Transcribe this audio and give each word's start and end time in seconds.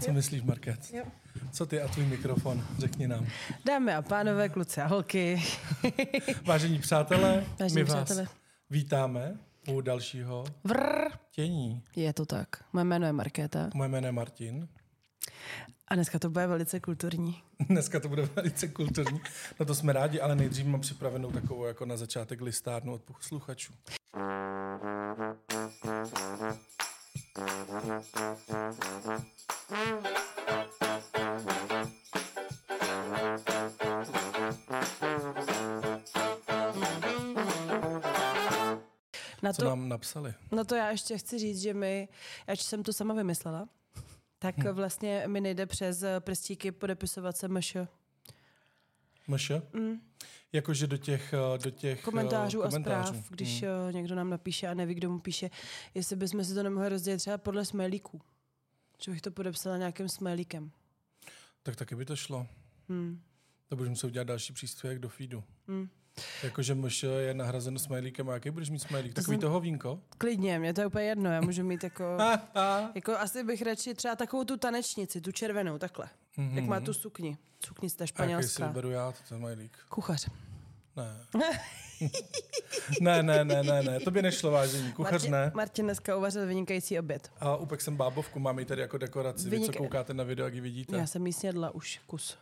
Co 0.00 0.12
myslíš, 0.12 0.42
Market? 0.42 0.94
Jo. 0.94 1.04
Co 1.52 1.66
ty 1.66 1.80
a 1.80 1.88
tvůj 1.88 2.06
mikrofon? 2.06 2.66
Řekni 2.78 3.08
nám. 3.08 3.26
Dámy 3.64 3.94
a 3.94 4.02
pánové, 4.02 4.48
kluci 4.48 4.80
a 4.80 4.86
holky. 4.86 5.42
Vážení 6.44 6.78
přátelé, 6.78 7.44
Vážení 7.60 7.74
my 7.74 7.84
vás 7.84 8.04
přátelé. 8.04 8.26
vítáme 8.70 9.38
u 9.68 9.80
dalšího 9.80 10.44
Vrr. 10.64 11.08
tění. 11.30 11.82
Je 11.96 12.12
to 12.12 12.26
tak. 12.26 12.48
Moje 12.72 12.84
jméno 12.84 13.06
je 13.06 13.12
Markéta 13.12 13.70
Moje 13.74 13.88
jméno 13.88 14.06
je 14.06 14.12
Martin. 14.12 14.68
a 15.88 15.94
dneska 15.94 16.18
to 16.18 16.30
bude 16.30 16.46
velice 16.46 16.80
kulturní. 16.80 17.42
Dneska 17.68 18.00
to 18.00 18.08
bude 18.08 18.22
velice 18.36 18.68
kulturní. 18.68 19.20
No 19.60 19.66
to 19.66 19.74
jsme 19.74 19.92
rádi, 19.92 20.20
ale 20.20 20.36
nejdřív 20.36 20.66
mám 20.66 20.80
připravenou 20.80 21.30
takovou 21.32 21.64
jako 21.64 21.86
na 21.86 21.96
začátek 21.96 22.40
listárnu 22.40 22.92
od 22.94 23.02
posluchačů. 23.02 23.72
Na 39.42 39.52
Co 39.52 39.62
to, 39.62 39.68
nám 39.68 39.88
napsali? 39.88 40.34
no 40.52 40.64
to 40.64 40.74
já 40.74 40.90
ještě 40.90 41.18
chci 41.18 41.38
říct, 41.38 41.60
že 41.62 41.74
my, 41.74 42.08
ač 42.46 42.60
jsem 42.62 42.82
to 42.82 42.92
sama 42.92 43.14
vymyslela, 43.14 43.68
tak 44.38 44.58
Hm. 44.58 44.68
vlastně 44.72 45.22
mi 45.26 45.40
nejde 45.40 45.66
přes 45.66 46.02
eh, 46.02 46.20
prstíky 46.20 46.72
podepisovat 46.72 47.36
se 47.36 47.48
MŠ. 47.48 47.76
Mše? 49.28 49.62
Mm. 49.72 50.00
Jakože 50.52 50.86
do 50.86 50.96
těch, 50.96 51.32
eh, 51.34 51.58
do 51.58 51.70
těch 51.70 51.98
eh, 51.98 52.02
Komentářů, 52.02 52.62
komentářů. 52.62 52.98
a 52.98 53.12
zpráv, 53.12 53.30
když 53.30 53.62
Mm. 53.62 53.68
mm. 53.86 53.92
někdo 53.94 54.14
nám 54.14 54.30
napíše 54.30 54.68
a 54.68 54.74
neví, 54.74 54.94
kdo 54.94 55.10
mu 55.10 55.18
píše, 55.18 55.50
jestli 55.94 56.16
bychom 56.16 56.44
si 56.44 56.54
to 56.54 56.62
nemohli 56.62 56.88
rozdělit 56.88 57.18
třeba 57.18 57.38
podle 57.38 57.64
smajlíků. 57.64 58.20
Že 59.02 59.10
bych 59.10 59.22
to 59.22 59.30
podepsala 59.30 59.76
nějakým 59.76 60.08
smajlíkem. 60.08 60.70
Tak 61.62 61.76
taky 61.76 61.94
by 61.96 62.04
to 62.04 62.16
šlo. 62.16 62.46
Hmm. 62.88 63.20
To 63.68 63.76
budeš 63.76 63.88
muset 63.90 64.06
udělat 64.06 64.26
další 64.26 64.52
příspěvek 64.52 64.98
do 64.98 65.08
feedu. 65.08 65.44
Hmm. 65.68 65.88
Jakože 66.42 66.74
myš 66.74 67.02
je 67.02 67.34
nahrazeno 67.34 67.78
smajlíkem 67.78 68.28
a 68.30 68.34
jaký 68.34 68.50
budeš 68.50 68.70
mít 68.70 68.78
smajlík? 68.78 69.14
Takový 69.14 69.34
jsem- 69.34 69.40
toho 69.40 69.60
vínko? 69.60 70.00
Klidně, 70.18 70.58
mě 70.58 70.74
to 70.74 70.80
je 70.80 70.86
úplně 70.86 71.04
jedno, 71.04 71.30
já 71.30 71.40
můžu 71.40 71.64
mít 71.64 71.84
jako... 71.84 72.04
Jako 72.94 73.16
asi 73.16 73.44
bych 73.44 73.62
radši 73.62 73.94
třeba 73.94 74.16
takovou 74.16 74.44
tu 74.44 74.56
tanečnici, 74.56 75.20
tu 75.20 75.32
červenou, 75.32 75.78
takhle. 75.78 76.08
Mm-hmm. 76.38 76.54
Jak 76.54 76.64
má 76.64 76.80
tu 76.80 76.94
sukni. 76.94 77.38
Sukni 77.66 77.90
z 77.90 77.94
té 77.94 78.02
A 78.02 78.04
jaký 78.04 78.08
si 78.08 78.14
španělská. 78.14 78.66
vyberu 78.66 78.90
já, 78.90 79.12
to 79.12 79.34
je 79.34 79.38
smajlík? 79.38 79.78
Kuchař. 79.88 80.28
Ne. 80.98 81.60
ne, 83.00 83.22
ne, 83.22 83.44
ne, 83.44 83.62
ne, 83.62 83.82
ne, 83.82 84.00
to 84.00 84.10
by 84.10 84.22
nešlo 84.22 84.50
vážení. 84.50 84.92
Kuchař 84.92 85.12
Martin, 85.12 85.30
ne. 85.32 85.52
Martin 85.54 85.84
dneska 85.84 86.16
uvařil 86.16 86.46
vynikající 86.46 86.98
oběd. 86.98 87.32
A 87.40 87.56
upek 87.56 87.80
jsem 87.80 87.96
bábovku, 87.96 88.38
mám 88.38 88.58
ji 88.58 88.64
tady 88.64 88.80
jako 88.80 88.98
dekoraci. 88.98 89.50
Vy, 89.50 89.56
Vynik- 89.56 89.66
co 89.66 89.72
koukáte 89.72 90.14
na 90.14 90.24
video, 90.24 90.44
jak 90.46 90.54
ji 90.54 90.60
vidíte. 90.60 90.96
Já 90.96 91.06
jsem 91.06 91.26
jí 91.26 91.32
snědla 91.32 91.70
už 91.70 92.00
kus. 92.06 92.38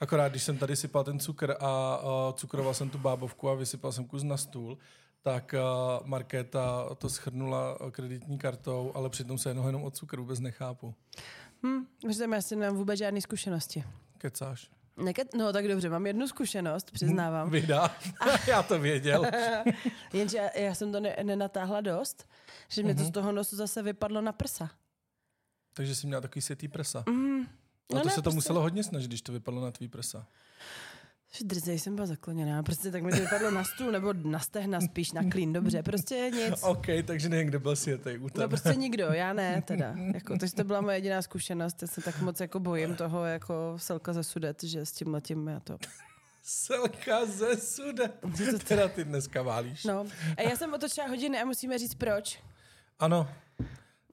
Akorát, 0.00 0.28
když 0.28 0.42
jsem 0.42 0.58
tady 0.58 0.76
sypal 0.76 1.04
ten 1.04 1.18
cukr 1.18 1.54
a 1.60 1.98
uh, 1.98 2.34
cukroval 2.34 2.74
jsem 2.74 2.90
tu 2.90 2.98
bábovku 2.98 3.48
a 3.48 3.54
vysypal 3.54 3.92
jsem 3.92 4.04
kus 4.04 4.22
na 4.22 4.36
stůl, 4.36 4.78
tak 5.22 5.54
uh, 5.54 6.06
Markéta 6.06 6.94
to 6.98 7.08
schrnula 7.08 7.78
kreditní 7.90 8.38
kartou, 8.38 8.92
ale 8.94 9.10
přitom 9.10 9.38
se 9.38 9.50
jednou 9.50 9.66
jenom 9.66 9.84
od 9.84 9.96
cukru 9.96 10.22
vůbec 10.22 10.40
nechápu. 10.40 10.94
Hm, 11.66 11.86
že 12.10 12.24
já 12.32 12.42
si 12.42 12.56
nemám 12.56 12.76
vůbec 12.76 12.98
žádné 12.98 13.20
zkušenosti. 13.20 13.84
Kecáš. 14.18 14.70
Neket, 14.96 15.34
no 15.34 15.52
tak 15.52 15.68
dobře, 15.68 15.88
mám 15.90 16.06
jednu 16.06 16.28
zkušenost, 16.28 16.90
přiznávám. 16.90 17.50
Vydá. 17.50 17.96
Já 18.46 18.62
to 18.62 18.78
věděl. 18.78 19.24
Jenže 20.12 20.36
já, 20.38 20.58
já 20.58 20.74
jsem 20.74 20.92
to 20.92 21.00
ne, 21.00 21.16
nenatáhla 21.22 21.80
dost, 21.80 22.28
že 22.68 22.82
mě 22.82 22.94
to 22.94 23.04
z 23.04 23.10
toho 23.10 23.32
nosu 23.32 23.56
zase 23.56 23.82
vypadlo 23.82 24.20
na 24.20 24.32
prsa. 24.32 24.70
Takže 25.72 25.94
jsi 25.94 26.06
měla 26.06 26.20
takový 26.20 26.42
světý 26.42 26.68
prsa. 26.68 27.04
No 27.92 27.98
a 27.98 28.00
to 28.00 28.08
ne, 28.08 28.10
se 28.10 28.16
to 28.16 28.22
prostě- 28.22 28.34
muselo 28.34 28.60
hodně 28.60 28.84
snažit, 28.84 29.06
když 29.08 29.22
to 29.22 29.32
vypadlo 29.32 29.60
na 29.60 29.70
tvý 29.70 29.88
prsa. 29.88 30.26
Drzej 31.42 31.78
jsem 31.78 31.94
byla 31.94 32.06
zakloněná, 32.06 32.62
prostě 32.62 32.90
tak 32.90 33.02
mi 33.02 33.10
to 33.10 33.16
vypadlo 33.16 33.50
na 33.50 33.64
stůl, 33.64 33.92
nebo 33.92 34.12
na 34.12 34.38
stehna 34.38 34.80
spíš, 34.80 35.12
na 35.12 35.30
klín, 35.30 35.52
dobře, 35.52 35.82
prostě 35.82 36.30
nic. 36.34 36.62
OK, 36.62 36.86
takže 37.06 37.28
nevím, 37.28 37.46
kdo 37.46 37.60
byl 37.60 37.76
světej 37.76 38.18
u 38.18 38.28
tebe. 38.28 38.42
No 38.42 38.48
prostě 38.48 38.74
nikdo, 38.74 39.04
já 39.12 39.32
ne 39.32 39.62
teda. 39.62 39.94
Jako, 40.14 40.38
takže 40.38 40.54
to 40.54 40.64
byla 40.64 40.80
moje 40.80 40.96
jediná 40.96 41.22
zkušenost, 41.22 41.82
já 41.82 41.88
se 41.88 42.00
tak 42.00 42.20
moc 42.20 42.40
jako 42.40 42.60
bojím 42.60 42.94
toho 42.94 43.24
jako 43.24 43.74
selka 43.76 44.12
ze 44.12 44.24
sudet, 44.24 44.62
že 44.62 44.86
s 44.86 44.92
tím 44.92 45.14
letím 45.14 45.48
já 45.48 45.60
to. 45.60 45.78
Selka 46.42 47.26
ze 47.26 47.56
sude. 47.56 48.10
Teda 48.68 48.88
ty 48.88 49.04
dneska 49.04 49.42
válíš. 49.42 49.84
No, 49.84 50.04
a 50.36 50.42
já 50.42 50.56
jsem 50.56 50.74
otočila 50.74 51.06
hodiny 51.06 51.40
a 51.40 51.44
musíme 51.44 51.78
říct 51.78 51.94
proč. 51.94 52.42
Ano. 52.98 53.28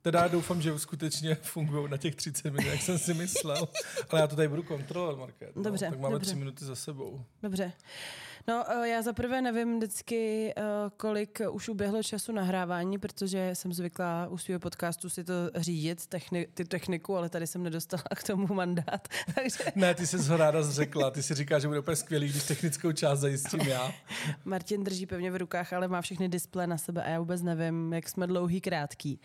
Teda 0.03 0.27
doufám, 0.27 0.61
že 0.61 0.79
skutečně 0.79 1.35
fungují 1.35 1.89
na 1.91 1.97
těch 1.97 2.15
30 2.15 2.43
minut, 2.51 2.65
jak 2.71 2.81
jsem 2.81 2.97
si 2.97 3.13
myslel. 3.13 3.67
Ale 4.09 4.21
já 4.21 4.27
to 4.27 4.35
tady 4.35 4.47
budu 4.47 4.63
kontrolovat, 4.63 5.17
Market. 5.17 5.55
No, 5.55 5.63
Dobře, 5.63 5.89
tak 5.89 5.99
máme 5.99 6.13
dobře. 6.13 6.25
tři 6.31 6.39
minuty 6.39 6.65
za 6.65 6.75
sebou. 6.75 7.25
Dobře. 7.43 7.71
No, 8.47 8.63
eh, 8.71 8.87
já 8.89 9.01
zaprvé 9.01 9.41
nevím 9.41 9.77
vždycky, 9.77 10.53
eh, 10.57 10.61
kolik 10.97 11.41
už 11.51 11.69
uběhlo 11.69 12.03
času 12.03 12.31
nahrávání, 12.31 12.97
protože 12.97 13.49
jsem 13.53 13.73
zvyklá 13.73 14.27
u 14.27 14.37
svého 14.37 14.59
podcastu 14.59 15.09
si 15.09 15.23
to 15.23 15.33
řídit, 15.55 15.99
techni- 15.99 16.47
ty 16.53 16.65
techniku, 16.65 17.17
ale 17.17 17.29
tady 17.29 17.47
jsem 17.47 17.63
nedostala 17.63 18.03
k 18.15 18.23
tomu 18.23 18.53
mandát. 18.53 19.07
Takže 19.35 19.57
Ne, 19.75 19.95
ty 19.95 20.07
jsi 20.07 20.17
ho 20.17 20.37
ráda 20.37 20.63
zřekla. 20.63 21.11
Ty 21.11 21.23
si 21.23 21.33
říkáš, 21.33 21.61
že 21.61 21.67
bude 21.67 21.79
úplně 21.79 21.95
skvělý, 21.95 22.27
když 22.29 22.43
technickou 22.43 22.91
část 22.91 23.19
zajistím 23.19 23.59
já. 23.61 23.91
Martin 24.45 24.83
drží 24.83 25.05
pevně 25.05 25.31
v 25.31 25.35
rukách, 25.35 25.73
ale 25.73 25.87
má 25.87 26.01
všechny 26.01 26.29
displeje 26.29 26.67
na 26.67 26.77
sebe 26.77 27.03
a 27.03 27.09
já 27.09 27.19
vůbec 27.19 27.41
nevím, 27.41 27.93
jak 27.93 28.09
jsme 28.09 28.27
dlouhý, 28.27 28.61
krátký. 28.61 29.19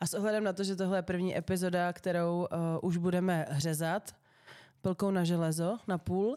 A 0.00 0.06
s 0.06 0.14
ohledem 0.14 0.44
na 0.44 0.52
to, 0.52 0.64
že 0.64 0.76
tohle 0.76 0.98
je 0.98 1.02
první 1.02 1.38
epizoda, 1.38 1.92
kterou 1.92 2.46
uh, 2.52 2.58
už 2.82 2.96
budeme 2.96 3.46
řezat, 3.50 4.14
pilkou 4.82 5.10
na 5.10 5.24
železo, 5.24 5.78
na 5.88 5.98
půl. 5.98 6.36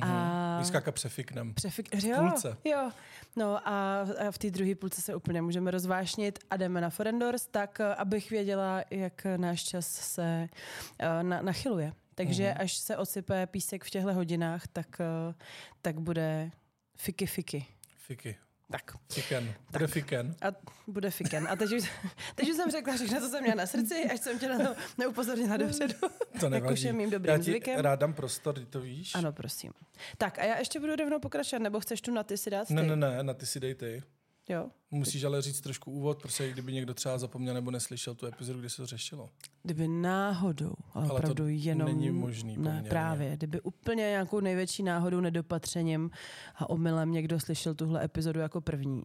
A 0.00 0.56
Vyskáka 0.58 0.92
přefiknem. 0.92 1.54
Přefik- 1.54 2.06
jo, 2.08 2.16
půlce. 2.20 2.56
Jo. 2.64 2.90
No 3.36 3.68
a, 3.68 4.04
v 4.30 4.38
té 4.38 4.50
druhé 4.50 4.74
půlce 4.74 5.02
se 5.02 5.14
úplně 5.14 5.42
můžeme 5.42 5.70
rozvášnit 5.70 6.38
a 6.50 6.56
jdeme 6.56 6.80
na 6.80 6.90
Forendors, 6.90 7.46
tak 7.46 7.80
eh, 7.80 7.94
abych 7.94 8.30
věděla, 8.30 8.82
jak 8.90 9.26
náš 9.36 9.62
čas 9.64 9.86
se 9.86 10.48
uh, 11.02 11.22
na, 11.22 11.42
nachyluje. 11.42 11.92
Takže 12.14 12.48
Mhm. 12.48 12.56
až 12.60 12.76
se 12.76 12.96
osype 12.96 13.46
písek 13.46 13.84
v 13.84 13.90
těchto 13.90 14.14
hodinách, 14.14 14.66
tak, 14.72 14.86
uh, 15.28 15.34
tak 15.82 16.00
bude 16.00 16.50
fiky 16.96 17.26
fiky. 17.26 17.66
Fiky. 17.96 18.36
Tak. 18.70 18.82
Fiken. 19.12 19.54
Bude 19.72 19.86
fiken. 19.86 20.34
A 20.42 20.46
bude 20.86 21.10
fiken. 21.10 21.48
A 21.50 21.56
teď 21.56 21.72
už, 21.72 21.90
teď 22.34 22.50
už 22.50 22.56
jsem 22.56 22.70
řekla 22.70 22.94
všechno, 22.94 23.20
co 23.20 23.28
jsem 23.28 23.42
měla 23.42 23.54
na 23.56 23.66
srdci, 23.66 24.04
až 24.12 24.20
jsem 24.20 24.38
tě 24.38 24.48
na 24.48 24.58
to 24.58 24.80
neupozornila 24.98 25.56
dopředu. 25.56 25.94
To 26.00 26.06
Jak 26.06 26.42
už 26.42 26.50
nevadí. 26.50 26.82
je 26.84 26.92
mým 26.92 27.10
dobrým 27.10 27.30
já 27.32 27.38
ti 27.38 27.44
zvykem. 27.44 27.80
rád 27.80 28.00
dám 28.00 28.12
prostor, 28.12 28.54
ty 28.54 28.66
to 28.66 28.80
víš. 28.80 29.14
Ano, 29.14 29.32
prosím. 29.32 29.72
Tak 30.18 30.38
a 30.38 30.44
já 30.44 30.58
ještě 30.58 30.80
budu 30.80 30.96
rovnou 30.96 31.18
pokračovat, 31.20 31.62
nebo 31.62 31.80
chceš 31.80 32.00
tu 32.00 32.14
na 32.14 32.22
ty 32.22 32.36
si 32.36 32.50
dát 32.50 32.68
ty? 32.68 32.74
Ne, 32.74 32.82
ne, 32.82 32.96
ne, 32.96 33.22
na 33.22 33.34
ty 33.34 33.46
si 33.46 33.60
dej 33.60 33.74
ty. 33.74 34.02
Jo. 34.48 34.70
Musíš 34.90 35.24
ale 35.24 35.42
říct 35.42 35.60
trošku 35.60 35.90
úvod, 35.92 36.22
protože 36.22 36.50
kdyby 36.50 36.72
někdo 36.72 36.94
třeba 36.94 37.18
zapomněl 37.18 37.54
nebo 37.54 37.70
neslyšel 37.70 38.14
tu 38.14 38.26
epizodu, 38.26 38.58
kdy 38.58 38.70
se 38.70 38.76
to 38.76 38.86
řešilo. 38.86 39.30
Kdyby 39.62 39.88
náhodou, 39.88 40.72
ale, 40.94 41.04
Ale 41.04 41.08
to 41.08 41.14
opravdu 41.16 41.48
jenom... 41.48 41.88
není 41.88 42.10
možný 42.10 42.56
Ne, 42.56 42.62
poměrně. 42.62 42.88
právě. 42.90 43.36
Kdyby 43.36 43.60
úplně 43.60 44.02
nějakou 44.02 44.40
největší 44.40 44.82
náhodou, 44.82 45.20
nedopatřením 45.20 46.10
a 46.56 46.70
omylem 46.70 47.12
někdo 47.12 47.40
slyšel 47.40 47.74
tuhle 47.74 48.04
epizodu 48.04 48.40
jako 48.40 48.60
první. 48.60 49.02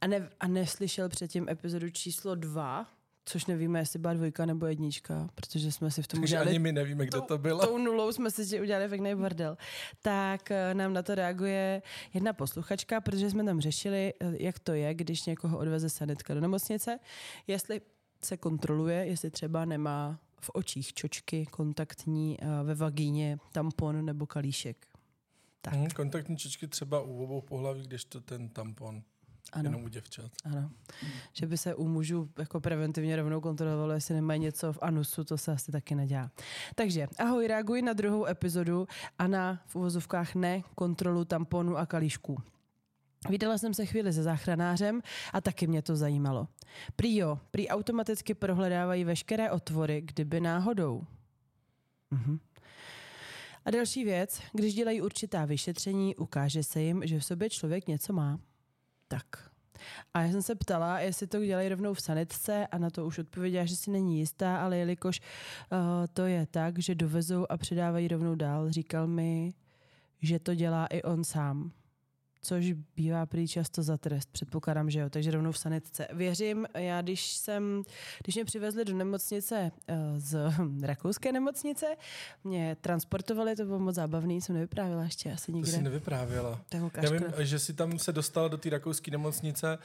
A, 0.00 0.06
ne, 0.06 0.30
a 0.40 0.48
neslyšel 0.48 1.08
předtím 1.08 1.48
epizodu 1.48 1.90
číslo 1.90 2.34
dva, 2.34 2.86
což 3.24 3.46
nevíme, 3.46 3.78
jestli 3.78 3.98
byla 3.98 4.14
dvojka 4.14 4.46
nebo 4.46 4.66
jednička, 4.66 5.28
protože 5.34 5.72
jsme 5.72 5.90
si 5.90 6.02
v 6.02 6.06
tom 6.06 6.20
Takže 6.20 6.34
udělali... 6.34 6.50
ani 6.50 6.58
my 6.58 6.72
nevíme, 6.72 7.06
kdo 7.06 7.20
to 7.20 7.38
bylo. 7.38 7.66
Tou 7.66 7.78
nulou 7.78 8.12
jsme 8.12 8.30
si 8.30 8.60
udělali 8.60 8.88
pěkný 8.88 9.14
bordel. 9.14 9.56
Tak 10.02 10.50
eh, 10.50 10.74
nám 10.74 10.92
na 10.92 11.02
to 11.02 11.14
reaguje 11.14 11.82
jedna 12.14 12.32
posluchačka, 12.32 13.00
protože 13.00 13.30
jsme 13.30 13.44
tam 13.44 13.60
řešili, 13.60 14.12
eh, 14.20 14.32
jak 14.40 14.58
to 14.58 14.72
je, 14.72 14.94
když 14.94 15.26
někoho 15.26 15.58
odveze 15.58 15.88
sanitka 15.90 16.34
do 16.34 16.40
nemocnice, 16.40 16.98
jestli 17.46 17.80
se 18.24 18.36
kontroluje, 18.36 19.06
jestli 19.06 19.30
třeba 19.30 19.64
nemá 19.64 20.20
v 20.40 20.50
očích 20.54 20.94
čočky 20.94 21.46
kontaktní, 21.46 22.36
eh, 22.40 22.46
ve 22.62 22.74
vagíně 22.74 23.38
tampon 23.52 24.04
nebo 24.04 24.26
kalíšek. 24.26 24.86
Tak, 25.60 25.74
Hmm, 25.74 25.90
kontaktní 25.90 26.36
čečky 26.36 26.68
třeba 26.68 27.00
u 27.00 27.22
obou 27.24 27.40
pohlaví, 27.40 27.82
když 27.82 28.04
to 28.04 28.20
ten 28.20 28.48
tampon. 28.48 29.02
Ano. 29.54 29.68
Jenom 29.68 29.84
u 29.84 29.88
děvčat. 29.88 30.32
Ano. 30.44 30.70
Že 31.32 31.46
by 31.46 31.58
se 31.58 31.74
u 31.74 31.88
mužů 31.88 32.30
jako 32.38 32.60
preventivně 32.60 33.16
rovnou 33.16 33.40
kontrolovalo, 33.40 33.92
jestli 33.92 34.14
nemají 34.14 34.40
něco 34.40 34.72
v 34.72 34.78
anusu, 34.82 35.24
to 35.24 35.38
se 35.38 35.52
asi 35.52 35.72
taky 35.72 35.94
nedělá. 35.94 36.30
Takže 36.74 37.06
ahoj, 37.18 37.46
reaguji 37.46 37.82
na 37.82 37.92
druhou 37.92 38.26
epizodu 38.26 38.86
a 39.18 39.26
na 39.26 39.62
v 39.66 39.76
uvozovkách 39.76 40.34
ne 40.34 40.62
kontrolu 40.74 41.24
tamponu 41.24 41.76
a 41.76 41.86
kalíšků. 41.86 42.42
Vydala 43.28 43.58
jsem 43.58 43.74
se 43.74 43.86
chvíli 43.86 44.12
se 44.12 44.22
záchranářem 44.22 45.00
a 45.32 45.40
taky 45.40 45.66
mě 45.66 45.82
to 45.82 45.96
zajímalo. 45.96 46.48
Prý 46.96 47.16
jo, 47.16 47.38
prý 47.50 47.68
automaticky 47.68 48.34
prohledávají 48.34 49.04
veškeré 49.04 49.50
otvory, 49.50 50.00
kdyby 50.00 50.40
náhodou. 50.40 51.04
Mhm. 52.10 52.38
A 53.64 53.70
další 53.70 54.04
věc, 54.04 54.42
když 54.52 54.74
dělají 54.74 55.00
určitá 55.00 55.44
vyšetření, 55.44 56.16
ukáže 56.16 56.62
se 56.62 56.82
jim, 56.82 57.02
že 57.06 57.18
v 57.18 57.24
sobě 57.24 57.50
člověk 57.50 57.88
něco 57.88 58.12
má. 58.12 58.40
Tak. 59.14 59.50
A 60.14 60.22
já 60.22 60.32
jsem 60.32 60.42
se 60.42 60.54
ptala, 60.54 61.00
jestli 61.00 61.26
to 61.26 61.44
dělají 61.44 61.68
rovnou 61.68 61.94
v 61.94 62.00
sanitce 62.00 62.66
a 62.66 62.78
na 62.78 62.90
to 62.90 63.06
už 63.06 63.18
odpověděla, 63.18 63.64
že 63.64 63.76
si 63.76 63.90
není 63.90 64.18
jistá, 64.18 64.56
ale 64.56 64.76
jelikož 64.76 65.20
uh, 65.20 65.78
to 66.12 66.22
je 66.22 66.46
tak, 66.46 66.78
že 66.78 66.94
dovezou 66.94 67.46
a 67.48 67.56
předávají 67.56 68.08
rovnou 68.08 68.34
dál, 68.34 68.72
říkal 68.72 69.06
mi, 69.06 69.54
že 70.22 70.38
to 70.38 70.54
dělá 70.54 70.86
i 70.86 71.02
on 71.02 71.24
sám 71.24 71.72
což 72.44 72.72
bývá 72.96 73.26
prý 73.26 73.48
často 73.48 73.82
za 73.82 73.96
trest, 73.96 74.28
předpokládám, 74.32 74.90
že 74.90 75.00
jo, 75.00 75.10
takže 75.10 75.30
rovnou 75.30 75.52
v 75.52 75.58
sanitce. 75.58 76.08
Věřím, 76.12 76.66
já 76.74 77.02
když 77.02 77.36
jsem, 77.36 77.82
když 78.22 78.34
mě 78.34 78.44
přivezli 78.44 78.84
do 78.84 78.94
nemocnice 78.94 79.72
eh, 79.88 79.96
z 80.16 80.52
rakouské 80.82 81.32
nemocnice, 81.32 81.86
mě 82.44 82.76
transportovali, 82.80 83.56
to 83.56 83.64
bylo 83.64 83.78
moc 83.78 83.94
zábavný, 83.94 84.40
jsem 84.40 84.54
nevyprávěla 84.54 85.02
ještě 85.02 85.32
asi 85.32 85.52
nikde. 85.52 85.70
To 85.70 85.76
jsi 85.76 85.82
nevyprávěla. 85.82 86.60
Já 87.02 87.10
vím, 87.10 87.22
že 87.38 87.58
si 87.58 87.72
tam 87.72 87.98
se 87.98 88.12
dostala 88.12 88.48
do 88.48 88.56
té 88.58 88.70
rakouské 88.70 89.10
nemocnice 89.10 89.78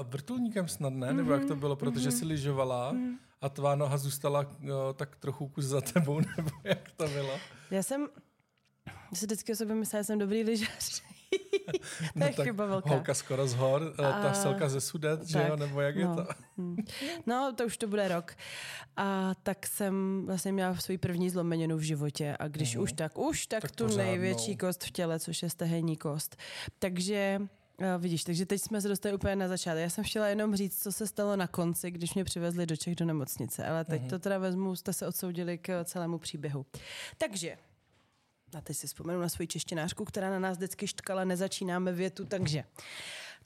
uh, 0.00 0.06
vrtulníkem 0.06 0.68
snad, 0.68 0.92
ne? 0.92 1.06
Mm-hmm. 1.06 1.16
Nebo 1.16 1.32
jak 1.32 1.44
to 1.44 1.52
mhm, 1.52 1.60
bylo, 1.60 1.76
protože 1.76 2.08
mm-hmm. 2.08 2.18
si 2.18 2.24
lyžovala 2.24 2.92
mm-hmm. 2.92 3.14
a 3.40 3.48
tvá 3.48 3.74
noha 3.74 3.98
zůstala 3.98 4.40
uh, 4.40 4.68
tak 4.94 5.16
trochu 5.16 5.48
kus 5.48 5.64
za 5.64 5.80
tebou, 5.80 6.20
nebo 6.36 6.50
jak 6.64 6.90
to 6.90 7.08
bylo? 7.08 7.38
Já 7.70 7.82
jsem 7.82 8.08
já 8.86 9.16
si 9.16 9.26
vždycky 9.26 9.52
o 9.52 9.56
sobě 9.56 9.74
myslela, 9.74 10.02
že 10.02 10.04
jsem 10.04 10.18
dobrý 10.18 10.42
lyžař. 10.42 11.02
to 12.18 12.24
je 12.24 12.34
no 12.38 12.44
chyba 12.44 12.66
velká. 12.66 12.90
Holka 12.90 13.14
skoro 13.14 13.46
z 13.46 13.54
hor, 13.54 13.94
eh, 13.98 14.06
a, 14.06 14.22
ta 14.22 14.32
selka 14.34 14.68
ze 14.68 14.80
Sudet, 14.80 15.20
tak, 15.20 15.28
že 15.28 15.46
jo, 15.48 15.56
nebo 15.56 15.80
jak 15.80 15.96
no. 15.96 16.00
je 16.00 16.06
to? 16.06 16.32
Hmm. 16.58 16.76
no, 17.26 17.52
to 17.56 17.66
už 17.66 17.76
to 17.76 17.86
bude 17.86 18.08
rok. 18.08 18.34
A 18.96 19.34
tak 19.42 19.66
jsem 19.66 20.22
vlastně 20.26 20.52
měla 20.52 20.76
svůj 20.76 20.98
první 20.98 21.30
zlomeninu 21.30 21.76
v 21.76 21.82
životě 21.82 22.36
a 22.38 22.48
když 22.48 22.76
uh-huh. 22.76 22.82
už 22.82 22.92
tak, 22.92 23.18
už 23.18 23.46
tak, 23.46 23.62
tak 23.62 23.70
tu 23.70 23.84
pořádnou. 23.84 24.04
největší 24.04 24.56
kost 24.56 24.84
v 24.84 24.90
těle, 24.90 25.20
což 25.20 25.42
je 25.42 25.50
stehenní 25.50 25.96
kost. 25.96 26.36
Takže 26.78 27.40
Uh, 27.80 28.02
vidíš, 28.02 28.24
takže 28.24 28.46
teď 28.46 28.62
jsme 28.62 28.80
se 28.80 28.88
dostali 28.88 29.14
úplně 29.14 29.36
na 29.36 29.48
začátek. 29.48 29.82
Já 29.82 29.90
jsem 29.90 30.04
chtěla 30.04 30.28
jenom 30.28 30.56
říct, 30.56 30.82
co 30.82 30.92
se 30.92 31.06
stalo 31.06 31.36
na 31.36 31.46
konci, 31.46 31.90
když 31.90 32.14
mě 32.14 32.24
přivezli 32.24 32.66
do 32.66 32.76
Čech 32.76 32.94
do 32.96 33.04
nemocnice, 33.04 33.66
ale 33.66 33.84
teď 33.84 34.02
uh-huh. 34.02 34.10
to 34.10 34.18
teda 34.18 34.38
vezmu, 34.38 34.76
jste 34.76 34.92
se 34.92 35.06
odsoudili 35.06 35.58
k 35.58 35.84
celému 35.84 36.18
příběhu. 36.18 36.66
Takže 37.18 37.56
a 38.54 38.60
teď 38.60 38.76
si 38.76 38.86
vzpomenu 38.86 39.20
na 39.20 39.28
svoji 39.28 39.46
češtinářku, 39.46 40.04
která 40.04 40.30
na 40.30 40.38
nás 40.38 40.56
vždycky 40.56 40.86
štkala, 40.86 41.24
nezačínáme 41.24 41.92
větu, 41.92 42.24
takže. 42.24 42.64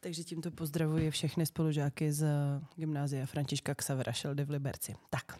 Takže 0.00 0.24
tímto 0.24 0.50
pozdravuji 0.50 1.10
všechny 1.10 1.46
spolužáky 1.46 2.12
z 2.12 2.26
gymnázia 2.76 3.26
Františka 3.26 3.74
Xavera 3.74 4.12
Šeldy 4.12 4.44
v 4.44 4.50
Liberci. 4.50 4.94
Tak. 5.10 5.38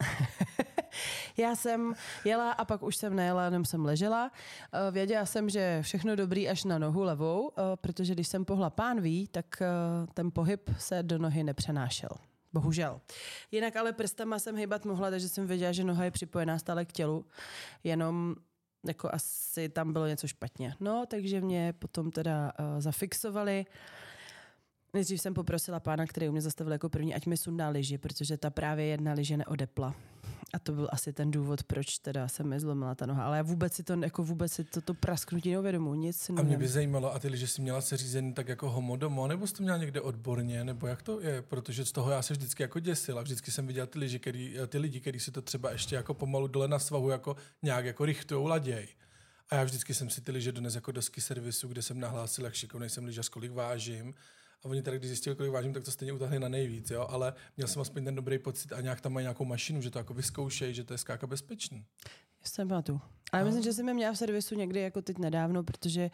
Já 1.36 1.56
jsem 1.56 1.94
jela 2.24 2.52
a 2.52 2.64
pak 2.64 2.82
už 2.82 2.96
jsem 2.96 3.16
nejela, 3.16 3.44
jenom 3.44 3.64
jsem 3.64 3.84
ležela. 3.84 4.30
Eh, 4.72 4.90
věděla 4.90 5.26
jsem, 5.26 5.50
že 5.50 5.78
všechno 5.82 6.16
dobrý 6.16 6.48
až 6.48 6.64
na 6.64 6.78
nohu 6.78 7.02
levou, 7.02 7.50
eh, 7.50 7.62
protože 7.76 8.14
když 8.14 8.28
jsem 8.28 8.44
pohla 8.44 8.70
pánví, 8.70 9.28
tak 9.28 9.62
eh, 9.62 9.66
ten 10.14 10.30
pohyb 10.30 10.70
se 10.78 11.02
do 11.02 11.18
nohy 11.18 11.44
nepřenášel. 11.44 12.10
Bohužel. 12.52 13.00
Jinak 13.50 13.76
ale 13.76 13.92
prstama 13.92 14.38
jsem 14.38 14.56
hýbat 14.56 14.84
mohla, 14.84 15.10
takže 15.10 15.28
jsem 15.28 15.46
věděla, 15.46 15.72
že 15.72 15.84
noha 15.84 16.04
je 16.04 16.10
připojená 16.10 16.58
stále 16.58 16.84
k 16.84 16.92
tělu. 16.92 17.24
Jenom 17.84 18.36
jako 18.88 19.08
asi 19.12 19.68
tam 19.68 19.92
bylo 19.92 20.06
něco 20.06 20.28
špatně. 20.28 20.74
No, 20.80 21.04
takže 21.06 21.40
mě 21.40 21.72
potom 21.72 22.10
teda 22.10 22.52
uh, 22.58 22.80
zafixovali. 22.80 23.64
Nejdřív 24.94 25.20
jsem 25.20 25.34
poprosila 25.34 25.80
pána, 25.80 26.06
který 26.06 26.28
u 26.28 26.32
mě 26.32 26.40
zastavil 26.40 26.72
jako 26.72 26.88
první, 26.88 27.14
ať 27.14 27.26
mi 27.26 27.36
sundá 27.36 27.68
lyži, 27.68 27.98
protože 27.98 28.36
ta 28.36 28.50
právě 28.50 28.86
jedna 28.86 29.12
lyže 29.12 29.36
neodepla. 29.36 29.94
A 30.54 30.58
to 30.58 30.72
byl 30.72 30.88
asi 30.92 31.12
ten 31.12 31.30
důvod, 31.30 31.62
proč 31.62 31.98
teda 31.98 32.28
se 32.28 32.44
mi 32.44 32.60
zlomila 32.60 32.94
ta 32.94 33.06
noha. 33.06 33.24
Ale 33.24 33.36
já 33.36 33.42
vůbec 33.42 33.72
si 33.72 33.82
to, 33.82 33.92
jako 33.92 34.22
vůbec 34.22 34.52
si 34.52 34.64
to, 34.64 34.80
to 34.80 34.94
prasknutí 34.94 35.50
neuvědomu, 35.50 35.94
nic 35.94 36.16
si 36.16 36.32
A 36.32 36.42
mě 36.42 36.58
by 36.58 36.68
zajímalo, 36.68 37.14
a 37.14 37.18
ty 37.18 37.28
lyže 37.28 37.46
jsi 37.46 37.62
měla 37.62 37.80
se 37.80 37.96
řízení 37.96 38.32
tak 38.32 38.48
jako 38.48 38.70
homodomo, 38.70 39.26
nebo 39.26 39.46
jsi 39.46 39.54
to 39.54 39.62
měla 39.62 39.78
někde 39.78 40.00
odborně, 40.00 40.64
nebo 40.64 40.86
jak 40.86 41.02
to 41.02 41.20
je? 41.20 41.42
Protože 41.42 41.84
z 41.84 41.92
toho 41.92 42.10
já 42.10 42.22
se 42.22 42.34
vždycky 42.34 42.62
jako 42.62 42.80
děsil 42.80 43.18
a 43.18 43.22
vždycky 43.22 43.50
jsem 43.50 43.66
viděl 43.66 43.86
ty, 43.86 43.98
lyži, 43.98 44.18
který, 44.18 44.56
ty 44.68 44.78
lidi, 44.78 45.00
kteří 45.00 45.20
si 45.20 45.30
to 45.30 45.42
třeba 45.42 45.70
ještě 45.70 45.96
jako 45.96 46.14
pomalu 46.14 46.46
dole 46.46 46.68
na 46.68 46.78
svahu 46.78 47.10
jako 47.10 47.36
nějak 47.62 47.84
jako 47.84 48.04
rychtujou, 48.04 48.46
laděj. 48.46 48.88
A 49.50 49.54
já 49.54 49.64
vždycky 49.64 49.94
jsem 49.94 50.10
si 50.10 50.20
ty 50.20 50.32
lyže 50.32 50.52
dones 50.52 50.74
jako 50.74 50.92
dosky 50.92 51.20
servisu, 51.20 51.68
kde 51.68 51.82
jsem 51.82 52.00
nahlásil, 52.00 52.44
jak 52.44 52.54
šikovný 52.54 52.88
jsem 52.88 53.04
lyžař, 53.04 53.28
kolik 53.28 53.52
vážím 53.52 54.14
a 54.64 54.68
oni 54.68 54.82
tady, 54.82 54.98
když 54.98 55.08
zjistili, 55.08 55.36
kolik 55.36 55.52
vážím, 55.52 55.72
tak 55.72 55.84
to 55.84 55.90
stejně 55.90 56.12
utahli 56.12 56.38
na 56.38 56.48
nejvíc, 56.48 56.90
jo? 56.90 57.06
ale 57.10 57.34
měl 57.56 57.68
jsem 57.68 57.82
aspoň 57.82 58.04
ten 58.04 58.14
dobrý 58.14 58.38
pocit 58.38 58.72
a 58.72 58.80
nějak 58.80 59.00
tam 59.00 59.12
mají 59.12 59.24
nějakou 59.24 59.44
mašinu, 59.44 59.80
že 59.80 59.90
to 59.90 59.98
jako 59.98 60.14
vyzkoušejí, 60.14 60.74
že 60.74 60.84
to 60.84 60.94
je 60.94 60.98
skáka 60.98 61.26
bezpečný. 61.26 61.84
Jsem 62.42 62.68
tu. 62.82 63.00
Ale 63.32 63.44
myslím, 63.44 63.62
že 63.62 63.72
jsem 63.72 63.88
je 63.88 63.94
měla 63.94 64.12
v 64.12 64.18
servisu 64.18 64.54
někdy 64.54 64.80
jako 64.80 65.02
teď 65.02 65.18
nedávno, 65.18 65.64
protože, 65.64 66.10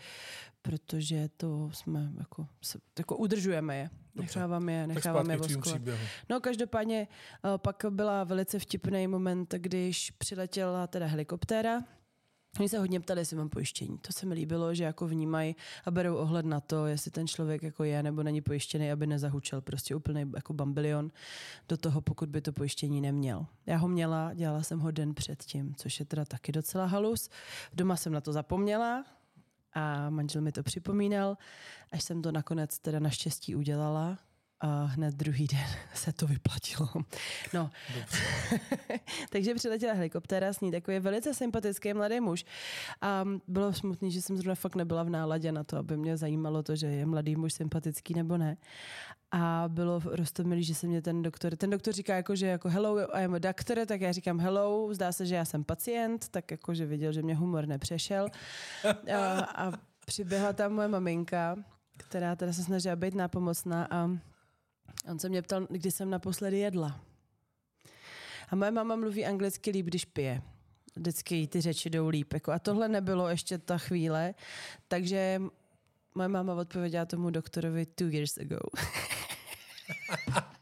protože 0.63 1.29
to 1.37 1.71
jsme 1.73 2.13
jako, 2.19 2.47
se, 2.63 2.79
jako 2.99 3.17
udržujeme 3.17 3.77
je. 3.77 3.91
Necháváme 4.15 4.73
je, 4.73 4.87
necháváme 4.87 5.35
je. 5.35 5.99
No 6.29 6.41
každopádně 6.41 7.09
uh, 7.45 7.59
pak 7.59 7.85
byla 7.91 8.25
velice 8.25 8.59
vtipný 8.59 9.07
moment, 9.07 9.55
když 9.59 10.11
přiletěla 10.11 10.87
teda 10.87 11.07
helikoptéra, 11.07 11.81
Oni 12.59 12.69
se 12.69 12.79
hodně 12.79 13.01
ptali, 13.01 13.21
jestli 13.21 13.37
mám 13.37 13.49
pojištění. 13.49 13.99
To 13.99 14.13
se 14.13 14.27
mi 14.27 14.35
líbilo, 14.35 14.75
že 14.75 14.85
jako 14.85 15.07
vnímají 15.07 15.57
a 15.85 15.91
berou 15.91 16.17
ohled 16.17 16.47
na 16.47 16.61
to, 16.61 16.87
jestli 16.87 17.11
ten 17.11 17.27
člověk 17.27 17.63
jako 17.63 17.85
je 17.85 18.03
nebo 18.03 18.23
není 18.23 18.41
pojištěný, 18.41 18.93
aby 18.93 19.07
nezahučel 19.07 19.61
prostě 19.61 19.95
úplný 19.95 20.33
jako 20.37 20.53
bambilion 20.53 21.11
do 21.69 21.77
toho, 21.77 22.01
pokud 22.01 22.29
by 22.29 22.41
to 22.41 22.53
pojištění 22.53 23.01
neměl. 23.01 23.47
Já 23.67 23.77
ho 23.77 23.89
měla, 23.89 24.35
dělala 24.35 24.63
jsem 24.63 24.81
ho 24.81 24.91
den 24.91 25.15
předtím, 25.15 25.75
což 25.77 26.01
je 26.01 26.07
teda 26.07 26.25
taky 26.25 26.53
docela 26.53 26.87
halus. 26.87 27.31
Doma 27.75 27.97
jsem 27.97 28.13
na 28.13 28.21
to 28.21 28.33
zapomněla 28.33 29.05
a 29.75 30.11
manžel 30.11 30.43
mi 30.43 30.53
to 30.53 30.63
připomínal, 30.63 31.37
až 31.93 32.05
jsem 32.05 32.23
to 32.23 32.33
nakonec 32.33 32.79
teda 32.79 32.99
naštěstí 32.99 33.57
udělala 33.57 34.19
a 34.63 34.85
hned 34.85 35.15
druhý 35.15 35.47
den 35.47 35.67
se 35.95 36.13
to 36.13 36.27
vyplatilo. 36.27 36.89
No. 37.55 37.71
Takže 39.31 39.55
přiletěla 39.55 39.93
helikoptéra 39.93 40.53
s 40.53 40.61
ní 40.61 40.71
takový 40.71 40.99
velice 40.99 41.35
sympatický 41.35 41.95
mladý 41.95 42.21
muž. 42.21 42.45
A 43.01 43.25
bylo 43.49 43.73
smutný, 43.73 44.13
že 44.13 44.23
jsem 44.23 44.37
zrovna 44.37 44.55
fakt 44.55 44.75
nebyla 44.75 45.03
v 45.03 45.11
náladě 45.11 45.53
na 45.53 45.65
to, 45.65 45.77
aby 45.77 45.97
mě 45.97 46.17
zajímalo 46.17 46.63
to, 46.63 46.77
že 46.77 46.87
je 46.87 47.07
mladý 47.07 47.37
muž 47.37 47.53
sympatický 47.53 48.15
nebo 48.15 48.37
ne. 48.37 48.57
A 49.33 49.65
bylo 49.69 50.03
rostomilý, 50.05 50.65
že 50.65 50.75
se 50.75 50.87
mě 50.87 51.03
ten 51.03 51.23
doktor, 51.23 51.57
ten 51.57 51.71
doktor 51.71 51.95
říká 51.95 52.17
jako, 52.17 52.37
že 52.37 52.47
jako 52.47 52.69
hello, 52.69 53.17
I 53.17 53.25
am 53.25 53.35
a 53.35 53.39
doctor, 53.39 53.87
tak 53.87 54.01
já 54.01 54.13
říkám 54.13 54.41
hello, 54.41 54.95
zdá 54.95 55.13
se, 55.13 55.27
že 55.27 55.35
já 55.35 55.45
jsem 55.45 55.65
pacient, 55.65 56.29
tak 56.29 56.51
jako, 56.51 56.75
že 56.75 56.87
viděl, 56.87 57.13
že 57.13 57.23
mě 57.23 57.35
humor 57.35 57.67
nepřešel. 57.67 58.29
A, 59.15 59.41
a 59.41 59.73
přiběhla 60.07 60.53
tam 60.53 60.73
moje 60.73 60.89
maminka, 60.89 61.57
která 61.97 62.37
teda 62.37 62.53
se 62.53 62.63
snažila 62.63 62.97
být 62.97 63.15
nápomocná 63.15 63.89
a 63.91 64.11
On 65.11 65.19
se 65.19 65.29
mě 65.29 65.43
ptal, 65.43 65.67
kdy 65.71 65.91
jsem 65.91 66.11
naposledy 66.11 66.59
jedla. 66.59 67.01
A 68.49 68.57
moje 68.57 68.71
máma 68.71 68.97
mluví 68.97 69.27
anglicky 69.27 69.71
líp, 69.71 69.87
když 69.87 70.05
pije. 70.05 70.43
Vždycky 70.97 71.35
jí 71.35 71.47
ty 71.47 71.61
řeči 71.61 71.91
jdou 71.91 72.09
líp. 72.09 72.33
Jako 72.33 72.53
a 72.53 72.59
tohle 72.59 72.89
nebylo 72.89 73.29
ještě 73.29 73.59
ta 73.59 73.79
chvíle, 73.79 74.35
takže 74.89 75.43
moje 76.15 76.29
máma 76.29 76.55
odpověděla 76.55 77.05
tomu 77.05 77.31
doktorovi 77.31 77.87
two 77.87 78.09
years 78.09 78.39
ago. 78.39 78.59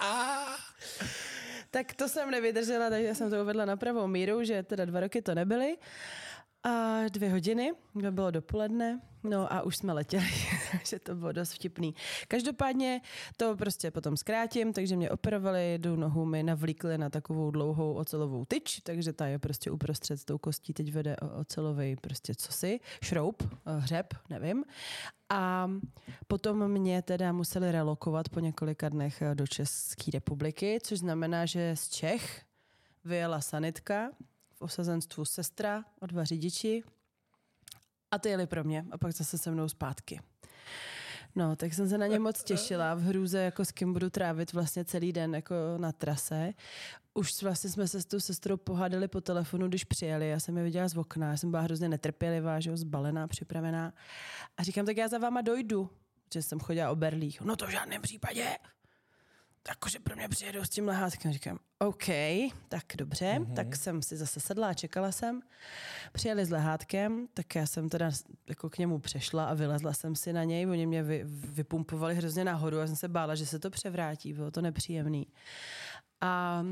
tak 1.71 1.95
to 1.95 2.09
jsem 2.09 2.31
nevydržela, 2.31 2.91
takže 2.91 3.15
jsem 3.15 3.31
to 3.31 3.43
uvedla 3.43 3.65
na 3.65 3.77
pravou 3.77 4.07
míru, 4.07 4.45
že 4.45 4.63
teda 4.63 4.85
dva 4.85 5.01
roky 5.01 5.23
to 5.23 5.35
nebyly. 5.35 5.77
A 6.63 7.01
dvě 7.09 7.31
hodiny, 7.31 7.73
to 8.03 8.13
bylo 8.13 8.31
dopoledne, 8.31 9.01
no 9.23 9.53
a 9.53 9.63
už 9.63 9.77
jsme 9.77 9.93
letěli, 9.93 10.31
takže 10.79 10.99
to 10.99 11.15
bylo 11.15 11.33
dost 11.33 11.53
vtipný. 11.53 11.95
Každopádně 12.29 13.01
to 13.37 13.57
prostě 13.57 13.91
potom 13.91 14.17
zkrátím, 14.17 14.73
takže 14.73 14.97
mě 14.97 15.11
operovali, 15.11 15.71
jednu 15.71 15.97
nohu 15.97 16.25
mi 16.25 16.43
navlíkli 16.43 16.99
na 16.99 17.11
takovou 17.11 17.51
dlouhou 17.51 17.95
ocelovou 17.95 18.45
tyč, 18.45 18.81
takže 18.81 19.13
ta 19.13 19.27
je 19.27 19.39
prostě 19.39 19.71
uprostřed 19.71 20.17
s 20.17 20.25
tou 20.25 20.39
kostí, 20.39 20.73
teď 20.73 20.93
vede 20.93 21.17
ocelový 21.17 21.97
prostě 21.97 22.35
cosi, 22.35 22.81
šroub, 23.03 23.43
eh, 23.43 23.81
hřeb, 23.81 24.15
nevím. 24.31 24.65
A 25.29 25.71
potom 26.27 26.69
mě 26.69 27.03
teda 27.03 27.33
museli 27.33 27.73
relokovat 27.73 28.29
po 28.29 28.41
několika 28.41 28.89
dnech 28.89 29.23
eh, 29.23 29.35
do 29.35 29.47
České 29.47 30.11
republiky, 30.11 30.79
což 30.83 30.99
znamená, 30.99 31.47
že 31.47 31.77
z 31.77 31.89
Čech 31.89 32.43
vyjela 33.05 33.41
sanitka, 33.41 34.11
osazenstvu 34.59 35.25
sestra 35.25 35.85
a 36.01 36.07
dva 36.07 36.25
řidiči 36.25 36.83
a 38.11 38.19
ty 38.19 38.29
jeli 38.29 38.47
pro 38.47 38.65
mě 38.65 38.87
a 38.91 38.99
pak 38.99 39.13
zase 39.13 39.39
se 39.39 39.51
mnou 39.51 39.69
zpátky. 39.69 40.21
No, 41.35 41.57
tak 41.57 41.75
jsem 41.75 41.89
se 41.89 41.99
na 41.99 42.07
ně 42.07 42.19
moc 42.19 42.45
těšila 42.45 42.95
v 42.95 43.03
hrůze, 43.03 43.39
jako 43.43 43.65
s 43.65 43.73
kým 43.73 43.93
budu 43.93 44.11
trávit 44.11 44.53
vlastně 44.53 44.85
celý 44.85 45.13
den 45.13 45.35
jako 45.35 45.55
na 45.77 45.93
trase. 45.93 46.53
Už 47.15 47.43
vlastně 47.43 47.71
jsme 47.71 47.89
se 47.89 48.03
s 48.03 48.07
tou 48.07 48.21
sestrou 48.21 48.57
pohádali 48.57 49.09
po 49.09 49.21
telefonu, 49.21 49.69
když 49.69 49.85
přijeli. 49.85 50.29
Já 50.29 50.41
jsem 50.41 50.57
je 50.57 50.65
viděla 50.65 50.89
z 50.89 50.97
okna, 50.97 51.31
já 51.31 51.37
jsem 51.37 51.51
byla 51.51 51.63
hrozně 51.63 51.89
netrpělivá, 51.89 52.61
že 52.61 52.71
jo, 52.71 52.77
zbalená, 52.77 53.29
připravená. 53.29 53.93
A 54.57 54.63
říkám, 54.63 54.87
tak 54.87 54.97
já 54.97 55.09
za 55.09 55.19
váma 55.19 55.41
dojdu, 55.41 55.91
že 56.35 56.43
jsem 56.43 56.61
chodila 56.61 56.91
o 56.91 56.97
berlích. 56.97 57.41
No 57.41 57.57
to 57.57 57.67
v 57.67 57.71
žádném 57.71 58.03
případě. 58.03 58.57
Takže 59.63 59.99
pro 59.99 60.17
mě 60.17 60.29
přijedou 60.29 60.65
s 60.65 60.69
tím 60.69 60.89
lehátkem. 60.89 61.33
Říkám, 61.33 61.59
OK, 61.83 62.07
tak 62.69 62.85
dobře, 62.97 63.35
mm-hmm. 63.39 63.55
tak 63.55 63.77
jsem 63.77 64.03
si 64.03 64.17
zase 64.17 64.41
sedla 64.41 64.69
a 64.69 64.75
čekala 64.75 65.13
jsem. 65.13 65.41
Přijeli 66.13 66.45
s 66.45 66.51
lehátkem, 66.51 67.29
tak 67.35 67.55
já 67.55 67.67
jsem 67.67 67.89
teda 67.89 68.11
jako 68.49 68.71
k 68.71 68.79
němu 68.79 68.99
přešla 68.99 69.45
a 69.45 69.55
vylezla 69.55 69.93
jsem 69.93 70.17
si 70.17 70.33
na 70.33 70.45
něj. 70.45 70.67
Oni 70.67 70.87
mě 70.87 71.03
vy, 71.03 71.23
vypumpovali 71.27 72.15
hrozně 72.15 72.45
nahoru 72.45 72.81
a 72.81 72.87
jsem 72.87 72.97
se 72.97 73.09
bála, 73.09 73.35
že 73.35 73.47
se 73.47 73.59
to 73.59 73.71
převrátí, 73.71 74.33
bylo 74.33 74.51
to 74.51 74.61
nepříjemný. 74.61 75.27
A 76.21 76.65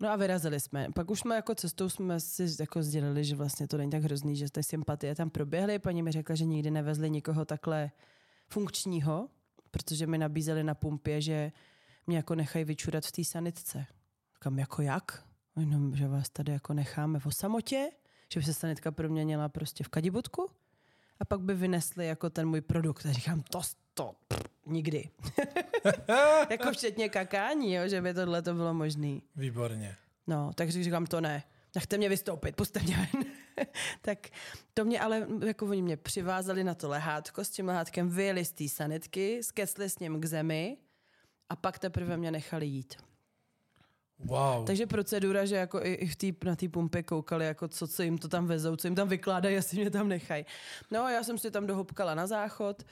No 0.00 0.10
a 0.10 0.16
vyrazili 0.16 0.60
jsme. 0.60 0.88
Pak 0.94 1.10
už 1.10 1.20
jsme 1.20 1.36
jako 1.36 1.54
cestou 1.54 1.88
jsme 1.88 2.20
si 2.20 2.46
jako 2.60 2.82
sdělili, 2.82 3.24
že 3.24 3.36
vlastně 3.36 3.68
to 3.68 3.76
není 3.76 3.90
tak 3.90 4.02
hrozný, 4.02 4.36
že 4.36 4.50
ty 4.50 4.62
sympatie 4.62 5.14
tam 5.14 5.30
proběhly. 5.30 5.78
Paní 5.78 6.02
mi 6.02 6.12
řekla, 6.12 6.34
že 6.34 6.44
nikdy 6.44 6.70
nevezli 6.70 7.10
nikoho 7.10 7.44
takhle 7.44 7.90
funkčního, 8.48 9.28
protože 9.70 10.06
mi 10.06 10.18
nabízeli 10.18 10.64
na 10.64 10.74
pumpě, 10.74 11.20
že 11.20 11.52
mě 12.06 12.16
jako 12.16 12.34
nechají 12.34 12.64
vyčurat 12.64 13.06
v 13.06 13.12
té 13.12 13.24
sanitce. 13.24 13.86
Kam 14.42 14.58
jako 14.58 14.82
jak? 14.82 15.24
Jenom, 15.56 15.96
že 15.96 16.08
vás 16.08 16.30
tady 16.30 16.52
jako 16.52 16.74
necháme 16.74 17.18
v 17.18 17.30
samotě, 17.30 17.90
že 18.32 18.40
by 18.40 18.46
se 18.46 18.54
sanitka 18.54 18.90
proměnila 18.90 19.48
prostě 19.48 19.84
v 19.84 19.88
kadibutku 19.88 20.50
a 21.20 21.24
pak 21.24 21.40
by 21.40 21.54
vynesli 21.54 22.06
jako 22.06 22.30
ten 22.30 22.48
můj 22.48 22.60
produkt. 22.60 23.06
A 23.06 23.12
říkám, 23.12 23.42
to, 23.42 23.60
to 23.94 24.14
pff, 24.28 24.42
nikdy. 24.66 25.10
jako 26.50 26.72
včetně 26.72 27.08
kakání, 27.08 27.74
jo, 27.74 27.88
že 27.88 28.00
by 28.00 28.14
tohle 28.14 28.42
to 28.42 28.54
bylo 28.54 28.74
možné. 28.74 29.20
Výborně. 29.36 29.96
No, 30.26 30.50
takže 30.54 30.84
říkám, 30.84 31.06
to 31.06 31.20
ne. 31.20 31.42
Nechte 31.74 31.98
mě 31.98 32.08
vystoupit, 32.08 32.56
puste 32.56 32.80
mě 32.80 32.96
ven. 32.96 33.24
tak 34.00 34.18
to 34.74 34.84
mě 34.84 35.00
ale, 35.00 35.26
jako 35.46 35.66
oni 35.66 35.82
mě 35.82 35.96
přivázali 35.96 36.64
na 36.64 36.74
to 36.74 36.88
lehátko, 36.88 37.44
s 37.44 37.50
tím 37.50 37.66
lehátkem 37.66 38.10
vyjeli 38.10 38.44
z 38.44 38.52
té 38.52 38.68
sanitky, 38.68 39.42
skesli 39.42 39.90
s 39.90 39.98
ním 39.98 40.20
k 40.20 40.24
zemi 40.24 40.76
a 41.48 41.56
pak 41.56 41.78
teprve 41.78 42.16
mě 42.16 42.30
nechali 42.30 42.66
jít. 42.66 43.11
Wow. 44.24 44.64
Takže 44.64 44.86
procedura, 44.86 45.44
že 45.44 45.56
jako 45.56 45.80
i, 45.82 45.92
i 45.92 46.06
v 46.06 46.16
tý, 46.16 46.32
na 46.44 46.56
té 46.56 46.68
pumpě 46.68 47.02
koukali, 47.02 47.46
jako 47.46 47.68
co, 47.68 47.88
co 47.88 48.02
jim 48.02 48.18
to 48.18 48.28
tam 48.28 48.46
vezou, 48.46 48.76
co 48.76 48.86
jim 48.86 48.94
tam 48.94 49.08
vykládají, 49.08 49.54
jestli 49.60 49.80
mě 49.80 49.90
tam 49.90 50.08
nechají. 50.08 50.44
No 50.90 51.02
a 51.02 51.10
já 51.10 51.22
jsem 51.22 51.38
si 51.38 51.50
tam 51.50 51.66
dohopkala 51.66 52.14
na 52.14 52.26
záchod 52.26 52.82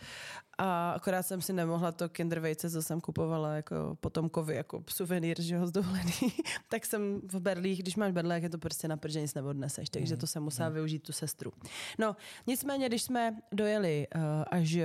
a 0.59 0.91
akorát 0.91 1.23
jsem 1.23 1.43
si 1.43 1.53
nemohla 1.53 1.93
to 1.93 2.09
kinder 2.09 2.41
vejce, 2.41 2.71
co 2.71 2.83
jsem 2.83 3.01
kupovala 3.01 3.55
jako 3.55 3.97
potomkovi, 4.01 4.55
jako 4.57 4.85
suvenýr, 4.91 5.41
že 5.41 5.59
ho 5.59 5.67
z 5.67 5.73
dovolený. 5.73 6.13
tak 6.69 6.87
jsem 6.87 7.21
v 7.25 7.41
berlích, 7.41 7.83
když 7.83 7.97
máš 7.97 8.13
berlích, 8.13 8.43
je 8.43 8.51
to 8.51 8.59
prostě 8.59 8.89
na 8.89 8.97
prže 8.97 9.21
nic 9.21 9.35
neodneseš, 9.35 9.91
takže 9.91 10.17
to 10.17 10.27
jsem 10.27 10.43
musela 10.43 10.69
využít 10.69 10.99
tu 10.99 11.13
sestru. 11.13 11.53
No, 11.99 12.17
nicméně, 12.47 12.89
když 12.89 13.03
jsme 13.03 13.37
dojeli 13.53 14.07
uh, 14.15 14.23
až 14.51 14.79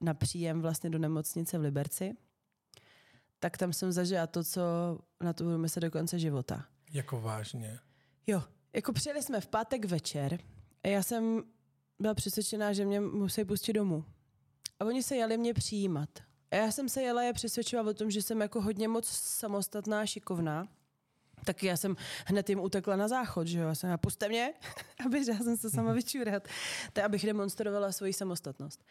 na 0.00 0.14
příjem 0.14 0.62
vlastně 0.62 0.90
do 0.90 0.98
nemocnice 0.98 1.58
v 1.58 1.60
Liberci, 1.60 2.14
tak 3.42 3.56
tam 3.56 3.72
jsem 3.72 3.92
zažila 3.92 4.26
to, 4.26 4.44
co 4.44 4.60
na 5.20 5.32
to 5.32 5.44
budu 5.44 5.58
myslet 5.58 5.80
do 5.80 5.90
konce 5.90 6.18
života. 6.18 6.64
Jako 6.92 7.20
vážně? 7.20 7.78
Jo, 8.26 8.42
jako 8.72 8.92
přijeli 8.92 9.22
jsme 9.22 9.40
v 9.40 9.46
pátek 9.46 9.84
večer 9.84 10.38
a 10.84 10.88
já 10.88 11.02
jsem 11.02 11.42
byla 11.98 12.14
přesvědčená, 12.14 12.72
že 12.72 12.84
mě 12.84 13.00
musí 13.00 13.44
pustit 13.44 13.72
domů. 13.72 14.04
A 14.80 14.84
oni 14.84 15.02
se 15.02 15.16
jeli 15.16 15.38
mě 15.38 15.54
přijímat. 15.54 16.08
A 16.50 16.56
já 16.56 16.70
jsem 16.70 16.88
se 16.88 17.02
jela 17.02 17.22
je 17.22 17.32
přesvědčovat 17.32 17.86
o 17.86 17.94
tom, 17.94 18.10
že 18.10 18.22
jsem 18.22 18.40
jako 18.40 18.60
hodně 18.60 18.88
moc 18.88 19.06
samostatná, 19.08 20.06
šikovná. 20.06 20.68
Tak 21.44 21.62
já 21.62 21.76
jsem 21.76 21.96
hned 22.26 22.48
jim 22.48 22.60
utekla 22.60 22.96
na 22.96 23.08
záchod, 23.08 23.46
že 23.46 23.58
jo. 23.58 23.68
Já 23.68 23.74
jsem, 23.74 23.98
puste 23.98 24.28
mě, 24.28 24.52
aby 25.06 25.18
já 25.28 25.38
jsem 25.38 25.56
se 25.56 25.70
sama 25.70 25.92
vyčurat. 25.92 26.48
Tak 26.92 27.04
abych 27.04 27.26
demonstrovala 27.26 27.92
svoji 27.92 28.12
samostatnost. 28.12 28.84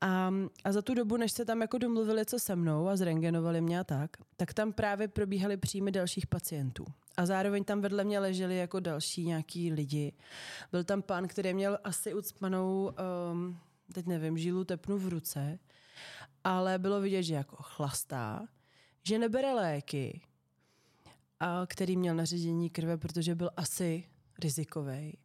A, 0.00 0.32
a 0.64 0.72
za 0.72 0.82
tu 0.82 0.94
dobu, 0.94 1.16
než 1.16 1.32
se 1.32 1.44
tam 1.44 1.60
jako 1.60 1.78
domluvili 1.78 2.26
co 2.26 2.38
se 2.38 2.56
mnou 2.56 2.88
a 2.88 2.96
zrengenovali 2.96 3.60
mě 3.60 3.80
a 3.80 3.84
tak, 3.84 4.16
tak 4.36 4.54
tam 4.54 4.72
právě 4.72 5.08
probíhaly 5.08 5.56
příjmy 5.56 5.90
dalších 5.90 6.26
pacientů. 6.26 6.86
A 7.16 7.26
zároveň 7.26 7.64
tam 7.64 7.80
vedle 7.80 8.04
mě 8.04 8.18
leželi 8.18 8.56
jako 8.56 8.80
další 8.80 9.26
nějaký 9.26 9.72
lidi. 9.72 10.12
Byl 10.72 10.84
tam 10.84 11.02
pán, 11.02 11.28
který 11.28 11.54
měl 11.54 11.78
asi 11.84 12.14
ucpanou, 12.14 12.92
um, 13.32 13.58
teď 13.92 14.06
nevím, 14.06 14.38
žílu 14.38 14.64
tepnu 14.64 14.98
v 14.98 15.08
ruce, 15.08 15.58
ale 16.44 16.78
bylo 16.78 17.00
vidět, 17.00 17.22
že 17.22 17.34
jako 17.34 17.56
chlastá, 17.60 18.46
že 19.02 19.18
nebere 19.18 19.54
léky, 19.54 20.20
a 21.40 21.66
který 21.66 21.96
měl 21.96 22.14
nařízení 22.14 22.70
krve, 22.70 22.96
protože 22.96 23.34
byl 23.34 23.50
asi 23.56 24.04
rizikový. 24.42 25.18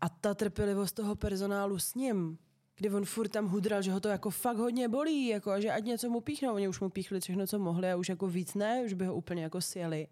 A 0.00 0.08
ta 0.08 0.34
trpělivost 0.34 0.92
toho 0.92 1.16
personálu 1.16 1.78
s 1.78 1.94
ním 1.94 2.38
kdy 2.78 2.90
on 2.90 3.04
furt 3.04 3.28
tam 3.28 3.48
hudral, 3.48 3.82
že 3.82 3.92
ho 3.92 4.00
to 4.00 4.08
jako 4.08 4.30
fakt 4.30 4.56
hodně 4.56 4.88
bolí, 4.88 5.26
jako, 5.26 5.50
a 5.50 5.60
že 5.60 5.70
ať 5.70 5.84
něco 5.84 6.10
mu 6.10 6.20
píchnou. 6.20 6.54
Oni 6.54 6.68
už 6.68 6.80
mu 6.80 6.90
píchli 6.90 7.20
všechno, 7.20 7.46
co 7.46 7.58
mohli 7.58 7.90
a 7.90 7.96
už 7.96 8.08
jako 8.08 8.28
víc 8.28 8.54
ne, 8.54 8.82
už 8.84 8.92
by 8.92 9.06
ho 9.06 9.14
úplně 9.14 9.42
jako 9.42 9.60
sjeli. 9.60 10.06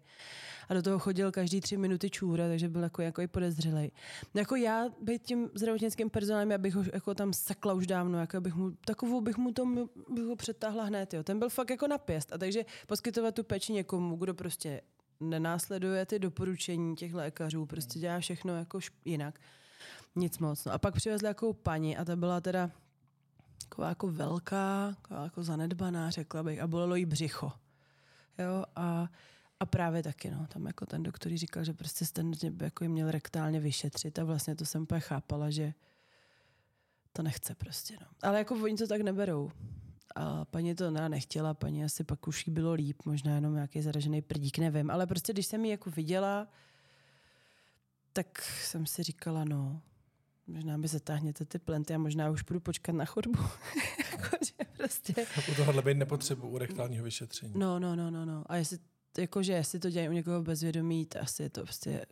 A 0.69 0.73
do 0.73 0.81
toho 0.81 0.99
chodil 0.99 1.31
každý 1.31 1.61
tři 1.61 1.77
minuty 1.77 2.09
čůra, 2.09 2.47
takže 2.47 2.69
byl 2.69 2.83
jako, 2.83 3.01
jako 3.01 3.21
i 3.21 3.27
podezřelej. 3.27 3.91
No 4.35 4.39
jako 4.39 4.55
já 4.55 4.89
být 5.01 5.23
tím 5.23 5.49
zdravotnickým 5.53 6.09
personálem, 6.09 6.51
já 6.51 6.57
bych 6.57 6.75
ho 6.75 6.83
jako 6.93 7.15
tam 7.15 7.33
sekla 7.33 7.73
už 7.73 7.87
dávno, 7.87 8.19
jako 8.19 8.41
bych 8.41 8.55
mu, 8.55 8.71
takovou 8.71 9.21
bych 9.21 9.37
mu 9.37 9.51
to 9.51 9.65
bych 10.09 10.25
ho 10.25 10.35
přetáhla 10.35 10.83
hned. 10.83 11.13
Jo. 11.13 11.23
Ten 11.23 11.39
byl 11.39 11.49
fakt 11.49 11.69
jako 11.69 11.87
na 11.87 11.97
pěst. 11.97 12.33
A 12.33 12.37
takže 12.37 12.65
poskytovat 12.87 13.35
tu 13.35 13.43
péči 13.43 13.73
někomu, 13.73 14.15
kdo 14.15 14.33
prostě 14.33 14.81
nenásleduje 15.19 16.05
ty 16.05 16.19
doporučení 16.19 16.95
těch 16.95 17.13
lékařů, 17.13 17.65
prostě 17.65 17.99
dělá 17.99 18.19
všechno 18.19 18.55
jako 18.57 18.79
jinak 19.05 19.39
nic 20.15 20.37
moc. 20.37 20.65
No 20.65 20.71
a 20.71 20.77
pak 20.77 20.95
přivezli 20.95 21.27
jako 21.27 21.53
paní 21.53 21.97
a 21.97 22.05
ta 22.05 22.15
byla 22.15 22.41
teda 22.41 22.71
taková 23.61 23.89
jako 23.89 24.07
velká, 24.07 24.95
taková 25.01 25.23
jako 25.23 25.43
zanedbaná, 25.43 26.09
řekla 26.09 26.43
bych, 26.43 26.61
a 26.61 26.67
bolelo 26.67 26.95
jí 26.95 27.05
břicho. 27.05 27.51
Jo, 28.37 28.63
a, 28.75 29.09
a 29.59 29.65
právě 29.65 30.03
taky, 30.03 30.31
no, 30.31 30.47
tam 30.47 30.65
jako 30.65 30.85
ten 30.85 31.03
doktor 31.03 31.31
říkal, 31.35 31.63
že 31.63 31.73
prostě 31.73 32.05
ten 32.13 32.31
jako 32.61 32.83
jim 32.83 32.91
měl 32.91 33.11
rektálně 33.11 33.59
vyšetřit 33.59 34.19
a 34.19 34.23
vlastně 34.23 34.55
to 34.55 34.65
jsem 34.65 34.81
úplně 34.81 34.99
chápala, 34.99 35.49
že 35.49 35.73
to 37.13 37.23
nechce 37.23 37.55
prostě, 37.55 37.97
no. 38.01 38.07
Ale 38.21 38.37
jako 38.37 38.55
oni 38.55 38.77
to 38.77 38.87
tak 38.87 39.01
neberou. 39.01 39.51
A 40.15 40.45
paní 40.45 40.75
to 40.75 40.91
ne, 40.91 41.09
nechtěla, 41.09 41.53
paní 41.53 41.83
asi 41.83 42.03
pak 42.03 42.27
už 42.27 42.47
jí 42.47 42.53
bylo 42.53 42.73
líp, 42.73 43.01
možná 43.05 43.35
jenom 43.35 43.53
nějaký 43.53 43.81
zaražený 43.81 44.21
prdík, 44.21 44.57
nevím. 44.57 44.91
Ale 44.91 45.07
prostě, 45.07 45.33
když 45.33 45.45
jsem 45.45 45.65
ji 45.65 45.71
jako 45.71 45.89
viděla, 45.89 46.47
tak 48.13 48.41
jsem 48.41 48.85
si 48.85 49.03
říkala, 49.03 49.43
no, 49.43 49.81
Možná 50.47 50.77
by 50.77 50.87
zatáhněte 50.87 51.45
ty 51.45 51.59
plenty 51.59 51.93
a 51.93 51.97
možná 51.97 52.29
už 52.29 52.43
budu 52.43 52.59
počkat 52.59 52.95
na 52.95 53.05
chodbu. 53.05 53.39
jakože 54.11 54.53
prostě... 54.77 55.13
U 55.51 55.55
tohohle 55.55 55.81
být 55.81 55.97
nepotřebu 55.97 56.47
u 56.47 56.57
rektálního 56.57 57.03
vyšetření. 57.03 57.53
No, 57.55 57.79
no, 57.79 57.95
no, 57.95 58.11
no, 58.11 58.25
no. 58.25 58.43
A 58.45 58.55
jestli, 58.55 58.77
jakože 59.17 59.53
jestli 59.53 59.79
to 59.79 59.89
dělají 59.89 60.09
u 60.09 60.11
někoho 60.11 60.43
bezvědomí, 60.43 61.05
to 61.05 61.21
asi 61.21 61.43
je 61.43 61.49
to 61.49 61.63
prostě... 61.63 62.05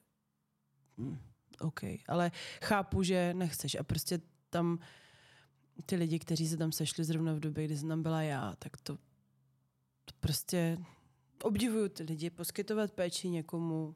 Hm, 0.97 1.17
OK. 1.59 1.81
Ale 2.07 2.31
chápu, 2.63 3.03
že 3.03 3.33
nechceš. 3.33 3.75
A 3.75 3.83
prostě 3.83 4.21
tam 4.49 4.79
ty 5.85 5.95
lidi, 5.95 6.19
kteří 6.19 6.47
se 6.47 6.57
tam 6.57 6.71
sešli 6.71 7.03
zrovna 7.03 7.33
v 7.33 7.39
době, 7.39 7.65
kdy 7.65 7.77
jsem 7.77 7.89
tam 7.89 8.03
byla 8.03 8.21
já, 8.21 8.55
tak 8.59 8.77
to, 8.77 8.95
to 10.05 10.13
prostě 10.19 10.77
obdivuju 11.43 11.89
ty 11.89 12.03
lidi. 12.03 12.29
Poskytovat 12.29 12.91
péči 12.91 13.29
někomu 13.29 13.95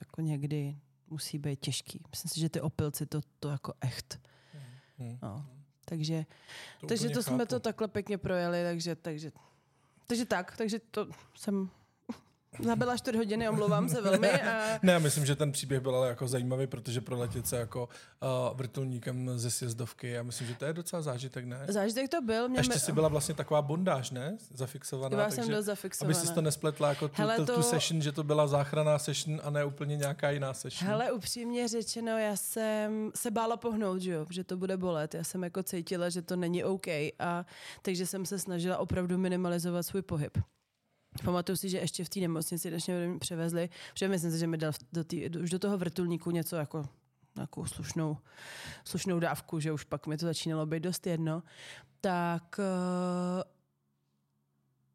jako 0.00 0.20
někdy 0.20 0.78
musí 1.10 1.38
být 1.38 1.60
těžký. 1.60 2.00
Myslím 2.10 2.28
si, 2.28 2.40
že 2.40 2.48
ty 2.48 2.60
opilci 2.60 3.06
to, 3.06 3.20
to 3.40 3.48
jako 3.48 3.72
echt. 3.80 4.20
Hmm. 4.98 5.18
No. 5.22 5.46
Takže, 5.84 6.26
to 6.80 6.86
takže 6.86 7.08
to 7.08 7.22
chápu. 7.22 7.34
jsme 7.34 7.46
to 7.46 7.60
takhle 7.60 7.88
pěkně 7.88 8.18
projeli, 8.18 8.62
takže, 8.64 8.96
takže, 8.96 9.32
takže 10.06 10.24
tak, 10.24 10.56
takže 10.56 10.78
to 10.78 11.08
jsem 11.34 11.70
Zabila 12.62 12.96
čtvrt 12.96 13.16
hodiny, 13.16 13.48
omlouvám 13.48 13.88
se 13.88 14.00
velmi. 14.00 14.30
A... 14.30 14.78
ne, 14.82 14.98
myslím, 14.98 15.26
že 15.26 15.36
ten 15.36 15.52
příběh 15.52 15.80
byl 15.80 15.96
ale 15.96 16.08
jako 16.08 16.28
zajímavý, 16.28 16.66
protože 16.66 17.00
proletět 17.00 17.46
se 17.46 17.56
jako 17.56 17.88
uh, 18.22 18.56
vrtulníkem 18.56 19.38
ze 19.38 19.50
sjezdovky, 19.50 20.10
já 20.10 20.22
myslím, 20.22 20.46
že 20.46 20.54
to 20.54 20.64
je 20.64 20.72
docela 20.72 21.02
zážitek, 21.02 21.44
ne? 21.44 21.66
Zážitek 21.68 22.10
to 22.10 22.22
byl. 22.22 22.48
Mě 22.48 22.60
Ještě 22.60 22.78
si 22.78 22.92
byla 22.92 23.08
vlastně 23.08 23.34
taková 23.34 23.62
bondáž, 23.62 24.10
ne? 24.10 24.36
Zafixovaná. 24.54 25.22
Já 25.22 25.30
jsem 25.30 25.48
byl 25.48 25.62
zafixovaná. 25.62 26.18
Aby 26.18 26.26
si 26.26 26.34
to 26.34 26.40
nespletla 26.42 26.88
jako 26.88 27.08
tu, 27.08 27.14
Hele, 27.16 27.36
tu, 27.36 27.46
tu, 27.46 27.54
to... 27.54 27.62
session, 27.62 28.02
že 28.02 28.12
to 28.12 28.24
byla 28.24 28.46
záchranná 28.46 28.98
session 28.98 29.40
a 29.44 29.50
ne 29.50 29.64
úplně 29.64 29.96
nějaká 29.96 30.30
jiná 30.30 30.54
session. 30.54 30.90
Hele, 30.90 31.12
upřímně 31.12 31.68
řečeno, 31.68 32.18
já 32.18 32.36
jsem 32.36 33.10
se 33.14 33.30
bála 33.30 33.56
pohnout, 33.56 34.00
že, 34.00 34.12
jo, 34.12 34.26
že 34.30 34.44
to 34.44 34.56
bude 34.56 34.76
bolet. 34.76 35.14
Já 35.14 35.24
jsem 35.24 35.44
jako 35.44 35.62
cítila, 35.62 36.08
že 36.08 36.22
to 36.22 36.36
není 36.36 36.64
OK 36.64 36.86
a 37.18 37.46
takže 37.82 38.06
jsem 38.06 38.26
se 38.26 38.38
snažila 38.38 38.78
opravdu 38.78 39.18
minimalizovat 39.18 39.86
svůj 39.86 40.02
pohyb. 40.02 40.38
Pamatuju 41.24 41.56
si, 41.56 41.68
že 41.68 41.78
ještě 41.78 42.04
v 42.04 42.08
té 42.08 42.20
nemocnici, 42.20 42.68
když 42.68 42.86
mě 42.86 43.18
převezli, 43.18 43.70
protože 43.92 44.08
myslím 44.08 44.30
si, 44.30 44.38
že 44.38 44.46
mi 44.46 44.56
dal 44.56 44.72
do 44.92 45.04
tý, 45.04 45.28
už 45.28 45.50
do 45.50 45.58
toho 45.58 45.78
vrtulníku 45.78 46.30
něco 46.30 46.56
jako 46.56 46.88
nějakou 47.36 47.66
slušnou, 47.66 48.16
slušnou 48.84 49.18
dávku, 49.18 49.60
že 49.60 49.72
už 49.72 49.84
pak 49.84 50.06
mi 50.06 50.16
to 50.16 50.26
začínalo 50.26 50.66
být 50.66 50.80
dost 50.80 51.06
jedno, 51.06 51.42
tak 52.00 52.58
uh, 52.58 53.42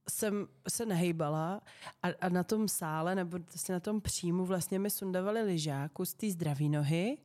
jsem 0.10 0.48
se 0.70 0.86
nehejbala 0.86 1.62
a, 2.04 2.08
a 2.22 2.30
na 2.30 2.44
tom 2.44 2.68
sále, 2.68 3.16
nebo 3.16 3.38
vlastně 3.40 3.74
na 3.74 3.80
tom 3.80 4.02
příjmu 4.02 4.46
vlastně 4.46 4.80
mi 4.80 4.90
sundavali 4.90 5.42
lyžáku 5.42 6.06
z 6.06 6.14
té 6.14 6.30
zdraví 6.30 6.70
nohy 6.70 7.18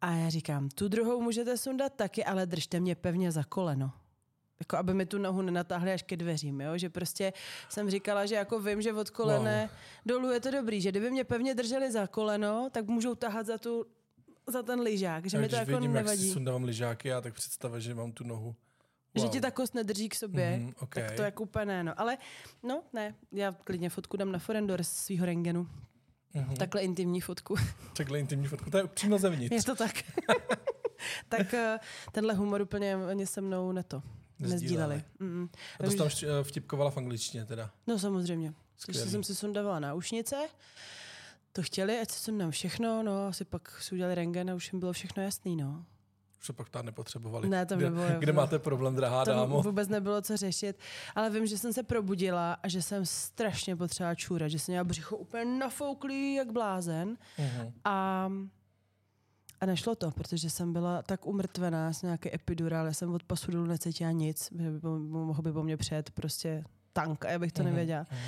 a 0.00 0.10
já 0.10 0.30
říkám, 0.30 0.68
tu 0.68 0.88
druhou 0.88 1.20
můžete 1.20 1.58
sundat 1.58 1.94
taky, 1.94 2.24
ale 2.24 2.46
držte 2.46 2.80
mě 2.80 2.94
pevně 2.94 3.32
za 3.32 3.44
koleno. 3.44 3.92
Jako 4.60 4.76
aby 4.76 4.94
mi 4.94 5.06
tu 5.06 5.18
nohu 5.18 5.42
nenatáhli 5.42 5.92
až 5.92 6.02
ke 6.02 6.16
dveřím, 6.16 6.60
jo? 6.60 6.78
že 6.78 6.90
prostě 6.90 7.32
jsem 7.68 7.90
říkala, 7.90 8.26
že 8.26 8.34
jako 8.34 8.60
vím, 8.60 8.82
že 8.82 8.92
od 8.92 9.10
kolene 9.10 9.60
wow. 9.60 9.78
dolů 10.06 10.30
je 10.32 10.40
to 10.40 10.50
dobrý, 10.50 10.80
že 10.80 10.90
kdyby 10.90 11.10
mě 11.10 11.24
pevně 11.24 11.54
drželi 11.54 11.92
za 11.92 12.06
koleno, 12.06 12.68
tak 12.72 12.86
můžou 12.86 13.14
tahat 13.14 13.46
za 13.46 13.58
tu 13.58 13.86
za 14.46 14.62
ten 14.62 14.80
lyžák, 14.80 15.26
že 15.26 15.36
A 15.36 15.40
mi 15.40 15.48
to 15.48 15.56
když 15.56 15.68
jako 15.68 15.80
vidím, 15.80 15.92
nevadí. 15.92 16.20
jak 16.20 16.28
si 16.28 16.32
sundávám 16.32 16.64
lyžáky, 16.64 17.08
já 17.08 17.20
tak 17.20 17.34
představa, 17.34 17.78
že 17.78 17.94
mám 17.94 18.12
tu 18.12 18.24
nohu. 18.24 18.54
Že 19.14 19.28
ti 19.28 19.40
ta 19.40 19.50
kost 19.50 19.74
nedrží 19.74 20.08
k 20.08 20.14
sobě, 20.14 20.56
Mhm, 20.58 20.72
ok. 20.80 20.94
tak 20.94 21.10
to 21.12 21.22
jako 21.22 21.42
úplně 21.42 21.64
ne, 21.66 21.84
no. 21.84 22.00
Ale 22.00 22.18
no, 22.62 22.82
ne, 22.92 23.14
já 23.32 23.52
klidně 23.52 23.90
fotku 23.90 24.16
dám 24.16 24.32
na 24.32 24.38
Forendor 24.38 24.82
z 24.82 24.88
svého 24.88 25.26
rengenu. 25.26 25.68
Mhm. 26.34 26.56
Takhle 26.56 26.80
intimní 26.82 27.20
fotku. 27.20 27.54
Takhle 27.96 28.20
intimní 28.20 28.46
fotku, 28.46 28.70
to 28.70 28.78
je 28.78 28.86
přímo 28.86 29.18
zevnitř. 29.24 29.54
je 29.56 29.62
to 29.62 29.74
tak. 29.74 29.94
tak 31.28 31.54
eh, 31.54 31.78
tenhle 32.12 32.34
humor 32.34 32.62
úplně 32.62 32.96
se 33.24 33.40
mnou 33.40 33.72
neto. 33.72 34.02
Nezdíleli. 34.38 35.04
A 35.80 35.84
to 35.84 35.90
jsi 35.90 35.96
tam 35.96 36.08
eh, 36.22 36.44
vtipkovala 36.44 36.90
v 36.90 36.96
angličtině 36.96 37.44
teda. 37.44 37.70
No 37.86 37.98
samozřejmě. 37.98 38.52
Takže 38.86 39.00
Skvělý. 39.00 39.10
jsem 39.10 39.24
si 39.24 39.34
sundavala 39.34 39.80
náušnice, 39.80 40.36
to 41.52 41.62
chtěli, 41.62 41.98
ať 42.00 42.10
si 42.10 42.20
sundám 42.20 42.50
všechno, 42.50 43.02
no 43.02 43.26
asi 43.26 43.44
pak 43.44 43.82
si 43.82 43.94
udělali 43.94 44.14
rengen 44.14 44.50
a 44.50 44.54
už 44.54 44.72
jim 44.72 44.80
bylo 44.80 44.92
všechno 44.92 45.22
jasný, 45.22 45.56
no. 45.56 45.84
Už 46.40 46.46
to 46.46 46.52
pak 46.52 46.68
tam 46.68 46.86
nepotřebovali. 46.86 47.48
Ne, 47.48 47.66
tam 47.66 47.78
kde, 47.78 47.90
nebylo. 47.90 48.06
kde 48.18 48.32
máte 48.32 48.58
problém, 48.58 48.94
drahá 48.96 49.24
Tam 49.24 49.36
dámo? 49.36 49.62
vůbec 49.62 49.88
nebylo 49.88 50.22
co 50.22 50.36
řešit. 50.36 50.78
Ale 51.14 51.30
vím, 51.30 51.46
že 51.46 51.58
jsem 51.58 51.72
se 51.72 51.82
probudila 51.82 52.52
a 52.52 52.68
že 52.68 52.82
jsem 52.82 53.06
strašně 53.06 53.76
potřebovala 53.76 54.14
čůrat, 54.14 54.48
že 54.50 54.58
jsem 54.58 54.72
měla 54.72 54.84
břicho 54.84 55.16
úplně 55.16 55.44
nafouklý 55.44 56.34
jak 56.34 56.52
blázen. 56.52 57.16
Mhm. 57.38 57.72
A, 57.84 58.28
a 59.64 59.66
nešlo 59.66 59.94
to, 59.94 60.10
protože 60.10 60.50
jsem 60.50 60.72
byla 60.72 61.02
tak 61.02 61.26
umrtvená 61.26 61.92
s 61.92 62.02
nějaký 62.02 62.34
epidural, 62.34 62.86
já 62.86 62.92
jsem 62.92 63.14
od 63.14 63.22
pasu 63.22 63.50
dolů 63.52 63.66
necítila 63.66 64.10
nic, 64.10 64.52
že 64.58 64.70
mohl 64.98 65.42
by 65.42 65.52
po 65.52 65.62
mně 65.62 65.76
přejet 65.76 66.10
prostě 66.10 66.64
tank 66.92 67.24
a 67.24 67.30
já 67.30 67.38
bych 67.38 67.52
to 67.52 67.62
Mhm, 67.62 67.70
nevěděla. 67.72 68.06
mhm. 68.10 68.20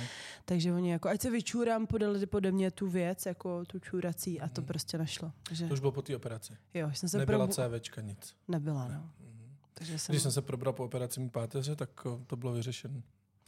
Takže 0.45 0.73
oni 0.73 0.91
jako, 0.91 1.09
ať 1.09 1.21
se 1.21 1.31
vyčůrám, 1.31 1.87
podali 1.87 2.25
pode 2.25 2.51
mě 2.51 2.71
tu 2.71 2.87
věc, 2.89 3.25
jako 3.25 3.65
tu 3.65 3.79
čůrací 3.79 4.41
a 4.41 4.47
to 4.49 4.61
Mhm. 4.61 4.67
prostě 4.67 4.97
nešlo. 4.97 5.31
Takže, 5.43 5.67
To 5.67 5.73
už 5.73 5.79
bylo 5.79 5.91
po 5.91 6.01
té 6.01 6.15
operaci. 6.15 6.53
jo, 6.73 6.89
jsem 6.93 7.09
se 7.09 7.17
Nebyla 7.17 7.47
probu- 7.47 7.53
CVčka, 7.69 8.01
nic. 8.01 8.35
Nebyla, 8.47 8.87
no. 8.87 9.09
Mhm. 9.19 9.55
Takže 9.73 9.99
jsem, 9.99 10.13
Když 10.13 10.21
jsem 10.23 10.31
se 10.31 10.41
probral 10.41 10.73
po 10.73 10.85
operaci 10.85 11.19
mý 11.19 11.29
páteře, 11.29 11.75
tak 11.75 11.89
to 12.27 12.35
bylo 12.35 12.51
vyřešené. 12.53 13.01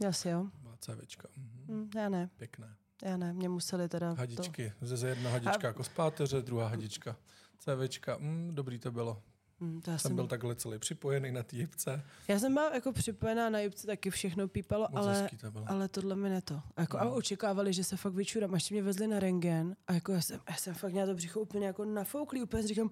asi 0.07 0.29
jo. 0.29 0.45
Byla 0.61 0.77
CVčka. 0.79 1.27
Mhm. 1.37 1.65
Hm, 1.67 1.89
já 1.95 2.09
ne, 2.09 2.29
Pěkné. 2.37 2.75
já 3.03 3.17
ne, 3.17 3.33
mě 3.33 3.49
museli 3.49 3.89
teda 3.89 4.09
to... 4.13 4.19
Hadičky. 4.19 4.73
Ze 4.81 5.07
jedna 5.09 5.29
hadička 5.29 5.67
jako 5.67 5.83
z 5.83 5.89
páteře, 5.89 6.41
druhá 6.41 6.67
hadička. 6.67 7.15
CVčka. 7.59 8.17
Mm, 8.17 8.49
dobrý 8.55 8.79
to 8.79 8.91
bylo. 8.91 9.21
Hm, 9.61 9.81
to 9.81 9.91
já, 9.91 9.97
Jsem 9.97 10.15
byl 10.15 10.27
takhle 10.27 10.55
celý 10.55 10.79
připojený 10.79 11.31
na 11.31 11.43
té 11.43 11.55
jibce. 11.55 12.03
já 12.27 12.39
jsem 12.39 12.53
byla 12.53 12.73
jako 12.75 12.93
připojená 12.93 13.49
na 13.49 13.59
jibce, 13.59 13.87
taky 13.87 14.09
všechno 14.09 14.47
pípalo, 14.47 14.87
Moc 14.91 15.05
ale 15.07 15.29
to 15.41 15.51
bylo. 15.51 15.65
Ale 15.69 15.87
tohle 15.87 16.15
mi 16.15 16.29
ne 16.29 16.41
to. 16.41 16.61
A, 16.75 16.81
jako, 16.81 16.97
a 16.97 17.03
No. 17.03 17.13
očekávali, 17.15 17.73
že 17.73 17.83
se 17.83 17.97
fakt 17.97 18.13
vyčurám. 18.13 18.53
Až 18.55 18.71
mě 18.71 18.83
vezli 18.83 19.07
na 19.07 19.19
rengen 19.19 19.75
a 19.87 19.93
jako 19.93 20.11
já 20.11 20.21
jsem, 20.21 20.39
já 20.49 20.55
jsem 20.55 20.73
fakt 20.73 20.91
měla 20.91 21.07
to 21.07 21.15
břicho 21.15 21.39
úplně 21.39 21.67
jako 21.67 21.85
nafouklý. 21.85 22.43
Úplně 22.43 22.67
říkám, 22.67 22.89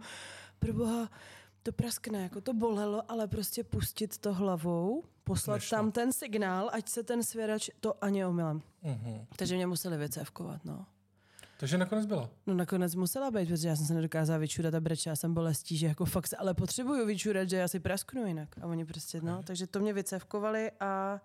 proboha, 0.59 1.09
to 1.63 1.71
praskne, 1.71 2.23
jako 2.23 2.41
to 2.41 2.53
bolelo, 2.53 3.11
ale 3.11 3.27
prostě 3.27 3.63
pustit 3.63 4.17
to 4.17 4.33
hlavou, 4.33 5.03
poslat 5.23 5.55
Nešlo. 5.55 5.77
tam 5.77 5.91
ten 5.91 6.13
signál, 6.13 6.69
ať 6.73 6.89
se 6.89 7.03
ten 7.03 7.23
svěrač, 7.23 7.69
to 7.79 8.03
ani 8.03 8.25
omylem. 8.25 8.61
Mhm. 8.83 9.25
Takže 9.35 9.55
mě 9.55 9.67
museli 9.67 9.97
vycévkovat, 9.97 10.65
no. 10.65 10.85
Takže 11.59 11.77
nakonec 11.77 12.05
bylo. 12.05 12.29
No 12.47 12.53
nakonec 12.53 12.95
musela 12.95 13.31
být, 13.31 13.47
protože 13.47 13.67
já 13.67 13.75
jsem 13.75 13.85
se 13.85 13.93
nedokázala 13.93 14.39
vyčurat 14.39 14.73
a 14.73 14.79
brečela 14.79 15.15
jsem 15.15 15.33
bolestí, 15.33 15.77
že 15.77 15.87
jako 15.87 16.05
fakt 16.05 16.27
se 16.27 16.37
ale 16.37 16.53
potřebuju 16.53 17.05
vyčurat, 17.05 17.49
že 17.49 17.57
já 17.57 17.67
si 17.67 17.79
prasknu 17.79 18.25
jinak. 18.25 18.49
A 18.61 18.65
oni 18.65 18.85
prostě, 18.85 19.21
no, 19.21 19.43
takže 19.43 19.67
to 19.67 19.79
mě 19.79 19.93
vycevkovali 19.93 20.71
a, 20.79 21.21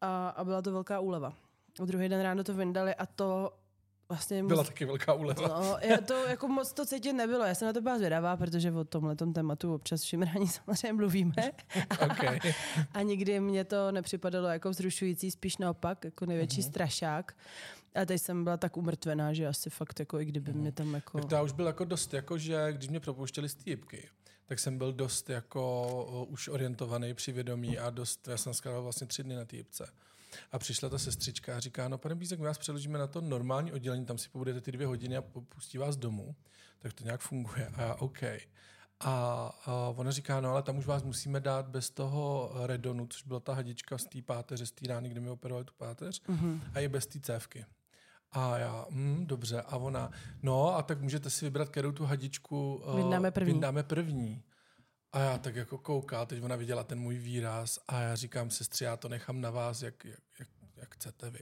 a, 0.00 0.28
a 0.28 0.44
byla 0.44 0.62
to 0.62 0.72
velká 0.72 1.00
úleva. 1.00 1.32
A 1.80 1.84
druhý 1.84 2.08
den 2.08 2.20
ráno 2.20 2.44
to 2.44 2.54
vyndali 2.54 2.94
a 2.94 3.06
to 3.06 3.52
vlastně... 4.08 4.44
Byla 4.44 4.62
mus- 4.62 4.66
taky 4.66 4.84
velká 4.84 5.12
úleva. 5.14 5.48
No, 5.48 5.76
já 5.80 5.96
to 6.00 6.14
jako 6.14 6.48
moc 6.48 6.72
to 6.72 6.86
cítit 6.86 7.12
nebylo. 7.12 7.44
Já 7.44 7.54
jsem 7.54 7.66
na 7.66 7.72
to 7.72 7.80
byla 7.80 7.96
zvědavá, 7.98 8.36
protože 8.36 8.72
o 8.72 8.84
tomhle 8.84 9.16
tématu 9.34 9.74
občas 9.74 10.02
v 10.02 10.06
šimrání 10.06 10.48
samozřejmě 10.64 10.92
mluvíme. 10.92 11.32
Okay. 12.10 12.38
A 12.94 13.02
nikdy 13.02 13.40
mě 13.40 13.64
to 13.64 13.92
nepřipadalo 13.92 14.48
jako 14.48 14.70
vzrušující, 14.70 15.30
spíš 15.30 15.56
naopak, 15.58 16.04
jako 16.04 16.26
největší 16.26 16.60
Mhm. 16.60 16.70
strašák. 16.70 17.32
A 17.94 18.04
teď 18.04 18.22
jsem 18.22 18.44
byla 18.44 18.56
tak 18.56 18.76
umrtvená, 18.76 19.32
že 19.32 19.46
asi 19.46 19.70
fakt 19.70 20.00
jako 20.00 20.20
i 20.20 20.24
kdyby 20.24 20.52
mě 20.52 20.72
tam 20.72 20.94
jako... 20.94 21.18
Tak 21.18 21.28
to 21.28 21.34
já 21.34 21.42
už 21.42 21.52
byl 21.52 21.66
jako 21.66 21.84
dost, 21.84 22.14
jako 22.14 22.38
že 22.38 22.66
když 22.72 22.88
mě 22.88 23.00
propouštěli 23.00 23.48
z 23.48 23.56
jibky, 23.66 24.08
tak 24.46 24.58
jsem 24.58 24.78
byl 24.78 24.92
dost 24.92 25.30
jako 25.30 26.26
už 26.30 26.48
orientovaný 26.48 27.14
při 27.14 27.32
vědomí 27.32 27.78
a 27.78 27.90
dost, 27.90 28.28
já 28.28 28.36
jsem 28.36 28.54
skladal 28.54 28.82
vlastně 28.82 29.06
tři 29.06 29.22
dny 29.22 29.34
na 29.36 29.44
jibce. 29.52 29.86
A 30.52 30.58
přišla 30.58 30.88
ta 30.88 30.98
sestřička 30.98 31.56
a 31.56 31.60
říká, 31.60 31.88
no 31.88 31.98
pane 31.98 32.14
Bízek, 32.14 32.38
my 32.38 32.46
vás 32.46 32.58
přeložíme 32.58 32.98
na 32.98 33.06
to 33.06 33.20
normální 33.20 33.72
oddělení, 33.72 34.06
tam 34.06 34.18
si 34.18 34.28
pobudete 34.28 34.60
ty 34.60 34.72
dvě 34.72 34.86
hodiny 34.86 35.16
a 35.16 35.22
pu- 35.22 35.44
pustí 35.48 35.78
vás 35.78 35.96
domů. 35.96 36.34
Tak 36.78 36.92
to 36.92 37.04
nějak 37.04 37.20
funguje. 37.20 37.66
A 37.74 37.82
já, 37.82 37.94
OK. 37.94 38.22
A, 39.00 39.10
a 39.66 39.92
ona 39.96 40.10
říká, 40.10 40.40
no 40.40 40.50
ale 40.50 40.62
tam 40.62 40.78
už 40.78 40.86
vás 40.86 41.02
musíme 41.02 41.40
dát 41.40 41.68
bez 41.68 41.90
toho 41.90 42.50
redonu, 42.66 43.06
což 43.06 43.22
byla 43.22 43.40
ta 43.40 43.54
hadička 43.54 43.98
z 43.98 44.04
té 44.04 44.22
páteře, 44.22 44.66
z 44.66 44.72
té 44.72 44.86
rány, 44.88 45.08
kde 45.08 45.20
mi 45.20 45.30
operovali 45.30 45.64
tu 45.64 45.72
páteř, 45.76 46.22
Mhm. 46.28 46.60
a 46.74 46.80
i 46.80 46.88
bez 46.88 47.06
té 47.06 47.20
cévky. 47.20 47.64
A 48.32 48.58
já, 48.58 48.86
mm, 48.90 49.26
dobře, 49.26 49.62
a 49.62 49.76
ona, 49.76 50.10
no 50.42 50.74
a 50.76 50.82
tak 50.82 51.00
můžete 51.00 51.30
si 51.30 51.44
vybrat, 51.44 51.68
kterou 51.68 51.92
tu 51.92 52.04
hadičku 52.04 52.74
uh, 52.86 52.96
Vyndáme 52.96 53.30
první. 53.30 53.52
vyndáme 53.52 53.82
první. 53.82 54.42
A 55.14 55.18
já 55.20 55.38
tak 55.38 55.56
jako 55.56 55.78
kouká, 55.78 56.26
teď 56.26 56.42
ona 56.42 56.56
viděla 56.56 56.84
ten 56.84 57.00
můj 57.00 57.18
výraz 57.18 57.78
a 57.88 58.00
já 58.00 58.14
říkám, 58.16 58.50
sestři, 58.50 58.84
já 58.84 58.96
to 58.96 59.08
nechám 59.08 59.40
na 59.40 59.50
vás, 59.50 59.82
jak, 59.82 60.04
jak, 60.04 60.18
jak, 60.38 60.48
jak 60.76 60.94
chcete 60.94 61.30
vy. 61.30 61.40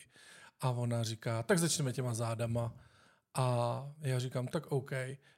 A 0.60 0.70
ona 0.70 1.02
říká, 1.02 1.42
tak 1.42 1.58
začneme 1.58 1.92
těma 1.92 2.14
zádama. 2.14 2.72
A 3.34 3.86
já 4.00 4.18
říkám, 4.18 4.46
tak 4.48 4.72
OK. 4.72 4.90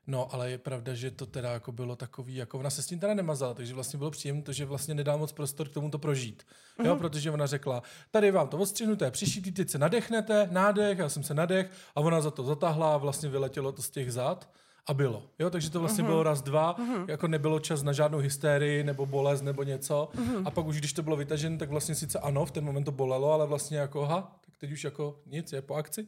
No, 0.07 0.35
ale 0.35 0.51
je 0.51 0.59
pravda, 0.59 0.95
že 0.95 1.11
to 1.11 1.27
teda 1.27 1.53
jako 1.53 1.73
bylo 1.73 1.97
takový, 1.97 2.35
jako 2.37 2.59
ona 2.59 2.71
se 2.71 2.83
s 2.83 2.87
tím 2.87 2.99
teda 2.99 3.15
nemazala, 3.15 3.55
takže 3.55 3.75
vlastně 3.75 3.99
bylo 3.99 4.11
příjemné 4.11 4.43
to, 4.43 4.53
že 4.53 4.65
vlastně 4.65 4.95
nedá 4.95 5.17
moc 5.17 5.33
prostor 5.33 5.69
k 5.69 5.73
tomu 5.73 5.91
to 5.91 5.99
prožít. 5.99 6.47
Jo, 6.85 6.91
Mhm. 6.91 6.99
protože 6.99 7.31
ona 7.31 7.47
řekla, 7.47 7.83
tady 8.11 8.31
vám 8.31 8.49
to 8.49 8.59
odstřihnuté, 8.59 9.11
přišitý, 9.11 9.53
teď 9.53 9.71
se 9.71 9.79
nadechnete, 9.79 10.49
nádech, 10.53 10.99
já 10.99 11.09
jsem 11.09 11.23
se 11.23 11.35
nadech 11.35 11.71
a 11.95 12.01
ona 12.01 12.21
za 12.21 12.31
to 12.31 12.43
zatáhla 12.45 12.95
a 12.95 12.97
vlastně 12.97 13.29
vyletělo 13.29 13.73
to 13.73 13.83
z 13.83 13.91
těch 13.91 14.13
zad 14.13 14.51
a 14.87 14.95
bylo. 14.95 15.23
Jo, 15.39 15.51
takže 15.51 15.71
to 15.71 15.81
vlastně 15.81 16.05
bylo 16.05 16.23
raz, 16.23 16.43
dva, 16.43 16.77
jako 17.09 17.29
nebylo 17.29 17.61
čas 17.61 17.83
na 17.83 17.93
žádnou 17.93 18.19
hysterii 18.19 18.85
nebo 18.85 19.07
bolest 19.07 19.43
nebo 19.43 19.63
něco. 19.63 20.09
A 20.45 20.51
pak 20.51 20.67
už, 20.67 20.79
když 20.79 20.93
to 20.93 21.03
bylo 21.03 21.17
vytažené, 21.17 21.59
tak 21.59 21.71
vlastně 21.71 21.95
sice 21.95 22.19
ano, 22.19 22.47
v 22.47 22.51
ten 22.51 22.65
moment 22.65 22.85
to 22.85 22.93
bolelo, 22.93 23.33
ale 23.33 23.47
vlastně 23.47 23.79
jako, 23.79 24.07
ha, 24.07 24.37
tak 24.47 24.57
teď 24.59 24.73
už 24.73 24.85
jako 24.85 25.21
nic, 25.27 25.53
je 25.53 25.63
po 25.63 25.75
akci. 25.75 26.07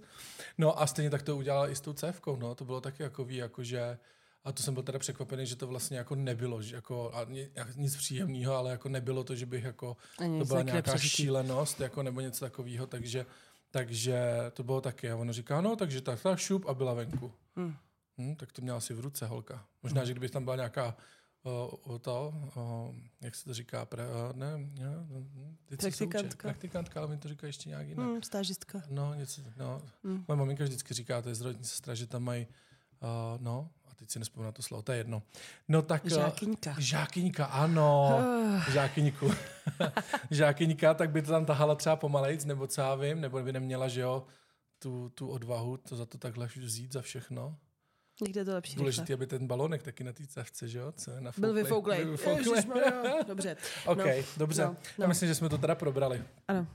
No 0.58 0.82
a 0.82 0.86
stejně 0.86 1.10
tak 1.10 1.22
to 1.22 1.36
udělala 1.36 1.68
i 1.68 1.74
s 1.76 1.80
tou 1.80 1.92
cévkou, 1.92 2.36
no, 2.36 2.54
to 2.54 2.64
bylo 2.64 2.80
taky 2.80 3.02
jako 3.02 3.24
ví, 3.24 3.36
jako 3.36 3.62
že 3.64 3.98
a 4.44 4.52
to 4.52 4.62
jsem 4.62 4.74
byl 4.74 4.82
teda 4.82 4.98
překvapený, 4.98 5.46
že 5.46 5.56
to 5.56 5.66
vlastně 5.66 5.98
jako 5.98 6.14
nebylo, 6.14 6.62
že 6.62 6.74
jako, 6.76 7.10
a 7.14 7.24
ni- 7.24 7.48
nic 7.76 7.96
příjemného, 7.96 8.54
ale 8.54 8.70
jako 8.70 8.88
nebylo 8.88 9.24
to, 9.24 9.34
že 9.34 9.46
bych 9.46 9.64
jako, 9.64 9.96
Ani 10.18 10.38
to 10.38 10.44
byla 10.44 10.62
nějaká 10.62 10.76
nepřežitý. 10.92 11.22
šílenost, 11.22 11.80
jako 11.80 12.02
nebo 12.02 12.20
něco 12.20 12.44
takového, 12.44 12.86
takže, 12.86 13.26
takže 13.70 14.20
to 14.52 14.62
bylo 14.62 14.80
taky. 14.80 15.10
A 15.10 15.16
ona 15.16 15.32
říká, 15.32 15.60
no, 15.60 15.76
takže 15.76 16.00
tak, 16.00 16.22
tak 16.22 16.38
šup 16.38 16.66
a 16.68 16.74
byla 16.74 16.94
venku. 16.94 17.32
Hmm. 17.56 17.74
Hm, 18.18 18.36
tak 18.36 18.52
to 18.52 18.62
měla 18.62 18.78
asi 18.78 18.94
v 18.94 19.00
ruce 19.00 19.26
holka. 19.26 19.66
Možná, 19.82 20.04
že 20.04 20.12
kdyby 20.12 20.28
tam 20.28 20.44
byla 20.44 20.56
nějaká 20.56 20.96
o, 21.46 21.66
o 21.82 21.98
to, 21.98 22.34
o, 22.54 22.94
jak 23.20 23.34
se 23.34 23.44
to 23.44 23.54
říká, 23.54 23.84
pre, 23.84 24.04
ne, 24.32 24.58
ne, 24.58 24.96
hm, 25.10 25.56
teď 25.66 25.80
se 25.80 25.88
učí. 25.88 25.96
Praktikantka. 25.96 26.48
Praktikantka, 26.48 27.00
ale 27.00 27.08
mi 27.08 27.18
to 27.18 27.28
říká 27.28 27.46
ještě 27.46 27.68
nějak 27.68 27.88
jinak. 27.88 28.06
Hmm, 28.06 28.22
stážistka. 28.22 28.82
No, 28.90 29.14
něco, 29.14 29.42
no. 29.56 29.82
Hmm. 30.04 30.24
Moje 30.28 30.38
maminka 30.38 30.64
vždycky 30.64 30.94
říká, 30.94 31.22
to 31.22 31.28
je 31.28 31.34
zdravotní 31.34 31.64
sestra, 31.64 31.94
že 31.94 32.06
tam 32.06 32.22
mají, 32.22 32.46
uh, 33.02 33.42
no, 33.42 33.70
a 33.84 33.94
teď 33.94 34.10
si 34.10 34.18
nespomínám 34.18 34.52
to 34.52 34.62
slovo, 34.62 34.82
to 34.82 34.92
je 34.92 34.98
jedno. 34.98 35.22
No 35.68 35.82
tak... 35.82 36.06
Žákyňka. 36.06 36.74
Žákyňka, 36.78 37.44
ano. 37.44 38.18
Ah. 38.18 38.70
Žákyňku. 38.70 39.30
Žákyňka, 40.30 40.94
tak 40.94 41.10
by 41.10 41.22
to 41.22 41.30
tam 41.30 41.44
tahala 41.44 41.74
třeba 41.74 41.96
pomalejc, 41.96 42.44
nebo 42.44 42.66
co 42.66 42.80
já 42.80 42.94
vím, 42.94 43.20
nebo 43.20 43.42
by 43.42 43.52
neměla, 43.52 43.88
že 43.88 44.00
jo, 44.00 44.26
tu, 44.78 45.08
tu 45.14 45.28
odvahu 45.28 45.76
to 45.76 45.96
za 45.96 46.06
to 46.06 46.18
takhle 46.18 46.48
vzít 46.56 46.92
za 46.92 47.02
všechno. 47.02 47.56
Někde 48.20 48.40
je 48.40 48.44
to 48.44 48.54
lepší. 48.54 48.76
Důležité, 48.76 49.14
aby 49.14 49.26
ten 49.26 49.46
balonek 49.46 49.82
taky 49.82 50.04
na 50.04 50.12
té 50.12 50.26
cevce, 50.26 50.68
že 50.68 50.78
jo, 50.78 50.92
co 50.96 51.20
na 51.20 51.32
Byl 51.38 51.52
vyfouklej. 51.52 52.02
Byl 52.04 52.10
vyfouklej. 52.10 52.62
Dobře. 53.26 53.56
OK, 53.86 53.98
No, 53.98 54.04
dobře. 54.36 54.62
no, 54.64 54.76
Já 54.98 55.02
no. 55.04 55.08
myslím, 55.08 55.28
že 55.28 55.34
jsme 55.34 55.48
to 55.48 55.58
teda 55.58 55.74
probrali. 55.74 56.22
Ano. 56.48 56.66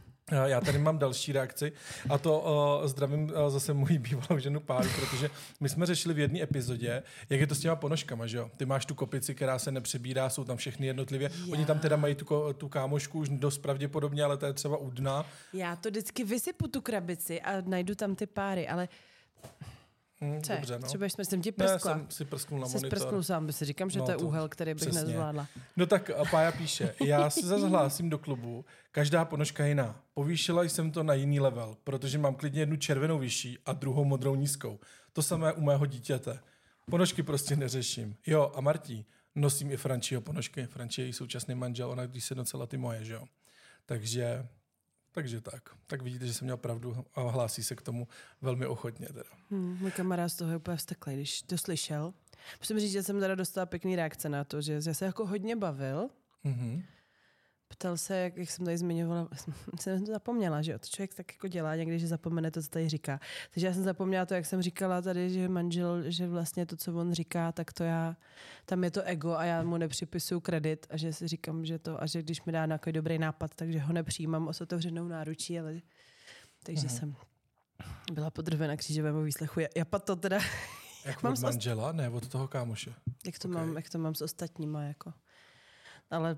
Já 0.45 0.61
tady 0.61 0.77
mám 0.77 0.97
další 0.97 1.31
reakci 1.31 1.71
a 2.09 2.17
to 2.17 2.39
uh, 2.81 2.87
zdravím 2.87 3.23
uh, 3.23 3.49
zase 3.49 3.73
moji 3.73 3.99
bývalou 3.99 4.39
ženu 4.39 4.59
Páru, 4.59 4.89
protože 4.99 5.29
my 5.59 5.69
jsme 5.69 5.85
řešili 5.85 6.13
v 6.13 6.19
jedné 6.19 6.41
epizodě, 6.41 7.03
jak 7.29 7.39
je 7.39 7.47
to 7.47 7.55
s 7.55 7.59
těma 7.59 7.75
ponožkama, 7.75 8.27
že 8.27 8.37
jo? 8.37 8.51
Ty 8.57 8.65
máš 8.65 8.85
tu 8.85 8.95
kopici, 8.95 9.35
která 9.35 9.59
se 9.59 9.71
nepřebírá, 9.71 10.29
jsou 10.29 10.43
tam 10.43 10.57
všechny 10.57 10.87
jednotlivě. 10.87 11.31
Já. 11.45 11.51
Oni 11.53 11.65
tam 11.65 11.79
teda 11.79 11.95
mají 11.95 12.15
tu, 12.15 12.53
tu 12.57 12.69
kámošku 12.69 13.19
už 13.19 13.29
dost 13.29 13.57
pravděpodobně, 13.57 14.23
ale 14.23 14.37
to 14.37 14.45
je 14.45 14.53
třeba 14.53 14.77
u 14.77 14.89
dna. 14.89 15.25
Já 15.53 15.75
to 15.75 15.89
vždycky 15.89 16.23
vysypu 16.23 16.67
tu 16.67 16.81
krabici 16.81 17.41
a 17.41 17.61
najdu 17.61 17.95
tam 17.95 18.15
ty 18.15 18.27
páry, 18.27 18.67
ale 18.67 18.89
Mm, 20.21 20.41
Co 20.41 20.53
dobře, 20.53 20.79
no. 20.79 20.87
Třeba 20.87 21.05
jsme 21.05 21.25
jsem 21.25 21.41
ti 21.41 21.49
Ne, 21.49 21.65
prskla. 21.65 21.93
jsem 21.93 22.05
si 22.09 22.25
prsknul 22.25 22.59
na 22.59 22.67
Jsi 22.67 22.73
monitor. 22.77 22.99
prsknul 22.99 23.23
sám, 23.23 23.45
by 23.47 23.53
si 23.53 23.65
říkám, 23.65 23.89
že 23.89 23.99
No, 23.99 24.05
to 24.05 24.11
je 24.11 24.17
to- 24.17 24.25
úhel, 24.25 24.49
který 24.49 24.73
bych 24.73 24.81
přesně. 24.81 25.01
nezvládla. 25.01 25.47
No 25.77 25.85
tak 25.85 26.11
Pája 26.31 26.51
píše, 26.51 26.95
já 27.05 27.29
se 27.29 27.47
zase 27.47 27.67
hlásím 27.67 28.09
do 28.09 28.17
klubu, 28.17 28.65
každá 28.91 29.25
ponožka 29.25 29.65
jiná. 29.65 30.01
Povýšila 30.13 30.63
jsem 30.63 30.91
to 30.91 31.03
na 31.03 31.13
jiný 31.13 31.39
level, 31.39 31.77
protože 31.83 32.17
mám 32.17 32.35
klidně 32.35 32.61
jednu 32.61 32.75
červenou 32.75 33.19
vyšší 33.19 33.57
a 33.65 33.73
druhou 33.73 34.03
modrou 34.05 34.35
nízkou. 34.35 34.79
To 35.13 35.21
samé 35.21 35.53
u 35.53 35.61
mého 35.61 35.85
dítěte. 35.85 36.39
Ponožky 36.91 37.23
prostě 37.23 37.55
neřeším. 37.55 38.15
Jo, 38.27 38.51
a 38.55 38.61
Martí, 38.61 39.05
nosím 39.35 39.71
i 39.71 39.77
Frančího 39.77 40.21
ponožky. 40.21 40.65
Franči 40.65 41.01
je 41.01 41.05
její 41.07 41.13
současný 41.13 41.55
manžel, 41.55 41.89
ona 41.91 42.05
když 42.05 42.25
se 42.25 42.35
docela 42.35 42.65
ty 42.67 42.77
moje, 42.77 43.03
že 43.05 43.13
jo. 43.13 43.23
Takže, 43.85 44.47
takže 45.11 45.41
tak. 45.41 45.69
Tak 45.87 46.01
vidíte, 46.01 46.27
že 46.27 46.33
jsem 46.33 46.45
měl 46.45 46.57
pravdu 46.57 47.05
a 47.15 47.21
hlásí 47.21 47.63
se 47.63 47.75
k 47.75 47.81
tomu 47.81 48.07
velmi 48.41 48.65
ochotně 48.65 49.07
teda. 49.07 49.29
Hmm, 49.51 49.77
můj 49.81 49.91
kamarád 49.91 50.31
z 50.31 50.35
toho 50.35 50.51
je 50.51 50.57
úplně 50.57 50.77
vzteklý, 50.77 51.13
když 51.13 51.41
to 51.41 51.57
slyšel. 51.57 52.13
Musím 52.59 52.79
říct, 52.79 52.91
že 52.91 53.03
jsem 53.03 53.19
teda 53.19 53.35
dostala 53.35 53.65
pěkný 53.65 53.95
reakce 53.95 54.29
na 54.29 54.43
to, 54.43 54.61
že 54.61 54.81
že 54.81 54.93
se 54.93 55.05
jako 55.05 55.25
hodně 55.25 55.55
bavil. 55.55 56.09
Mhm. 56.43 56.83
Ptal 57.71 57.97
se, 57.97 58.17
jak, 58.17 58.37
jak 58.37 58.49
jsem 58.49 58.65
tady 58.65 58.77
zmiňovala, 58.77 59.27
jsem 59.79 60.05
to 60.05 60.11
zapomněla, 60.11 60.61
že 60.61 60.71
jo, 60.71 60.79
to 60.79 60.87
člověk 60.87 61.13
tak 61.13 61.33
jako 61.33 61.47
dělá 61.47 61.75
někdy, 61.75 61.99
že 61.99 62.07
zapomene 62.07 62.51
to, 62.51 62.61
co 62.61 62.69
tady 62.69 62.89
říká. 62.89 63.19
Takže 63.53 63.67
já 63.67 63.73
jsem 63.73 63.83
zapomněla 63.83 64.25
to, 64.25 64.33
jak 64.33 64.45
jsem 64.45 64.61
říkala 64.61 65.01
tady, 65.01 65.29
že 65.29 65.49
manžel, 65.49 66.03
že 66.11 66.27
vlastně 66.27 66.65
to, 66.65 66.77
co 66.77 66.93
on 66.93 67.13
říká, 67.13 67.51
tak 67.51 67.73
to 67.73 67.83
já, 67.83 68.15
tam 68.65 68.83
je 68.83 68.91
to 68.91 69.01
ego 69.01 69.33
a 69.35 69.43
já 69.45 69.63
mu 69.63 69.77
nepřipisuju 69.77 70.39
kredit 70.39 70.87
a 70.89 70.97
že 70.97 71.13
si 71.13 71.27
říkám, 71.27 71.65
že 71.65 71.79
to, 71.79 72.01
a 72.03 72.05
že 72.05 72.21
když 72.23 72.43
mi 72.43 72.51
dá 72.51 72.65
nějaký 72.65 72.91
dobrý 72.91 73.17
nápad, 73.19 73.51
takže 73.55 73.79
ho 73.79 73.93
nepřijímám 73.93 74.53
s 74.53 74.61
otevřenou 74.61 75.07
náručí, 75.07 75.59
ale 75.59 75.81
takže 76.63 76.87
Mhm. 76.87 76.97
jsem 76.97 77.15
byla 78.13 78.29
podrvena 78.31 78.77
křížovému 78.77 79.21
výslechu. 79.23 79.59
Ja- 79.59 79.69
Japa 79.75 79.99
to 79.99 80.15
teda, 80.15 80.39
Jak 81.05 81.23
Mám 81.23 81.33
od 81.33 81.35
ost- 81.39 81.43
manžela? 81.43 81.91
Ne, 81.91 82.09
od 82.09 82.27
toho 82.27 82.47
kámoše. 82.47 82.93
jak 83.25 83.39
to, 83.39 83.47
Ok. 83.47 83.53
mám, 83.53 83.75
jak 83.75 83.89
to 83.89 83.97
mám 83.97 84.15
s 84.15 84.21
ostatníma, 84.21 84.83
jako. 84.83 85.13
Ale 86.11 86.37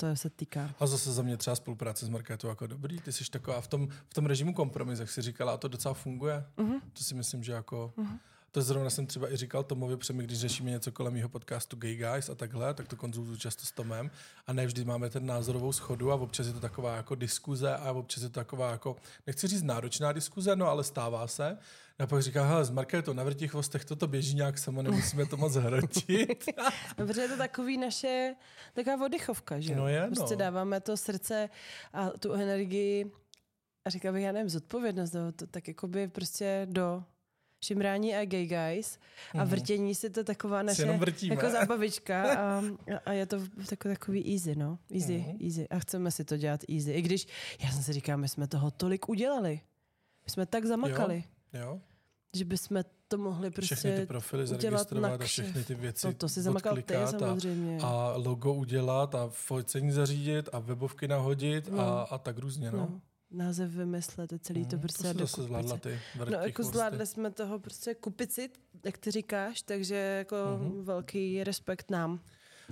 to 0.00 0.16
se 0.16 0.30
týká. 0.30 0.74
A 0.78 0.86
zase 0.86 1.12
za 1.12 1.22
mě 1.22 1.36
třeba 1.36 1.56
spolupráce 1.56 2.06
s 2.06 2.08
Markétou 2.08 2.48
jako 2.48 2.66
dobrý. 2.66 3.00
Ty 3.00 3.12
jsi 3.12 3.24
taková 3.30 3.60
v 3.60 3.68
tom, 3.68 3.88
v 4.08 4.14
tom 4.14 4.26
režimu 4.26 4.54
kompromis, 4.54 4.98
jak 4.98 5.10
jsi 5.10 5.22
říkala, 5.22 5.52
a 5.52 5.56
to 5.56 5.68
docela 5.68 5.94
funguje. 5.94 6.44
Mhm. 6.56 6.80
To 6.92 7.04
si 7.04 7.14
myslím, 7.14 7.42
že 7.42 7.52
jako... 7.52 7.92
To 8.58 8.62
zrovna 8.62 8.90
jsem 8.90 9.06
třeba 9.06 9.32
i 9.32 9.36
říkal 9.36 9.64
Tomovi, 9.64 9.96
protože 9.96 10.12
my, 10.12 10.24
když 10.24 10.38
řešíme 10.38 10.70
něco 10.70 10.92
kolem 10.92 11.16
jeho 11.16 11.28
podcastu 11.28 11.76
Gay 11.76 11.96
Guys 11.96 12.30
a 12.30 12.34
takhle, 12.34 12.74
tak 12.74 12.88
to 12.88 12.96
konzultuju 12.96 13.36
často 13.36 13.66
s 13.66 13.72
Tomem 13.72 14.10
a 14.46 14.52
ne 14.52 14.66
vždy 14.66 14.84
máme 14.84 15.10
ten 15.10 15.26
názorovou 15.26 15.72
schodu 15.72 16.12
a 16.12 16.14
občas 16.14 16.46
je 16.46 16.52
to 16.52 16.60
taková 16.60 16.96
jako 16.96 17.14
diskuze 17.14 17.76
a 17.76 17.92
občas 17.92 18.22
je 18.22 18.28
to 18.28 18.34
taková 18.34 18.70
jako, 18.70 18.96
nechci 19.26 19.46
říct 19.46 19.62
náročná 19.62 20.12
diskuze, 20.12 20.56
no 20.56 20.66
ale 20.66 20.84
stává 20.84 21.26
se. 21.26 21.58
A 21.98 22.06
pak 22.06 22.22
říká, 22.22 22.44
hele, 22.44 22.64
s 22.64 22.70
Markétou 22.70 23.12
na 23.12 23.24
vrtích 23.24 23.50
chvostech 23.50 23.84
toto 23.84 24.06
běží 24.06 24.34
nějak 24.34 24.58
samo, 24.58 24.82
nemusíme 24.82 25.26
to 25.26 25.36
moc 25.36 25.54
hrotit. 25.54 26.44
No, 26.58 27.06
protože 27.06 27.20
je 27.20 27.28
to 27.28 27.36
takový 27.36 27.78
naše, 27.78 28.34
taková 28.74 29.04
oddychovka, 29.04 29.60
že? 29.60 29.76
No 29.76 29.88
je, 29.88 30.00
no. 30.00 30.16
Prostě 30.16 30.36
dáváme 30.36 30.80
to 30.80 30.96
srdce 30.96 31.50
a 31.92 32.10
tu 32.10 32.32
energii 32.32 33.12
a 33.84 33.90
říkal 33.90 34.12
bych, 34.12 34.22
já 34.22 34.32
nevím, 34.32 34.48
zodpovědnost, 34.48 35.12
no, 35.12 35.32
to, 35.32 35.46
tak 35.46 35.68
jakoby 35.68 36.08
prostě 36.08 36.66
do 36.70 37.04
šimrání 37.64 38.14
a 38.14 38.24
gay 38.24 38.46
guys 38.46 38.98
a 39.38 39.44
vrtění 39.44 39.94
si 39.94 40.10
to 40.10 40.24
taková 40.24 40.62
naše 40.62 40.84
Mhm. 40.86 41.04
jako 41.22 41.50
zábavička 41.50 42.34
a, 42.38 42.62
a 43.06 43.12
je 43.12 43.26
to 43.26 43.36
takový, 43.68 43.94
takový 43.94 44.32
easy, 44.34 44.54
no. 44.56 44.78
Easy, 44.94 45.18
Mhm. 45.18 45.38
easy. 45.44 45.68
A 45.68 45.78
chceme 45.78 46.10
si 46.10 46.24
to 46.24 46.36
dělat 46.36 46.60
easy. 46.70 46.92
I 46.92 47.02
když, 47.02 47.26
já 47.64 47.70
jsem 47.70 47.82
si 47.82 47.92
říkala, 47.92 48.16
my 48.16 48.28
jsme 48.28 48.46
toho 48.46 48.70
tolik 48.70 49.08
udělali. 49.08 49.60
My 50.24 50.30
jsme 50.30 50.46
tak 50.46 50.64
zamakali, 50.64 51.24
jo? 51.54 51.80
že 52.36 52.44
bychom 52.44 52.82
to 53.08 53.18
mohli 53.18 53.50
prostě 53.50 53.74
Všechny 53.74 54.00
ty 54.00 54.06
profily 54.06 54.42
udělat 54.42 54.60
zaregistrovat 54.60 55.20
a 55.20 55.24
všechny 55.24 55.64
ty 55.64 55.74
věci 55.74 56.06
No 56.06 56.12
to 56.12 56.28
si 56.28 56.42
zamakal 56.42 56.74
ty 56.74 56.80
odklikat 56.80 57.14
a- 57.14 57.18
samozřejmě. 57.18 57.78
a 57.82 58.12
logo 58.16 58.52
udělat 58.54 59.14
a 59.14 59.28
focení 59.28 59.90
zařídit 59.92 60.48
a 60.52 60.58
webovky 60.58 61.08
nahodit 61.08 61.68
No. 61.68 61.80
a, 61.80 62.02
a 62.02 62.18
tak 62.18 62.38
různě, 62.38 62.70
no. 62.70 62.78
no. 62.78 63.00
Název 63.30 63.70
vymyslet, 63.70 64.32
a 64.32 64.38
celý 64.38 64.66
to 64.66 64.76
Mhm, 64.76 64.80
prostě 64.82 65.14
to 65.14 65.26
se 65.26 65.42
zvládla 65.42 65.76
ty 65.76 65.98
No 66.30 66.38
jako 66.38 66.62
zvládli 66.62 67.06
jsme 67.06 67.30
toho 67.30 67.58
prostě 67.58 67.94
kupit 67.94 68.32
si, 68.32 68.50
jak 68.84 68.98
ty 68.98 69.10
říkáš, 69.10 69.62
takže 69.62 69.94
jako 69.94 70.36
Mhm. 70.60 70.84
velký 70.84 71.44
respekt 71.44 71.90
nám. 71.90 72.20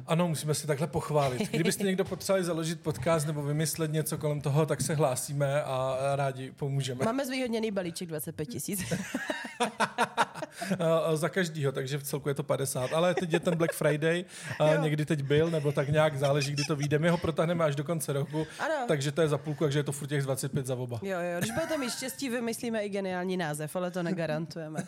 Ano, 0.06 0.28
musíme 0.28 0.54
si 0.54 0.66
takhle 0.66 0.87
pochválit. 0.87 1.50
Kdybyste 1.50 1.85
někdo 1.85 2.04
potřebovali 2.04 2.44
založit 2.44 2.80
podcast 2.80 3.26
nebo 3.26 3.42
vymyslet 3.42 3.92
něco 3.92 4.18
kolem 4.18 4.40
toho, 4.40 4.66
tak 4.66 4.80
se 4.80 4.94
hlásíme 4.94 5.62
a 5.62 5.98
rádi 6.16 6.50
pomůžeme. 6.56 7.04
Máme 7.04 7.26
zvýhodněný 7.26 7.70
balíček 7.70 8.09
25 8.09 8.46
tisíc. 8.46 8.92
A 10.78 11.16
za 11.16 11.28
každýho, 11.28 11.72
takže 11.72 11.98
v 11.98 12.02
celku 12.02 12.28
je 12.28 12.35
to 12.35 12.42
50. 12.42 12.92
Ale 12.92 13.14
teď 13.14 13.32
je 13.32 13.40
ten 13.40 13.56
Black 13.56 13.72
Friday, 13.72 14.24
Jo. 14.61 14.82
někdy 14.82 15.04
teď 15.06 15.22
byl, 15.22 15.50
nebo 15.50 15.72
tak 15.72 15.88
nějak 15.88 16.18
záleží, 16.18 16.52
kdy 16.52 16.62
to 16.64 16.76
vyjde. 16.76 16.98
My 16.98 17.09
ho 17.09 17.18
protáhneme 17.18 17.64
až 17.64 17.76
do 17.76 17.85
konce 17.85 18.12
roku, 18.12 18.46
Ano. 18.59 18.74
takže 18.88 19.12
to 19.12 19.20
je 19.22 19.28
za 19.28 19.38
půlku, 19.38 19.64
takže 19.64 19.78
je 19.78 19.82
to 19.82 19.92
furt 19.92 20.09
těch 20.09 20.22
25 20.22 20.66
za 20.66 20.74
oba. 20.76 21.00
Jo, 21.02 21.18
jo, 21.20 21.38
když 21.38 21.50
budete 21.50 21.78
mít 21.78 21.90
štěstí, 21.90 22.28
vymyslíme 22.28 22.82
i 22.85 22.88
geniální 22.88 23.37
název, 23.37 23.76
ale 23.76 23.90
to 23.90 24.02
negarantujeme. 24.02 24.85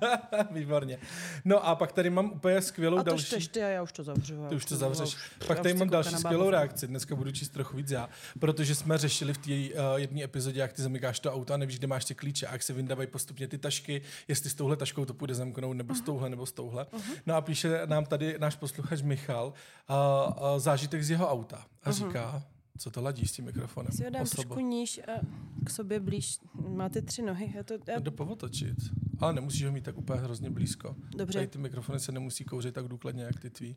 Výborně. 0.50 0.98
No 1.44 1.66
a 1.66 1.74
pak 1.74 1.92
tady 1.92 2.10
mám 2.10 2.26
úplně 2.32 2.62
skvělou 2.62 2.98
A 2.98 3.02
to 3.02 3.10
další... 3.10 3.24
čteš 3.26 3.48
ty 3.48 3.62
a 3.64 3.68
já 3.68 3.82
už 3.82 3.92
to 3.92 4.02
zavřu. 4.04 4.49
Ty 4.50 4.56
už 4.56 4.64
to 4.64 4.76
zavřeš. 4.76 5.16
Pak 5.46 5.60
tady 5.60 5.74
mám 5.74 5.90
další 5.90 6.14
skvělou 6.14 6.50
reakci. 6.50 6.86
Dneska 6.86 7.14
budu 7.14 7.30
číst 7.30 7.48
trochu 7.48 7.76
víc 7.76 7.90
já, 7.90 8.08
protože 8.38 8.74
jsme 8.74 8.98
řešili 8.98 9.34
v 9.34 9.38
té 9.38 9.50
uh, 9.50 9.96
jedné 9.96 10.22
epizodě, 10.22 10.60
jak 10.60 10.72
ty 10.72 10.82
zamykáš 10.82 11.20
to 11.20 11.32
auto 11.32 11.54
a 11.54 11.56
nevíš, 11.56 11.78
kde 11.78 11.86
máš 11.86 12.04
ty 12.04 12.14
klíče 12.14 12.46
a 12.46 12.52
jak 12.52 12.62
se 12.62 12.72
vyndávají 12.72 13.08
postupně 13.08 13.48
ty 13.48 13.58
tašky, 13.58 14.02
jestli 14.28 14.50
s 14.50 14.54
touhle 14.54 14.76
taškou 14.76 15.04
to 15.04 15.14
půjde 15.14 15.34
zamknout, 15.34 15.76
nebo 15.76 15.94
s 15.94 16.00
touhle, 16.00 16.30
nebo 16.30 16.46
s 16.46 16.52
touhle. 16.52 16.86
No 17.26 17.34
a 17.34 17.40
píše 17.40 17.80
nám 17.86 18.06
tady 18.06 18.38
náš 18.38 18.56
posluchač 18.56 19.02
Michal 19.02 19.46
uh, 19.46 19.94
uh, 19.96 20.58
zážitek 20.58 21.04
z 21.04 21.10
jeho 21.10 21.28
auta 21.28 21.66
a 21.82 21.92
říká, 21.92 22.42
co 22.78 22.90
to 22.90 23.02
ladí 23.02 23.26
s 23.26 23.32
tím 23.32 23.44
mikrofonem? 23.44 23.92
Si 23.92 24.04
ho 24.04 24.10
dám 24.10 24.26
trošku 24.26 24.60
níž 24.60 24.98
a 24.98 25.20
k 25.64 25.70
sobě 25.70 26.00
blíž. 26.00 26.38
Má 26.68 26.88
ty 26.88 27.02
tři 27.02 27.22
nohy. 27.22 27.52
Já 27.56 27.62
to, 27.62 27.74
já, 27.88 27.98
Jde 27.98 28.10
povotočit. 28.10 28.76
Ale 29.18 29.32
nemusíš 29.32 29.64
ho 29.64 29.72
mít 29.72 29.84
tak 29.84 29.98
úplně 29.98 30.20
hrozně 30.20 30.50
blízko. 30.50 30.96
Dobře. 31.16 31.38
Tady 31.38 31.46
ty 31.46 31.58
mikrofony 31.58 32.00
se 32.00 32.12
nemusí 32.12 32.44
kouřit 32.44 32.74
tak 32.74 32.88
důkladně, 32.88 33.22
jak 33.22 33.40
ty 33.40 33.50
tvý. 33.50 33.76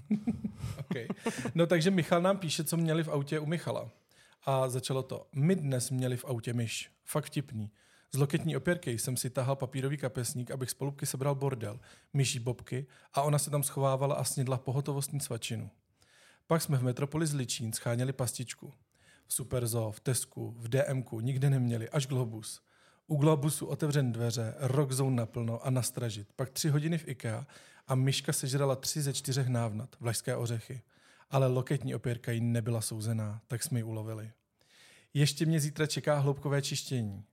okay. 0.78 1.08
No 1.54 1.66
takže 1.66 1.90
Michal 1.90 2.22
nám 2.22 2.38
píše, 2.38 2.64
co 2.64 2.76
měli 2.76 3.04
v 3.04 3.08
autě 3.08 3.38
u 3.38 3.46
Michala. 3.46 3.90
A 4.44 4.68
začalo 4.68 5.02
to. 5.02 5.26
My 5.34 5.56
dnes 5.56 5.90
měli 5.90 6.16
v 6.16 6.24
autě 6.24 6.52
myš. 6.52 6.90
Fakt 7.04 7.24
vtipný. 7.24 7.70
Z 8.12 8.18
loketní 8.18 8.56
opěrky 8.56 8.98
jsem 8.98 9.16
si 9.16 9.30
tahal 9.30 9.56
papírový 9.56 9.96
kapesník, 9.96 10.50
abych 10.50 10.70
z 10.70 10.74
polubky 10.74 11.06
sebral 11.06 11.34
bordel, 11.34 11.80
myší 12.12 12.38
bobky 12.38 12.86
a 13.14 13.22
ona 13.22 13.38
se 13.38 13.50
tam 13.50 13.62
schovávala 13.62 14.14
a 14.14 14.24
snědla 14.24 14.58
pohotovostní 14.58 15.20
svačinu. 15.20 15.70
Pak 16.46 16.62
jsme 16.62 16.78
v 16.78 16.82
Metropoli 16.82 17.26
z 17.26 17.34
Ličín 17.34 17.72
scháněli 17.72 18.12
pastičku. 18.12 18.74
V 19.26 19.34
Superzo, 19.34 19.90
v 19.90 20.00
Tesku, 20.00 20.54
v 20.58 20.68
DMku 20.68 21.20
nikde 21.20 21.50
neměli, 21.50 21.88
až 21.88 22.06
Globus. 22.06 22.60
U 23.06 23.16
Globusu 23.16 23.66
otevřen 23.66 24.12
dveře, 24.12 24.54
rock 24.58 24.92
zone 24.92 25.16
naplno 25.16 25.66
a 25.66 25.70
nastražit. 25.70 26.32
Pak 26.36 26.50
tři 26.50 26.68
hodiny 26.68 26.98
v 26.98 27.08
IKEA 27.08 27.46
a 27.86 27.94
myška 27.94 28.32
sežrala 28.32 28.76
tři 28.76 29.02
ze 29.02 29.12
čtyřech 29.12 29.48
návnat, 29.48 29.96
vlašské 30.00 30.36
ořechy. 30.36 30.82
Ale 31.30 31.46
loketní 31.46 31.94
opěrka 31.94 32.32
jí 32.32 32.40
nebyla 32.40 32.80
souzená, 32.80 33.40
tak 33.46 33.62
jsme 33.62 33.78
ji 33.78 33.82
ulovili. 33.82 34.32
Ještě 35.14 35.46
mě 35.46 35.60
zítra 35.60 35.86
čeká 35.86 36.18
hloubkové 36.18 36.62
čištění. 36.62 37.24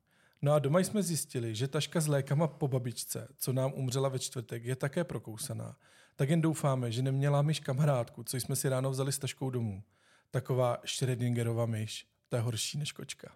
No 0.42 0.54
a 0.54 0.60
doma 0.60 0.80
jsme 0.80 1.04
zjistili, 1.04 1.56
že 1.56 1.68
taška 1.68 2.02
s 2.02 2.08
lékama 2.08 2.48
po 2.48 2.68
babičce, 2.68 3.28
co 3.38 3.54
nám 3.54 3.74
umřela 3.74 4.10
ve 4.10 4.20
čtvrtek, 4.20 4.64
je 4.64 4.76
také 4.76 5.04
prokousaná. 5.04 5.78
Tak 6.16 6.30
jen 6.30 6.42
doufáme, 6.42 6.92
že 6.92 7.02
neměla 7.02 7.42
myš 7.42 7.60
kamarádku, 7.60 8.24
co 8.24 8.38
jsme 8.38 8.56
si 8.56 8.70
ráno 8.70 8.92
vzali 8.92 9.12
s 9.12 9.18
taškou 9.18 9.50
domů. 9.50 9.84
Taková 10.32 10.78
Schrödingerova 10.86 11.66
myš, 11.66 12.08
to 12.30 12.36
je 12.36 12.42
horší 12.42 12.78
než 12.78 12.92
kočka. 12.92 13.32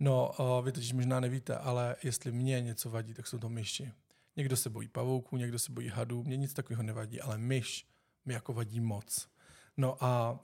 No, 0.00 0.30
uh, 0.38 0.64
vy 0.64 0.72
totiž 0.72 0.92
možná 0.92 1.20
nevíte, 1.20 1.56
ale 1.56 1.96
jestli 2.02 2.32
mě 2.32 2.60
něco 2.60 2.90
vadí, 2.90 3.14
tak 3.14 3.26
jsou 3.26 3.38
to 3.38 3.48
myši. 3.48 3.92
Někdo 4.36 4.56
se 4.56 4.70
bojí 4.70 4.88
pavouků, 4.88 5.36
někdo 5.36 5.58
se 5.58 5.72
bojí 5.72 5.88
hadů, 5.88 6.22
mě 6.24 6.36
nic 6.36 6.52
takového 6.52 6.82
nevadí, 6.82 7.20
ale 7.20 7.38
myš 7.38 7.86
mi 8.24 8.34
jako 8.34 8.52
vadí 8.52 8.80
moc. 8.80 9.28
No 9.76 10.04
a 10.04 10.40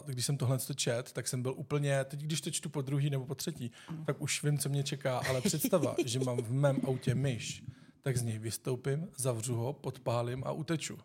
uh, 0.00 0.06
když 0.06 0.26
jsem 0.26 0.36
tohle 0.36 0.58
čet, 0.74 1.12
tak 1.12 1.28
jsem 1.28 1.42
byl 1.42 1.54
úplně, 1.56 2.04
teď 2.04 2.20
když 2.20 2.40
to 2.40 2.50
čtu 2.50 2.68
po 2.68 2.82
druhý 2.82 3.10
nebo 3.10 3.26
po 3.26 3.34
třetí, 3.34 3.72
tak 4.06 4.20
už 4.20 4.42
vím, 4.42 4.58
co 4.58 4.68
mě 4.68 4.82
čeká, 4.82 5.18
ale 5.18 5.40
představa, 5.40 5.94
že 6.04 6.18
mám 6.18 6.42
v 6.42 6.52
mém 6.52 6.80
autě 6.86 7.14
myš, 7.14 7.64
tak 8.02 8.16
z 8.16 8.22
něj 8.22 8.38
vystoupím, 8.38 9.08
zavřu 9.16 9.54
ho, 9.54 9.72
podpálím 9.72 10.44
a 10.44 10.52
uteču. 10.52 10.98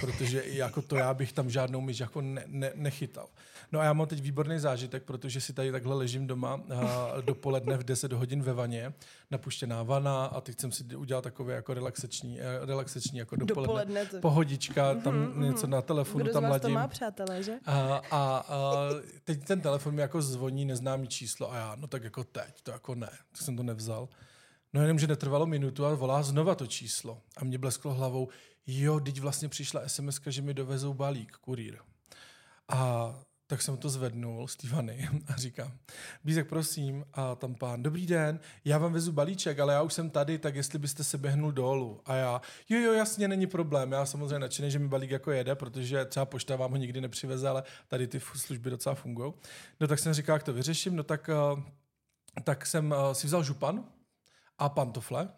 Protože 0.00 0.40
i 0.40 0.56
jako 0.56 0.82
to 0.82 0.96
já 0.96 1.14
bych 1.14 1.32
tam 1.32 1.50
žádnou 1.50 1.80
myš 1.80 2.00
jako 2.00 2.20
ne, 2.20 2.44
ne, 2.46 2.72
nechytal. 2.74 3.28
No 3.72 3.80
a 3.80 3.84
já 3.84 3.92
mám 3.92 4.06
teď 4.06 4.20
výborný 4.22 4.58
zážitek, 4.58 5.02
protože 5.02 5.40
si 5.40 5.52
tady 5.52 5.72
takhle 5.72 5.94
ležím 5.96 6.26
doma 6.26 6.54
uh, 6.54 6.62
dopoledne 7.20 7.76
v 7.76 7.84
10 7.84 8.12
hodin 8.12 8.42
ve 8.42 8.52
vaně, 8.52 8.92
napuštěná 9.30 9.82
vana 9.82 10.24
a 10.26 10.40
teď 10.40 10.60
jsem 10.60 10.72
si 10.72 10.84
udělal 10.96 11.22
takové 11.22 11.54
jako 11.54 11.74
relaxační, 11.74 12.40
eh, 12.40 12.66
relaxační 12.66 13.18
jako 13.18 13.36
dopoledne. 13.36 13.66
Dopoledne 13.66 14.06
to- 14.06 14.20
Pohodička, 14.20 14.94
tam 14.94 15.14
Mhm, 15.18 15.42
něco 15.42 15.66
na 15.66 15.82
telefonu 15.82 16.24
Kdo 16.24 16.30
z 16.30 16.32
tam 16.32 16.42
vás 16.42 16.60
to 16.60 16.66
ladím. 16.66 16.74
má, 16.74 16.88
přátelé, 16.88 17.42
že? 17.42 17.52
A, 17.66 17.72
a, 18.10 18.44
a 18.48 18.72
teď 19.24 19.44
ten 19.44 19.60
telefon 19.60 19.94
mi 19.94 20.02
jako 20.02 20.22
zvoní 20.22 20.64
neznámý 20.64 21.08
číslo 21.08 21.52
a 21.52 21.56
já, 21.56 21.76
no 21.80 21.86
tak 21.86 22.04
jako 22.04 22.24
teď, 22.24 22.62
to 22.62 22.70
jako 22.70 22.94
ne, 22.94 23.10
tak 23.32 23.42
jsem 23.42 23.56
to 23.56 23.62
nevzal. 23.62 24.08
No 24.72 24.82
jenom, 24.82 24.98
že 24.98 25.06
netrvalo 25.06 25.46
minutu 25.46 25.86
a 25.86 25.94
volá 25.94 26.22
znova 26.22 26.54
to 26.54 26.66
číslo. 26.66 27.18
A 27.36 27.44
mě 27.44 27.58
blesklo 27.58 27.94
hlavou, 27.94 28.28
jo, 28.78 29.00
teď 29.00 29.20
vlastně 29.20 29.48
přišla 29.48 29.88
SMS, 29.88 30.20
že 30.26 30.42
mi 30.42 30.54
dovezou 30.54 30.94
balík, 30.94 31.36
kurýr. 31.36 31.78
A 32.68 33.14
tak 33.50 33.62
jsem 33.62 33.76
to 33.76 33.88
zvednul 33.88 34.48
z 34.48 34.56
a 35.28 35.36
říkám, 35.36 35.72
Bízek, 36.24 36.48
prosím, 36.48 37.04
a 37.12 37.34
tam 37.34 37.54
pán, 37.54 37.82
dobrý 37.82 38.06
den, 38.06 38.40
já 38.64 38.78
vám 38.78 38.92
vezu 38.92 39.12
balíček, 39.12 39.58
ale 39.58 39.74
já 39.74 39.82
už 39.82 39.92
jsem 39.92 40.10
tady, 40.10 40.38
tak 40.38 40.54
jestli 40.54 40.78
byste 40.78 41.04
se 41.04 41.18
běhnul 41.18 41.52
dolů. 41.52 42.00
A 42.04 42.14
já, 42.14 42.40
jo, 42.68 42.80
jo, 42.80 42.92
jasně, 42.92 43.28
není 43.28 43.46
problém. 43.46 43.92
Já 43.92 44.06
samozřejmě 44.06 44.38
nadšený, 44.38 44.70
že 44.70 44.78
mi 44.78 44.88
balík 44.88 45.10
jako 45.10 45.30
jede, 45.30 45.54
protože 45.54 46.04
třeba 46.04 46.26
pošta 46.26 46.56
vám 46.56 46.70
ho 46.70 46.76
nikdy 46.76 47.00
nepřiveze, 47.00 47.48
ale 47.48 47.62
tady 47.88 48.08
ty 48.08 48.20
služby 48.20 48.70
docela 48.70 48.94
fungují. 48.94 49.32
No 49.80 49.86
tak 49.86 49.98
jsem 49.98 50.12
říkal, 50.12 50.36
jak 50.36 50.42
to 50.42 50.52
vyřeším, 50.52 50.96
no 50.96 51.02
tak, 51.02 51.30
eh, 51.32 51.62
tak 52.44 52.66
jsem 52.66 52.94
eh, 52.94 53.14
si 53.14 53.26
vzal 53.26 53.42
župan 53.42 53.84
a 54.58 54.68
pantofle, 54.68 55.28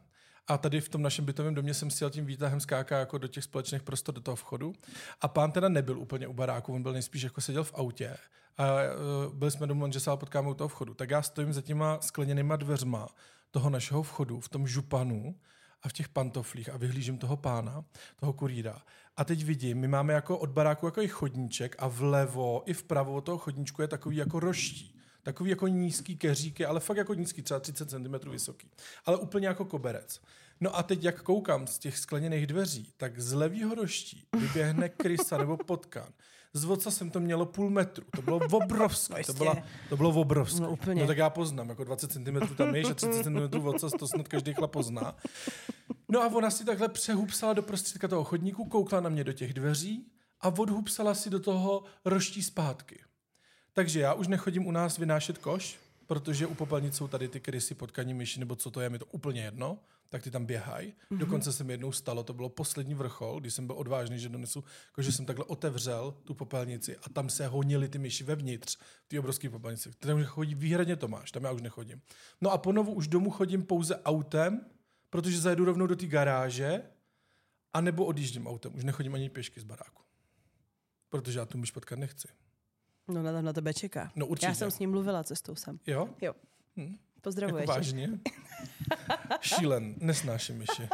a 0.53 0.59
tady 0.59 0.81
v 0.81 0.89
tom 0.89 1.03
našem 1.03 1.25
bytovém 1.25 1.55
domě 1.55 1.75
jsem 1.75 1.91
si 1.91 2.05
tím 2.11 2.27
výtahem 2.27 2.61
skáká 2.61 2.99
jako 2.99 3.19
do 3.19 3.29
těch 3.29 3.45
společných 3.45 3.83
prostor 3.83 4.15
do 4.15 4.21
toho 4.21 4.37
vchodu. 4.37 4.73
A 5.21 5.29
pán 5.29 5.53
teda 5.53 5.69
nebyl 5.69 5.99
úplně 5.99 6.29
u 6.29 6.33
baráku, 6.33 6.75
on 6.75 6.83
byl 6.83 6.93
nejspíš 6.93 7.23
jako 7.23 7.41
seděl 7.41 7.65
v 7.65 7.75
autě. 7.75 8.17
A 8.59 8.65
uh, 8.65 9.35
byli 9.35 9.51
jsme 9.51 9.67
domluveni, 9.67 9.93
že 9.93 10.01
se 10.01 10.11
potkáme 10.17 10.49
u 10.49 10.55
toho 10.55 10.69
vchodu. 10.69 10.95
Tak 10.95 11.11
já 11.11 11.23
stojím 11.23 11.53
za 11.53 11.61
těma 11.61 11.99
skleněnýma 12.01 12.57
dveřma 12.57 13.09
toho 13.51 13.71
našeho 13.71 14.03
vchodu 14.03 14.41
v 14.41 14.49
tom 14.49 14.67
županu 14.67 15.35
a 15.83 15.89
v 15.89 15.93
těch 15.93 16.09
pantoflích 16.09 16.69
a 16.69 16.77
vyhlížím 16.77 17.19
toho 17.19 17.37
pána, 17.37 17.85
toho 18.21 18.33
kurýra. 18.33 18.83
A 19.17 19.25
teď 19.25 19.45
vidím, 19.45 19.79
my 19.79 19.89
máme 19.89 20.13
jako 20.13 20.39
od 20.39 20.51
baráku 20.51 20.87
jako 20.87 21.03
i 21.03 21.09
chodníček 21.09 21.77
a 21.79 21.89
vlevo 21.89 22.63
i 22.67 22.73
vpravo 22.73 23.15
od 23.15 23.21
toho 23.21 23.39
chodníčku 23.39 23.83
je 23.83 23.89
takový 23.89 24.17
jako 24.17 24.41
roští. 24.41 24.92
Takový 25.23 25.51
jako 25.51 25.67
nízký 25.67 26.17
keříky, 26.17 26.67
ale 26.67 26.81
fakt 26.81 26.97
jako 26.97 27.15
nízký, 27.15 27.43
třeba 27.43 27.61
30 27.61 27.91
cm 27.91 28.31
vysoký. 28.31 28.71
Ale 29.05 29.17
úplně 29.17 29.47
jako 29.47 29.65
koberec. 29.65 30.21
No 30.61 30.77
a 30.77 30.83
teď, 30.83 31.05
jak 31.05 31.23
koukám 31.23 31.67
z 31.67 31.79
těch 31.79 31.99
skleněných 31.99 32.47
dveří, 32.47 32.93
tak 32.97 33.21
z 33.21 33.33
levýho 33.33 33.75
roští 33.75 34.25
vyběhne 34.37 34.89
krysa 34.97 35.37
nebo 35.37 35.57
potkan. 35.57 36.09
Z 36.55 36.65
voca 36.65 36.91
jsem 36.91 37.11
to 37.11 37.21
mělo 37.21 37.47
půl 37.47 37.71
metru. 37.71 38.05
To 38.17 38.23
bylo 38.23 38.41
obrovské. 38.53 39.25
To, 39.25 39.33
byla, 39.33 39.57
to 39.89 39.97
bylo 39.97 40.11
obrovské. 40.11 40.61
No, 40.61 40.71
úplně. 40.71 41.01
no 41.01 41.07
tak 41.07 41.17
já 41.17 41.31
poznám, 41.31 41.69
jako 41.69 41.85
20 41.85 42.13
cm 42.13 42.55
tam 42.57 42.75
je, 42.75 42.85
že 42.85 42.95
30 42.95 43.25
cm 43.25 43.59
voca, 43.59 43.89
to 43.99 44.09
snad 44.09 44.29
každý 44.29 44.55
chlap 44.55 44.71
pozná. 44.71 45.17
No 46.09 46.23
a 46.23 46.27
ona 46.27 46.51
si 46.51 46.65
takhle 46.65 46.89
přehupsala 46.89 47.53
do 47.53 47.63
prostředka 47.63 48.09
toho 48.09 48.25
chodníku, 48.25 48.65
koukla 48.65 49.01
na 49.01 49.09
mě 49.09 49.25
do 49.25 49.33
těch 49.33 49.55
dveří 49.55 50.07
a 50.41 50.49
odhupsala 50.49 51.15
si 51.15 51.31
do 51.31 51.41
toho 51.41 51.85
roští 52.05 52.43
zpátky. 52.43 53.01
Takže 53.73 54.01
já 54.01 54.15
už 54.15 54.29
nechodím 54.29 54.67
u 54.67 54.71
nás 54.71 54.99
vynášet 54.99 55.39
koš, 55.39 55.79
protože 56.07 56.47
u 56.47 56.55
popelnic 56.55 56.97
jsou 56.97 57.09
tady 57.09 57.29
ty 57.29 57.41
krysy, 57.41 57.75
potkaní 57.75 58.15
myši, 58.15 58.41
nebo 58.41 58.57
co 58.57 58.71
to 58.71 58.81
je, 58.81 58.91
mi 58.91 58.99
to 58.99 59.07
úplně 59.07 59.43
jedno, 59.43 59.79
tak 60.11 60.23
ty 60.23 60.31
tam 60.31 60.47
běhají. 60.47 60.89
Mm-hmm. 60.89 61.19
Dokonce 61.19 61.53
se 61.53 61.65
mi 61.65 61.73
jednou 61.73 61.93
stalo, 61.93 62.25
to 62.25 62.33
bylo 62.33 62.49
poslední 62.49 62.95
vrchol, 62.95 63.41
když 63.41 63.55
jsem 63.55 63.67
byl 63.67 63.79
odvážný, 63.79 64.19
že 64.19 64.29
donesu, 64.29 64.65
že 64.99 65.13
jsem 65.13 65.27
takhle 65.27 65.45
otevřel 65.45 66.15
tu 66.25 66.35
popelnici 66.35 66.97
a 66.97 67.09
tam 67.09 67.31
se 67.31 67.47
honili 67.47 67.89
ty 67.89 67.99
myši 67.99 68.25
vevnitř, 68.25 68.79
ty 69.09 69.19
obrovské 69.19 69.51
popelnice. 69.51 69.91
Tam 69.99 70.25
chodí 70.25 70.55
výhradně 70.55 70.97
Tomáš, 70.97 71.31
tam 71.31 71.45
já 71.45 71.53
už 71.53 71.63
nechodím. 71.63 72.03
No 72.41 72.51
a 72.51 72.59
ponovu 72.59 72.93
už 72.93 73.09
domů 73.09 73.31
chodím 73.31 73.63
pouze 73.63 74.03
autem, 74.03 74.67
protože 75.11 75.41
zajedu 75.41 75.65
rovnou 75.65 75.87
do 75.87 75.97
té 75.97 76.07
garáže, 76.07 76.83
a 77.73 77.81
nebo 77.81 78.05
odjíždím 78.05 78.47
autem, 78.47 78.75
už 78.75 78.85
nechodím 78.85 79.15
ani 79.15 79.31
pěšky 79.31 79.61
z 79.61 79.65
baráku. 79.65 80.03
Protože 81.09 81.39
já 81.39 81.45
tu 81.45 81.59
myš 81.59 81.71
potkat 81.71 81.99
nechci. 81.99 82.29
No 83.09 83.23
na, 83.23 83.43
na 83.43 83.53
tebe 83.53 83.75
čeká. 83.75 84.13
No 84.17 84.27
určitě. 84.27 84.47
Já 84.47 84.55
jsem 84.55 84.71
s 84.71 84.79
ním 84.79 84.91
mluvila 84.91 85.25
cestou 85.25 85.55
sem. 85.55 85.79
Jo? 85.87 86.09
Jo. 86.21 86.35
Hm. 86.77 86.97
Pozdravuješ. 87.23 87.63
Jako 87.63 87.73
vážně? 87.73 88.11
Šílen, 89.41 89.95
nesnáším 89.99 90.59
myši. 90.59 90.89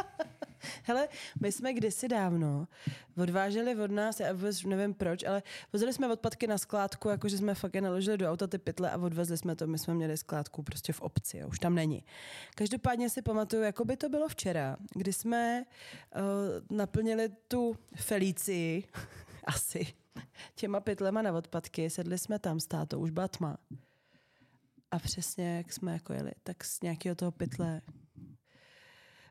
Hele, 0.83 1.09
my 1.41 1.53
jsme 1.53 1.73
kdysi 1.73 2.09
dávno 2.09 2.69
odváželi 3.17 3.77
od 3.77 3.91
nás, 3.91 4.21
já 4.21 4.33
vůbec 4.33 4.63
nevím 4.63 4.95
proč, 4.95 5.25
ale 5.25 5.43
vozili 5.73 5.93
jsme 5.93 6.13
odpadky 6.13 6.47
na 6.47 6.59
skládku, 6.59 7.09
jakože 7.09 7.39
jsme 7.39 7.55
fakt 7.55 7.75
je 7.75 7.81
naložili 7.81 8.19
do 8.19 8.31
auta 8.31 8.47
ty 8.47 8.59
pytle 8.59 8.91
a 8.91 8.99
odvezli 8.99 9.37
jsme 9.37 9.57
to. 9.57 9.67
My 9.67 9.79
jsme 9.79 9.95
měli 9.95 10.17
skládku 10.17 10.63
prostě 10.63 10.93
v 10.93 11.01
obci, 11.01 11.39
jo, 11.39 11.49
už 11.49 11.59
tam 11.59 11.75
není. 11.75 12.05
Každopádně 12.55 13.11
si 13.11 13.23
pamatuju, 13.23 13.63
jako 13.63 13.85
by 13.85 13.97
to 13.97 14.09
bylo 14.09 14.29
včera, 14.29 14.77
kdy 14.95 15.13
jsme 15.13 15.65
uh, 16.17 16.77
naplnili 16.77 17.29
tu 17.49 17.77
Felicii, 17.97 18.85
asi, 19.45 19.87
těma 20.55 20.81
pytlema 20.81 21.23
na 21.23 21.33
odpadky, 21.33 21.91
sedli 21.91 22.19
jsme 22.19 22.39
tam 22.39 22.61
s 22.61 22.67
tátou, 22.67 23.01
už 23.01 23.11
byla 23.11 23.29
tma. 23.29 23.57
A 24.91 24.99
přesně 24.99 25.57
jak 25.57 25.73
jsme 25.73 25.93
jako 25.93 26.13
jeli, 26.13 26.33
tak 26.43 26.65
z 26.65 26.81
nějakého 26.81 27.15
toho 27.15 27.33
pytle 27.33 27.83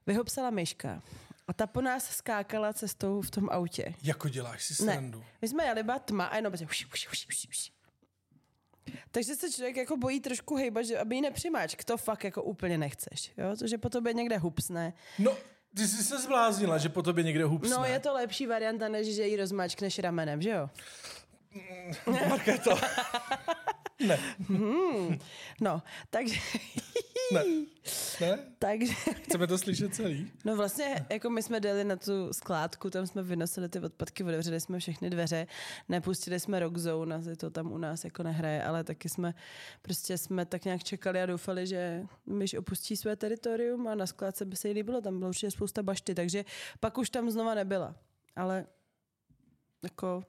vyhopsala 0.08 0.50
myška. 0.50 1.02
A 1.48 1.54
ta 1.54 1.68
po 1.68 1.82
nás 1.82 2.10
skákala 2.10 2.74
cestou 2.74 3.22
v 3.22 3.32
tom 3.32 3.50
autě. 3.50 3.96
Jako 4.04 4.30
děláš 4.30 4.64
si 4.64 4.76
srandu? 4.76 5.20
Ne. 5.20 5.26
My 5.42 5.48
jsme 5.48 5.66
jeli 5.66 5.84
byla 5.84 6.00
tma 6.00 6.26
a 6.26 6.36
jenom 6.36 6.52
prostě 6.52 6.66
uši, 6.66 6.86
uši, 6.94 7.08
uši, 7.08 7.28
uši, 7.30 7.48
uši. 7.48 7.72
Takže 9.12 9.36
se 9.36 9.52
člověk 9.52 9.78
jako 9.78 9.98
bojí 9.98 10.20
trošku 10.20 10.56
hejbat, 10.56 10.86
že 10.86 11.00
aby 11.00 11.16
ji 11.16 11.22
nepřimáč. 11.22 11.76
To 11.86 11.98
fakt 11.98 12.24
jako 12.24 12.44
úplně 12.44 12.78
nechceš. 12.78 13.32
Jo? 13.38 13.56
To, 13.60 13.68
že 13.68 13.78
po 13.78 13.90
tobě 13.90 14.14
někde 14.14 14.38
hupsne. 14.38 14.94
No, 15.20 15.38
ty 15.78 15.88
jsi 15.88 16.04
se 16.04 16.20
zbláznila, 16.20 16.78
že 16.78 16.90
po 16.90 17.02
tobě 17.04 17.24
někde 17.24 17.44
hupsne. 17.46 17.76
No, 17.76 17.86
je 17.86 18.00
to 18.00 18.14
lepší 18.14 18.48
varianta, 18.48 18.88
než 18.90 19.16
že 19.16 19.24
ji 19.28 19.38
rozmáčkneš 19.38 20.00
ramenem, 20.00 20.42
že 20.42 20.50
jo? 20.50 20.70
Mm, 22.06 22.14
Markéto. 22.30 22.78
Ne. 24.00 24.20
Hmm. 24.48 25.20
No, 25.62 25.82
takže... 26.10 26.36
ne. 27.34 27.44
Ne? 28.22 28.40
Takže... 28.60 28.94
Chceme 28.94 29.48
to 29.48 29.58
slyšet 29.58 29.96
celý? 29.96 30.32
No 30.46 30.56
vlastně, 30.56 31.06
jako 31.10 31.30
my 31.30 31.44
jsme 31.44 31.60
dali 31.60 31.84
na 31.84 31.96
tu 31.96 32.34
skládku, 32.34 32.90
tam 32.90 33.08
jsme 33.08 33.24
vynosili 33.24 33.70
ty 33.70 33.80
odpadky, 33.80 34.24
otevřeli 34.24 34.60
jsme 34.60 34.80
všechny 34.80 35.10
dveře, 35.10 35.48
nepustili 35.90 36.40
jsme 36.40 36.60
rock 36.60 36.78
zone, 36.78 37.36
to 37.38 37.50
tam 37.50 37.72
u 37.72 37.78
nás 37.78 38.04
jako 38.04 38.24
nehraje, 38.24 38.64
ale 38.64 38.84
taky 38.84 39.10
jsme 39.10 39.34
prostě 39.82 40.18
jsme 40.18 40.46
tak 40.46 40.66
nějak 40.66 40.84
čekali 40.84 41.22
a 41.22 41.26
doufali, 41.26 41.68
že 41.68 42.04
myš 42.26 42.54
opustí 42.54 42.98
své 42.98 43.16
teritorium 43.16 43.88
a 43.88 43.96
na 43.96 44.06
skládce 44.06 44.46
by 44.46 44.56
se 44.56 44.68
jí 44.68 44.74
líbilo, 44.74 45.02
tam 45.02 45.20
bylo 45.20 45.30
určitě 45.30 45.52
spousta 45.52 45.84
bašty, 45.84 46.16
takže 46.16 46.46
pak 46.80 46.98
už 46.98 47.10
tam 47.10 47.32
znova 47.32 47.56
nebyla. 47.56 47.96
Ale 48.36 48.66
jako 49.84 50.24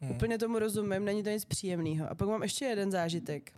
hmm. 0.00 0.10
úplně 0.10 0.38
tomu 0.38 0.58
rozumím, 0.58 1.04
není 1.04 1.22
to 1.22 1.30
nic 1.30 1.44
příjemného. 1.44 2.10
A 2.10 2.14
pak 2.14 2.28
mám 2.28 2.42
ještě 2.42 2.64
jeden 2.64 2.90
zážitek 2.90 3.52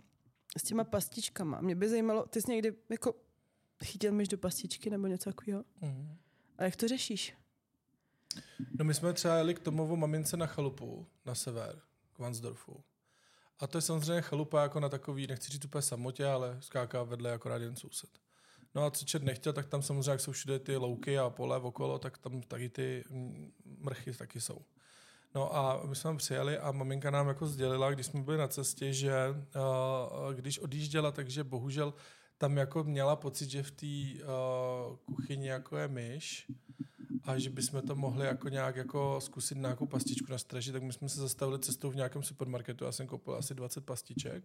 s 0.57 0.63
těma 0.63 0.83
pastičkama. 0.83 1.61
Mě 1.61 1.75
by 1.75 1.89
zajímalo, 1.89 2.25
ty 2.25 2.41
jsi 2.41 2.51
někdy 2.51 2.73
jako 2.89 3.15
chytil 3.83 4.11
myš 4.11 4.27
do 4.27 4.37
pastičky 4.37 4.89
nebo 4.89 5.07
něco 5.07 5.29
takového? 5.29 5.63
Mm. 5.81 6.17
A 6.57 6.63
jak 6.63 6.75
to 6.75 6.87
řešíš? 6.87 7.33
No 8.79 8.85
my 8.85 8.93
jsme 8.93 9.13
třeba 9.13 9.35
jeli 9.35 9.53
k 9.53 9.59
Tomovu 9.59 9.95
mamince 9.95 10.37
na 10.37 10.45
chalupu, 10.45 11.07
na 11.25 11.35
sever, 11.35 11.81
k 12.13 12.19
Vansdorfu. 12.19 12.83
A 13.59 13.67
to 13.67 13.77
je 13.77 13.81
samozřejmě 13.81 14.21
chalupa 14.21 14.61
jako 14.61 14.79
na 14.79 14.89
takový, 14.89 15.27
nechci 15.27 15.51
říct 15.51 15.65
úplně 15.65 15.81
samotě, 15.81 16.25
ale 16.25 16.57
skáká 16.59 17.03
vedle 17.03 17.29
jako 17.29 17.49
jen 17.49 17.75
soused. 17.75 18.19
No 18.75 18.83
a 18.83 18.91
co 18.91 19.05
čert 19.05 19.23
nechtěl, 19.23 19.53
tak 19.53 19.67
tam 19.67 19.81
samozřejmě, 19.81 20.11
jak 20.11 20.19
jsou 20.19 20.31
všude 20.31 20.59
ty 20.59 20.77
louky 20.77 21.17
a 21.17 21.29
pole 21.29 21.59
okolo, 21.59 21.99
tak 21.99 22.17
tam 22.17 22.41
taky 22.41 22.69
ty 22.69 23.03
mrchy 23.63 24.13
taky 24.13 24.41
jsou. 24.41 24.61
No 25.35 25.55
a 25.55 25.83
my 25.85 25.95
jsme 25.95 26.17
přijeli 26.17 26.57
a 26.57 26.71
maminka 26.71 27.11
nám 27.11 27.27
jako 27.27 27.47
sdělila, 27.47 27.91
když 27.91 28.05
jsme 28.05 28.21
byli 28.21 28.37
na 28.37 28.47
cestě, 28.47 28.93
že 28.93 29.13
uh, 29.29 30.33
když 30.33 30.59
odjížděla, 30.59 31.11
takže 31.11 31.43
bohužel 31.43 31.93
tam 32.37 32.57
jako 32.57 32.83
měla 32.83 33.15
pocit, 33.15 33.49
že 33.49 33.63
v 33.63 33.71
té 33.71 34.23
uh, 34.23 34.95
kuchyni 34.95 35.47
jako 35.47 35.77
je 35.77 35.87
myš 35.87 36.51
a 37.23 37.39
že 37.39 37.49
bychom 37.49 37.81
to 37.81 37.95
mohli 37.95 38.25
jako 38.25 38.49
nějak 38.49 38.75
jako 38.75 39.21
zkusit 39.21 39.57
nějakou 39.57 39.87
pastičku 39.87 40.31
nastražit, 40.31 40.73
tak 40.73 40.83
my 40.83 40.93
jsme 40.93 41.09
se 41.09 41.19
zastavili 41.19 41.59
cestou 41.59 41.91
v 41.91 41.95
nějakém 41.95 42.23
supermarketu, 42.23 42.85
já 42.85 42.91
jsem 42.91 43.07
koupil 43.07 43.35
asi 43.35 43.55
20 43.55 43.85
pastiček 43.85 44.43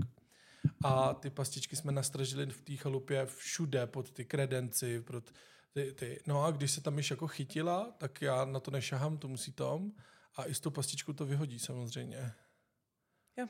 a 0.85 1.15
ty 1.15 1.31
pastičky 1.31 1.77
jsme 1.77 1.93
nastražili 1.93 2.47
v 2.47 2.63
té 2.63 2.77
chalupě 2.77 3.27
všude, 3.27 3.87
pod 3.87 4.11
ty 4.11 4.25
kredenci, 4.25 5.01
pod 5.01 5.33
ty, 5.73 5.93
ty. 5.93 6.21
No 6.27 6.45
a 6.45 6.51
když 6.51 6.71
se 6.71 6.81
tam 6.81 6.95
myš 6.95 7.11
jako 7.11 7.27
chytila, 7.27 7.95
tak 7.99 8.23
já 8.23 8.45
na 8.45 8.61
to 8.61 8.71
nešahám, 8.71 9.19
to 9.19 9.29
musí 9.29 9.53
Tom 9.53 9.93
a 10.37 10.45
i 10.45 10.55
s 10.55 10.61
tou 10.61 10.71
pastičkou 10.71 11.13
to 11.13 11.27
vyhodí 11.27 11.59
samozřejmě. 11.59 12.33
Jo. 13.37 13.47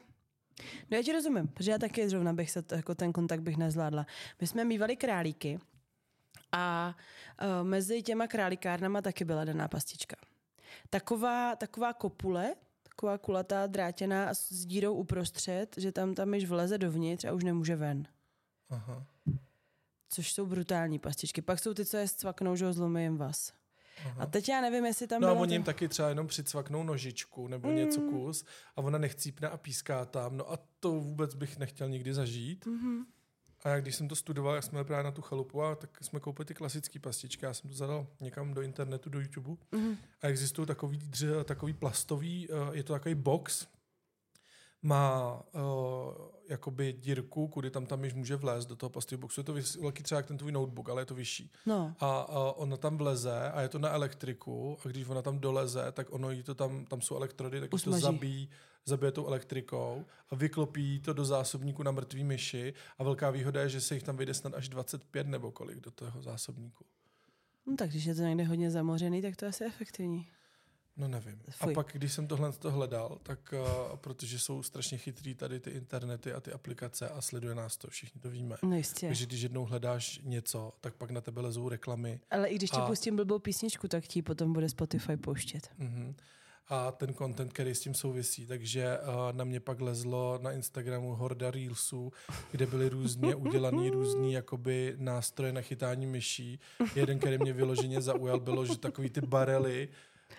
No 0.90 0.96
já 0.96 1.02
ti 1.02 1.12
rozumím, 1.12 1.48
protože 1.48 1.70
já 1.70 1.78
taky 1.78 2.08
zrovna 2.08 2.32
bych 2.32 2.50
se, 2.50 2.64
jako 2.76 2.94
ten 2.94 3.12
kontakt 3.12 3.40
bych 3.40 3.56
nezvládla. 3.56 4.06
My 4.40 4.46
jsme 4.46 4.64
mývali 4.64 4.96
králíky 4.96 5.58
a 6.52 6.96
uh, 7.42 7.66
mezi 7.66 8.02
těma 8.02 8.26
králíkárnama 8.26 9.02
taky 9.02 9.24
byla 9.24 9.44
daná 9.44 9.68
pastička. 9.68 10.16
Taková, 10.90 11.56
taková 11.56 11.92
kopule, 11.92 12.54
taková 12.82 13.18
kulatá 13.18 13.66
drátěná 13.66 14.34
s 14.34 14.66
dírou 14.66 14.94
uprostřed, 14.94 15.74
že 15.76 15.92
tam 15.92 16.14
tam 16.14 16.34
již 16.34 16.44
vleze 16.44 16.78
dovnitř 16.78 17.24
a 17.24 17.32
už 17.32 17.44
nemůže 17.44 17.76
ven. 17.76 18.08
Aha. 18.70 19.06
Což 20.08 20.32
jsou 20.32 20.46
brutální 20.46 20.98
pastičky. 20.98 21.42
Pak 21.42 21.58
jsou 21.58 21.74
ty, 21.74 21.84
co 21.84 21.96
je 21.96 22.08
scvaknou, 22.08 22.56
že 22.56 22.66
ho 22.66 22.72
zlomí 22.72 23.02
jim 23.02 23.16
vás. 23.16 23.52
Aha. 24.04 24.22
A 24.22 24.26
teď 24.26 24.48
já 24.48 24.60
nevím, 24.60 24.84
jestli 24.84 25.06
tam 25.06 25.22
No 25.22 25.28
a 25.28 25.32
oni 25.32 25.54
jim 25.54 25.62
to... 25.62 25.66
taky 25.66 25.88
třeba 25.88 26.08
jenom 26.08 26.26
přicvaknou 26.26 26.82
nožičku 26.82 27.48
nebo 27.48 27.68
mm. 27.68 27.76
něco 27.76 28.00
kus 28.00 28.44
a 28.76 28.78
ona 28.78 28.98
nechcípne 28.98 29.48
a 29.48 29.56
píská 29.56 30.04
tam. 30.04 30.36
No 30.36 30.52
a 30.52 30.58
to 30.80 30.90
vůbec 30.90 31.34
bych 31.34 31.58
nechtěl 31.58 31.88
nikdy 31.88 32.14
zažít. 32.14 32.66
Mm-hmm. 32.66 33.04
A 33.64 33.68
já, 33.68 33.80
když 33.80 33.96
jsem 33.96 34.08
to 34.08 34.16
studoval, 34.16 34.54
jak 34.54 34.64
jsme 34.64 34.72
byli 34.72 34.84
právě 34.84 35.04
na 35.04 35.10
tu 35.10 35.22
chalupu, 35.22 35.62
a 35.62 35.74
tak 35.74 35.90
jsme 36.00 36.20
koupili 36.20 36.46
ty 36.46 36.54
klasické 36.54 36.98
pastičky. 36.98 37.44
Já 37.44 37.54
jsem 37.54 37.70
to 37.70 37.76
zadal 37.76 38.06
někam 38.20 38.54
do 38.54 38.62
internetu, 38.62 39.10
do 39.10 39.20
YouTube. 39.20 39.62
Mhm. 39.72 39.96
A 40.22 40.26
existují 40.26 40.66
takový, 40.66 40.98
dře, 40.98 41.44
takový 41.44 41.72
plastový, 41.72 42.48
uh, 42.48 42.56
je 42.72 42.82
to 42.82 42.92
takový 42.92 43.14
box, 43.14 43.66
má 44.82 45.42
uh, 45.52 45.60
jakoby 46.48 46.92
dírku, 46.92 47.48
kudy 47.48 47.70
tam 47.70 47.86
tam 47.86 48.04
již 48.04 48.14
může 48.14 48.36
vlézt 48.36 48.68
do 48.68 48.76
toho 48.76 48.90
plastového 48.90 49.20
boxu. 49.20 49.40
Je 49.40 49.44
to 49.44 49.54
velký 49.80 50.02
třeba 50.02 50.18
jak 50.18 50.26
ten 50.26 50.38
tvůj 50.38 50.52
notebook, 50.52 50.88
ale 50.88 51.02
je 51.02 51.06
to 51.06 51.14
vyšší. 51.14 51.52
No, 51.66 51.94
A, 52.00 52.20
a 52.20 52.52
ona 52.52 52.76
tam 52.76 52.96
vleze 52.96 53.50
a 53.50 53.60
je 53.60 53.68
to 53.68 53.78
na 53.78 53.88
elektriku 53.88 54.78
a 54.84 54.88
když 54.88 55.08
ona 55.08 55.22
tam 55.22 55.38
doleze, 55.38 55.92
tak 55.92 56.06
ono 56.10 56.30
jí 56.30 56.42
to 56.42 56.54
tam, 56.54 56.84
tam 56.84 57.00
jsou 57.00 57.16
elektrody, 57.16 57.60
tak 57.60 57.70
to 57.70 57.92
zabíjí, 57.92 58.50
zabije 58.84 59.12
tou 59.12 59.26
elektrikou 59.26 60.04
a 60.30 60.34
vyklopí 60.34 61.00
to 61.00 61.12
do 61.12 61.24
zásobníku 61.24 61.82
na 61.82 61.90
mrtvý 61.90 62.24
myši 62.24 62.74
a 62.98 63.04
velká 63.04 63.30
výhoda 63.30 63.60
je, 63.60 63.68
že 63.68 63.80
se 63.80 63.94
jich 63.94 64.02
tam 64.02 64.16
vyjde 64.16 64.34
snad 64.34 64.54
až 64.54 64.68
25 64.68 65.26
nebo 65.26 65.50
kolik 65.52 65.80
do 65.80 65.90
toho 65.90 66.22
zásobníku. 66.22 66.84
no 67.66 67.76
tak 67.76 67.90
když 67.90 68.04
je 68.04 68.14
to 68.14 68.22
někde 68.22 68.44
hodně 68.44 68.70
zamořený, 68.70 69.22
tak 69.22 69.36
to 69.36 69.44
je 69.44 69.48
asi 69.48 69.64
efektivní. 69.64 70.26
No 70.96 71.08
nevím. 71.08 71.40
Fuj. 71.50 71.72
A 71.72 71.74
pak, 71.74 71.90
když 71.92 72.12
jsem 72.12 72.26
tohle 72.26 72.52
to 72.52 72.70
hledal, 72.70 73.18
tak 73.22 73.54
uh, 73.90 73.96
protože 73.96 74.38
jsou 74.38 74.62
strašně 74.62 74.98
chytrý 74.98 75.34
tady 75.34 75.60
ty 75.60 75.70
internety 75.70 76.32
a 76.32 76.40
ty 76.40 76.52
aplikace 76.52 77.08
a 77.08 77.20
sleduje 77.20 77.54
nás 77.54 77.76
to, 77.76 77.90
všichni 77.90 78.20
to 78.20 78.30
víme. 78.30 78.56
No 78.62 78.76
jistě. 78.76 79.06
Takže 79.06 79.26
když 79.26 79.40
jednou 79.40 79.64
hledáš 79.64 80.20
něco, 80.24 80.72
tak 80.80 80.94
pak 80.94 81.10
na 81.10 81.20
tebe 81.20 81.40
lezou 81.40 81.68
reklamy 81.68 82.20
Ale 82.30 82.48
i 82.48 82.54
když 82.54 82.70
ti 82.70 82.76
A- 82.76 82.86
pustím 82.86 83.16
blbou 83.16 83.38
písničku, 83.38 83.88
tak 83.88 84.06
ti 84.06 84.22
potom 84.22 84.52
bude 84.52 84.68
Spotify 84.68 85.16
pouštět. 85.16 85.70
Mhm. 85.78 86.14
A 86.68 86.92
ten 86.92 87.14
content, 87.14 87.52
který 87.52 87.74
s 87.74 87.80
tím 87.80 87.94
souvisí. 87.94 88.46
Takže 88.46 88.98
uh, 88.98 89.36
na 89.36 89.44
mě 89.44 89.60
pak 89.60 89.80
lezlo 89.80 90.38
na 90.42 90.52
Instagramu 90.52 91.14
horda 91.14 91.50
Reelsů, 91.50 92.12
kde 92.50 92.66
byly 92.66 92.88
různě 92.88 93.34
udělaný 93.34 93.90
různý 93.96 94.32
jakoby 94.32 94.94
nástroje 94.98 95.52
na 95.52 95.60
chytání 95.60 96.06
myší. 96.06 96.60
Jeden, 96.94 97.18
který 97.18 97.38
mě 97.38 97.52
vyloženě 97.52 98.00
zaujal, 98.00 98.40
bylo, 98.40 98.66
že 98.66 98.78
takový 98.78 99.10
ty 99.10 99.20
barely, 99.20 99.88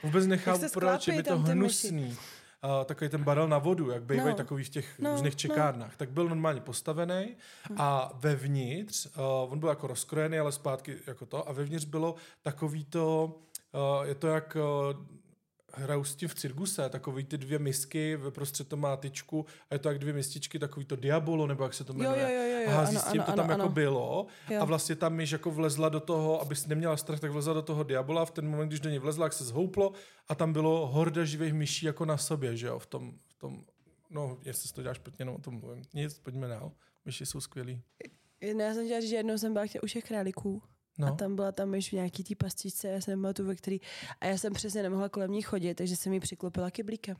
vůbec 0.04 0.28
nechápu 0.28 0.63
proč, 0.73 1.08
je 1.08 1.23
to 1.23 1.34
ty 1.34 1.39
myši. 1.39 1.52
hnusný. 1.52 2.17
Uh, 2.63 2.86
takový 2.86 3.10
ten 3.10 3.23
barel 3.23 3.47
na 3.47 3.58
vodu, 3.58 3.89
jak 3.91 4.04
bývají 4.04 4.30
No. 4.30 4.36
takový 4.36 4.63
v 4.63 4.69
těch 4.69 5.00
No, 5.00 5.12
různých 5.12 5.34
no. 5.34 5.38
čekárnách, 5.38 5.95
tak 5.97 6.10
byl 6.12 6.30
normálně 6.30 6.62
postavený 6.62 7.36
a 7.78 8.12
vevnitř, 8.15 9.06
uh, 9.06 9.52
on 9.54 9.60
byl 9.60 9.69
jako 9.69 9.88
rozkrojený, 9.88 10.39
ale 10.39 10.52
zpátky 10.52 10.97
jako 11.08 11.26
to, 11.26 11.50
a 11.50 11.52
vevnitř 11.54 11.86
bylo 11.86 12.15
takový 12.41 12.86
to, 12.86 13.36
uh, 14.00 14.06
je 14.08 14.15
to 14.15 14.28
jak 14.28 14.58
uh, 14.91 14.97
hrajou 15.74 16.04
s 16.04 16.16
tím 16.16 16.30
v 16.30 16.36
cirkuse, 16.36 16.90
takový 16.90 17.24
ty 17.24 17.38
dvě 17.38 17.60
misky, 17.60 18.16
ve 18.16 18.32
prostřed 18.32 18.68
to 18.68 18.78
má 18.78 18.98
tyčku 18.98 19.46
a 19.70 19.76
je 19.76 19.80
to 19.80 19.90
jak 19.90 20.00
dvě 20.00 20.14
mističky, 20.14 20.60
takový 20.60 20.86
to 20.86 20.96
diabolo, 20.96 21.48
nebo 21.48 21.64
jak 21.64 21.74
se 21.74 21.84
to 21.84 21.94
Jo, 21.94 22.00
jmenuje. 22.00 22.22
jo, 22.22 22.42
jo, 22.42 22.60
jo, 22.62 22.70
a 22.70 22.72
hází 22.76 22.96
ano, 22.96 23.06
s 23.06 23.12
tím 23.12 23.22
ano, 23.22 23.32
to 23.32 23.36
tam 23.36 23.46
ano, 23.46 23.54
jako 23.54 23.62
ano. 23.64 23.72
bylo 23.72 24.28
Jo. 24.50 24.62
a 24.62 24.66
vlastně 24.66 24.96
tam 24.96 25.14
myš 25.14 25.32
jako 25.32 25.52
vlezla 25.52 25.90
do 25.90 26.00
toho, 26.00 26.42
abys 26.42 26.66
neměla 26.68 26.98
strach, 26.98 27.20
tak 27.20 27.32
vlezla 27.32 27.54
do 27.54 27.62
toho 27.62 27.84
diabola 27.84 28.26
v 28.26 28.32
ten 28.32 28.48
moment, 28.50 28.68
když 28.68 28.80
do 28.80 28.90
něj 28.90 29.00
vlezla, 29.00 29.26
jak 29.26 29.34
se 29.34 29.44
zhouplo 29.46 29.92
a 30.28 30.36
tam 30.36 30.54
bylo 30.54 30.88
horda 30.88 31.26
živých 31.26 31.54
myší 31.54 31.86
jako 31.86 32.06
na 32.06 32.18
sobě, 32.18 32.58
že 32.58 32.68
jo, 32.68 32.80
v 32.80 32.86
tom, 32.86 33.14
v 33.28 33.34
tom 33.40 33.64
no, 34.10 34.38
jestli 34.46 34.74
to 34.74 34.82
děláš 34.82 34.98
špatně, 34.98 35.26
no 35.26 35.36
o 35.36 35.40
tom 35.42 35.60
mluvím. 35.60 35.84
Nic, 35.94 36.20
pojďme 36.20 36.48
dál. 36.48 36.72
Myši 37.06 37.26
jsou 37.26 37.42
skvělí. 37.42 37.82
No, 38.54 38.64
já 38.64 38.74
jsem 38.74 38.86
chtěla 38.86 39.02
říct, 39.02 39.10
že 39.10 39.16
jednou 39.16 39.38
jsem 39.38 39.54
byla 39.54 39.66
u 39.84 39.86
všech 39.86 40.04
králíků. 40.04 40.62
No. 40.98 41.08
A 41.08 41.12
tam 41.12 41.36
byla 41.36 41.52
tam 41.52 41.70
myš 41.70 41.90
v 41.90 41.94
nějaký 41.94 42.24
té 42.24 42.36
pastičce, 42.36 42.88
já 42.88 43.02
jsem 43.02 43.28
tu, 43.34 43.46
ve 43.46 43.56
který... 43.56 43.80
A 44.22 44.26
já 44.26 44.38
jsem 44.38 44.54
přesně 44.54 44.84
nemohla 44.84 45.10
kolem 45.10 45.32
ní 45.32 45.42
chodit, 45.42 45.76
takže 45.76 45.96
jsem 45.96 46.14
ji 46.14 46.20
přiklopila 46.20 46.72
kyblíkem, 46.72 47.18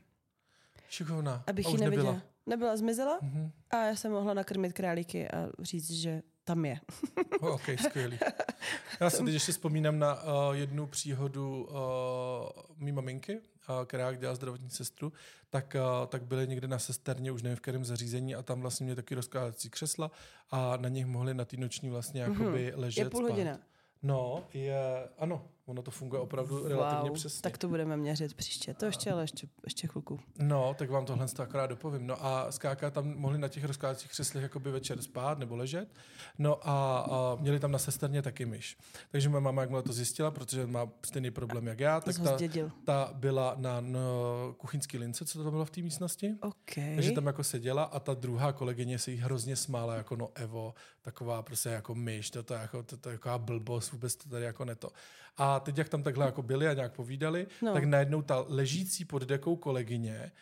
Šikovná. 0.88 1.44
abych 1.46 1.66
a 1.66 1.68
ji 1.68 1.74
už 1.74 1.80
neviděla. 1.80 2.12
nebyla. 2.12 2.26
Nebyla, 2.46 2.76
zmizela 2.76 3.18
Mhm. 3.22 3.50
a 3.70 3.84
já 3.84 3.96
jsem 3.96 4.12
mohla 4.12 4.34
nakrmit 4.34 4.72
králíky 4.72 5.28
a 5.30 5.48
říct, 5.60 5.90
že 5.90 6.22
tam 6.48 6.64
je. 6.64 6.80
Oh, 7.40 7.54
ok, 7.54 7.62
skvělý. 7.88 8.18
Já 9.00 9.10
si 9.10 9.24
teď 9.24 9.34
ještě 9.34 9.52
vzpomínám 9.52 9.98
na 9.98 10.22
uh, 10.22 10.54
jednu 10.54 10.86
příhodu 10.86 11.68
uh, 11.70 11.76
mý 12.76 12.92
maminky, 12.92 13.36
uh, 13.38 13.84
která 13.84 14.12
dělá 14.14 14.34
zdravotní 14.34 14.70
sestru, 14.70 15.12
tak, 15.50 15.76
uh, 16.00 16.06
tak 16.06 16.22
byly 16.22 16.48
někde 16.48 16.68
na 16.68 16.78
sesterně, 16.78 17.32
už 17.32 17.42
nevím 17.42 17.56
v 17.56 17.60
kterém 17.60 17.84
zařízení, 17.84 18.34
a 18.34 18.42
tam 18.42 18.60
vlastně 18.60 18.84
měli 18.84 18.96
taky 18.96 19.14
rozkládací 19.14 19.70
křesla 19.70 20.10
a 20.50 20.76
na 20.76 20.88
nich 20.88 21.06
mohli 21.06 21.34
na 21.34 21.44
té 21.44 21.56
noční 21.56 21.90
vlastně 21.90 22.20
jakoby 22.22 22.72
ležet, 22.76 23.04
Je 23.04 23.10
půl 23.10 23.20
spát. 23.20 23.30
hodina. 23.30 23.58
No, 24.02 24.44
je, 24.54 25.08
ano, 25.18 25.48
ono 25.68 25.82
to 25.82 25.90
funguje 25.90 26.22
opravdu 26.22 26.68
relativně 26.68 27.10
Wow, 27.10 27.14
přesně. 27.14 27.42
tak 27.42 27.58
to 27.58 27.68
budeme 27.68 27.96
měřit 27.96 28.34
příště. 28.34 28.74
To 28.74 28.86
ještě, 28.86 29.12
ale 29.12 29.22
ještě, 29.22 29.48
ještě 29.64 29.86
chvilku. 29.88 30.20
No, 30.38 30.74
tak 30.78 30.90
vám 30.90 31.04
tohle 31.06 31.28
to 31.28 31.42
akorát 31.42 31.66
dopovím. 31.66 32.06
No 32.06 32.24
a 32.26 32.52
skáka 32.52 32.90
tam 32.90 33.14
mohli 33.16 33.38
na 33.38 33.48
těch 33.48 33.64
rozkládacích 33.64 34.10
křeslech 34.10 34.42
jakoby 34.42 34.70
večer 34.70 35.02
spát 35.02 35.38
nebo 35.38 35.56
ležet. 35.56 35.88
No 36.38 36.68
a, 36.68 36.98
a 36.98 37.36
měli 37.40 37.60
tam 37.60 37.72
na 37.72 37.78
sesterně 37.78 38.22
taky 38.22 38.46
myš. 38.46 38.76
Takže 39.10 39.28
moje 39.28 39.40
máma, 39.40 39.60
jakmile 39.62 39.82
to 39.82 39.92
zjistila, 39.92 40.30
protože 40.30 40.66
má 40.66 40.88
stejný 41.06 41.30
problém 41.30 41.66
jak 41.66 41.80
já, 41.80 42.00
tak 42.00 42.14
Tak 42.16 42.24
ta, 42.24 42.34
zdědil. 42.36 42.70
ta 42.84 43.10
byla 43.14 43.54
na 43.58 43.80
no, 43.80 44.00
kuchyňský 44.56 44.98
lince, 44.98 45.24
co 45.24 45.44
to 45.44 45.50
bylo 45.50 45.64
v 45.64 45.70
té 45.70 45.80
místnosti. 45.82 46.34
OK. 46.40 46.74
Takže 46.74 47.12
tam 47.12 47.26
jako 47.26 47.44
seděla 47.44 47.82
a 47.84 48.00
ta 48.00 48.14
druhá 48.14 48.52
kolegyně 48.52 48.98
se 48.98 49.10
jí 49.10 49.16
hrozně 49.16 49.56
smála, 49.56 49.94
jako 49.94 50.16
no 50.16 50.28
Evo, 50.34 50.74
taková 51.02 51.42
prostě 51.42 51.68
jako 51.68 51.94
myš, 51.94 52.30
to, 52.30 52.42
to, 52.42 52.54
je 52.54 52.60
jako, 52.60 52.82
to, 52.82 52.96
to 52.96 53.10
je 53.10 53.16
taková 53.18 53.38
blbost, 53.38 53.92
vůbec 53.92 54.16
to 54.16 54.28
tady 54.28 54.44
jako 54.44 54.64
neto. 54.64 54.88
A 55.38 55.60
teď, 55.60 55.78
jak 55.78 55.88
tam 55.88 56.02
takhle 56.02 56.26
jako 56.26 56.42
byli 56.42 56.68
a 56.68 56.72
nějak 56.74 56.92
povídali, 56.92 57.46
No. 57.62 57.72
tak 57.72 57.84
najednou 57.84 58.22
ta 58.22 58.44
ležící 58.48 59.04
pod 59.04 59.22
dekou 59.22 59.56
kolegyně 59.56 60.32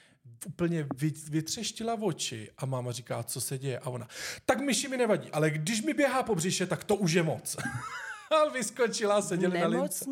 úplně 0.47 0.87
vy, 0.97 1.13
vytřeštila 1.31 1.95
oči 2.03 2.51
a 2.59 2.67
máma 2.67 2.93
říká, 2.93 3.23
co 3.23 3.41
se 3.41 3.59
děje. 3.59 3.79
A 3.79 3.91
ona, 3.91 4.09
tak 4.47 4.61
myši 4.61 4.89
mi 4.89 4.97
nevadí, 4.97 5.31
ale 5.31 5.51
když 5.51 5.83
mi 5.83 5.95
běhá 5.95 6.23
po 6.23 6.35
břiše, 6.35 6.67
tak 6.67 6.85
to 6.85 6.97
už 6.97 7.13
je 7.13 7.23
moc. 7.23 7.57
a 8.31 8.49
vyskočila, 8.53 9.23
seděli 9.23 9.61
na 9.61 9.67
lince. 9.67 10.05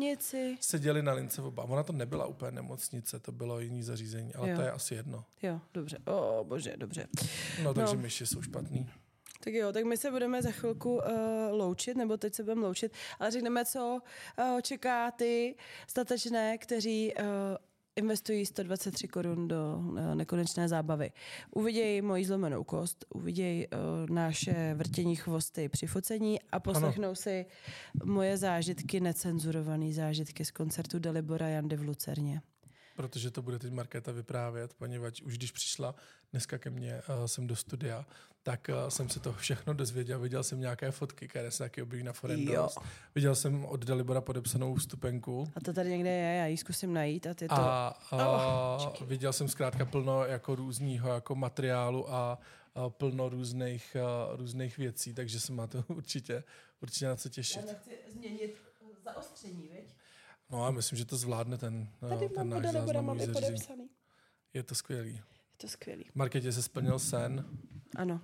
Seděli 0.59 1.03
na 1.03 1.13
lince 1.13 1.41
oba. 1.41 1.63
Ona 1.63 1.83
to 1.83 1.93
nebyla 1.93 2.25
úplně 2.25 2.51
nemocnice, 2.51 3.19
to 3.19 3.31
bylo 3.31 3.59
jiný 3.59 3.83
zařízení, 3.83 4.35
ale 4.35 4.49
Jo. 4.49 4.55
to 4.55 4.61
je 4.61 4.71
asi 4.71 4.95
jedno. 4.95 5.25
Jo, 5.43 5.61
dobře. 5.73 5.97
O, 6.05 6.43
bože, 6.47 6.73
dobře. 6.77 7.07
No, 7.63 7.73
takže 7.73 7.95
No. 7.95 8.01
myši 8.01 8.25
jsou 8.25 8.41
špatný. 8.41 8.89
Tak 9.45 9.53
jo, 9.53 9.71
tak 9.71 9.83
my 9.83 9.97
se 9.97 10.11
budeme 10.11 10.41
za 10.41 10.51
chvilku 10.51 10.95
uh, 10.95 11.01
loučit, 11.51 11.97
nebo 11.97 12.17
teď 12.17 12.33
se 12.33 12.43
budeme 12.43 12.61
loučit, 12.61 12.91
ale 13.19 13.31
řekneme, 13.31 13.65
co 13.65 13.99
uh, 14.39 14.61
čeká 14.61 15.11
ty 15.11 15.55
statečné, 15.87 16.57
kteří 16.57 17.13
uh, 17.13 17.25
investují 17.95 18.45
123 18.45 19.07
korun 19.07 19.47
do 19.47 19.81
nekonečné 20.13 20.67
zábavy. 20.67 21.11
Uvidějí 21.51 22.01
moji 22.01 22.25
zlomenou 22.25 22.63
kost, 22.63 23.05
uvidějí 23.09 23.67
uh, 23.67 24.15
naše 24.15 24.73
vrtění 24.73 25.15
chvosty 25.15 25.69
při 25.69 25.87
focení 25.87 26.41
a 26.51 26.59
poslechnou 26.59 27.15
si 27.15 27.45
moje 28.03 28.37
zážitky, 28.37 28.99
necenzurované 28.99 29.93
zážitky 29.93 30.45
z 30.45 30.51
koncertu 30.51 30.99
Dalibora 30.99 31.47
Jandy 31.47 31.75
v 31.75 31.81
Lucerně. 31.81 32.41
Protože 32.95 33.31
to 33.31 33.41
bude 33.41 33.59
teď 33.59 33.71
Markéta 33.73 34.11
vyprávět, 34.11 34.73
poněvadž 34.73 35.21
už 35.21 35.37
když 35.37 35.51
přišla 35.51 35.95
dneska 36.31 36.57
ke 36.57 36.69
mně 36.69 37.01
uh, 37.09 37.25
sem 37.25 37.47
do 37.47 37.55
studia, 37.55 38.05
tak 38.43 38.69
uh, 38.69 38.89
jsem 38.89 39.09
si 39.09 39.19
to 39.19 39.33
všechno 39.33 39.73
dozvěděl. 39.73 40.19
Viděl 40.19 40.43
jsem 40.43 40.59
nějaké 40.59 40.91
fotky, 40.91 41.27
které 41.27 41.51
se 41.51 41.63
taky 41.63 41.81
objeví 41.81 42.03
na 42.03 42.13
Forendost. 42.13 42.79
Viděl 43.15 43.35
jsem 43.35 43.65
od 43.65 43.85
Dalibora 43.85 44.21
podepsanou 44.21 44.75
vstupenku. 44.75 45.51
A 45.55 45.59
to 45.59 45.73
tady 45.73 45.89
někde 45.89 46.09
je, 46.09 46.37
já 46.37 46.45
ji 46.45 46.57
zkusím 46.57 46.93
najít 46.93 47.27
a 47.27 47.33
ty 47.33 47.47
to... 47.47 47.53
A, 47.53 47.87
a 48.11 48.75
Oh, 48.77 48.93
viděl 49.07 49.33
jsem 49.33 49.47
zkrátka 49.47 49.85
plno 49.85 50.25
jako 50.25 50.55
různého 50.55 51.13
jako 51.13 51.35
materiálu 51.35 52.13
a, 52.13 52.39
a 52.75 52.89
plno 52.89 53.29
různých, 53.29 53.95
a, 53.95 54.35
různých 54.35 54.77
věcí, 54.77 55.13
takže 55.13 55.39
se 55.39 55.53
máte 55.53 55.83
určitě, 55.87 56.43
určitě 56.81 57.05
na 57.07 57.15
co 57.15 57.29
těšit. 57.29 57.65
nechci 57.65 57.97
změnit 58.11 58.57
zaostření, 59.03 59.69
viď? 59.71 59.94
No 60.51 60.65
a 60.65 60.71
myslím, 60.71 60.97
že 60.97 61.05
to 61.05 61.17
zvládne 61.17 61.57
ten, 61.57 61.87
Tady 62.09 62.29
ten 62.29 62.49
náš 62.49 62.61
Dalibora, 62.61 63.01
mám 63.01 63.21
i 63.21 63.27
podepsaný. 63.27 63.89
Je 64.53 64.63
to 64.63 64.75
skvělý. 64.75 65.11
Je 65.11 65.21
to 65.57 65.67
skvělý. 65.67 66.05
Marketě 66.15 66.51
se 66.51 66.61
splnil 66.63 66.99
sen 66.99 67.45
Ano. 67.95 68.21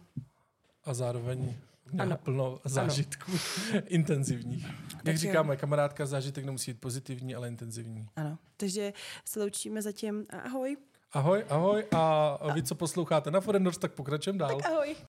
a 0.83 0.93
zároveň 0.93 1.55
měla 1.91 2.05
Ano. 2.05 2.17
plno 2.17 2.59
zážitků 2.65 3.31
intenzivních. 3.85 4.65
Jak 4.65 5.03
Takže- 5.03 5.17
říká 5.27 5.43
moje 5.43 5.57
kamarádka, 5.57 6.05
zážitek 6.05 6.45
nemusí 6.45 6.73
být 6.73 6.79
pozitivní, 6.81 7.35
ale 7.35 7.47
intenzivní. 7.47 8.07
Ano, 8.15 8.37
takže 8.57 8.93
se 9.25 9.39
loučíme 9.39 9.81
zatím 9.81 10.25
ahoj. 10.29 10.77
Ahoj, 11.13 11.45
ahoj 11.49 11.85
a 11.91 12.37
vy, 12.53 12.63
co 12.63 12.75
posloucháte 12.75 13.31
na 13.31 13.41
Forendors, 13.41 13.77
tak 13.77 13.91
pokračujeme 13.91 14.39
dál. 14.39 14.57
Tak 14.61 14.71
ahoj. 14.71 14.95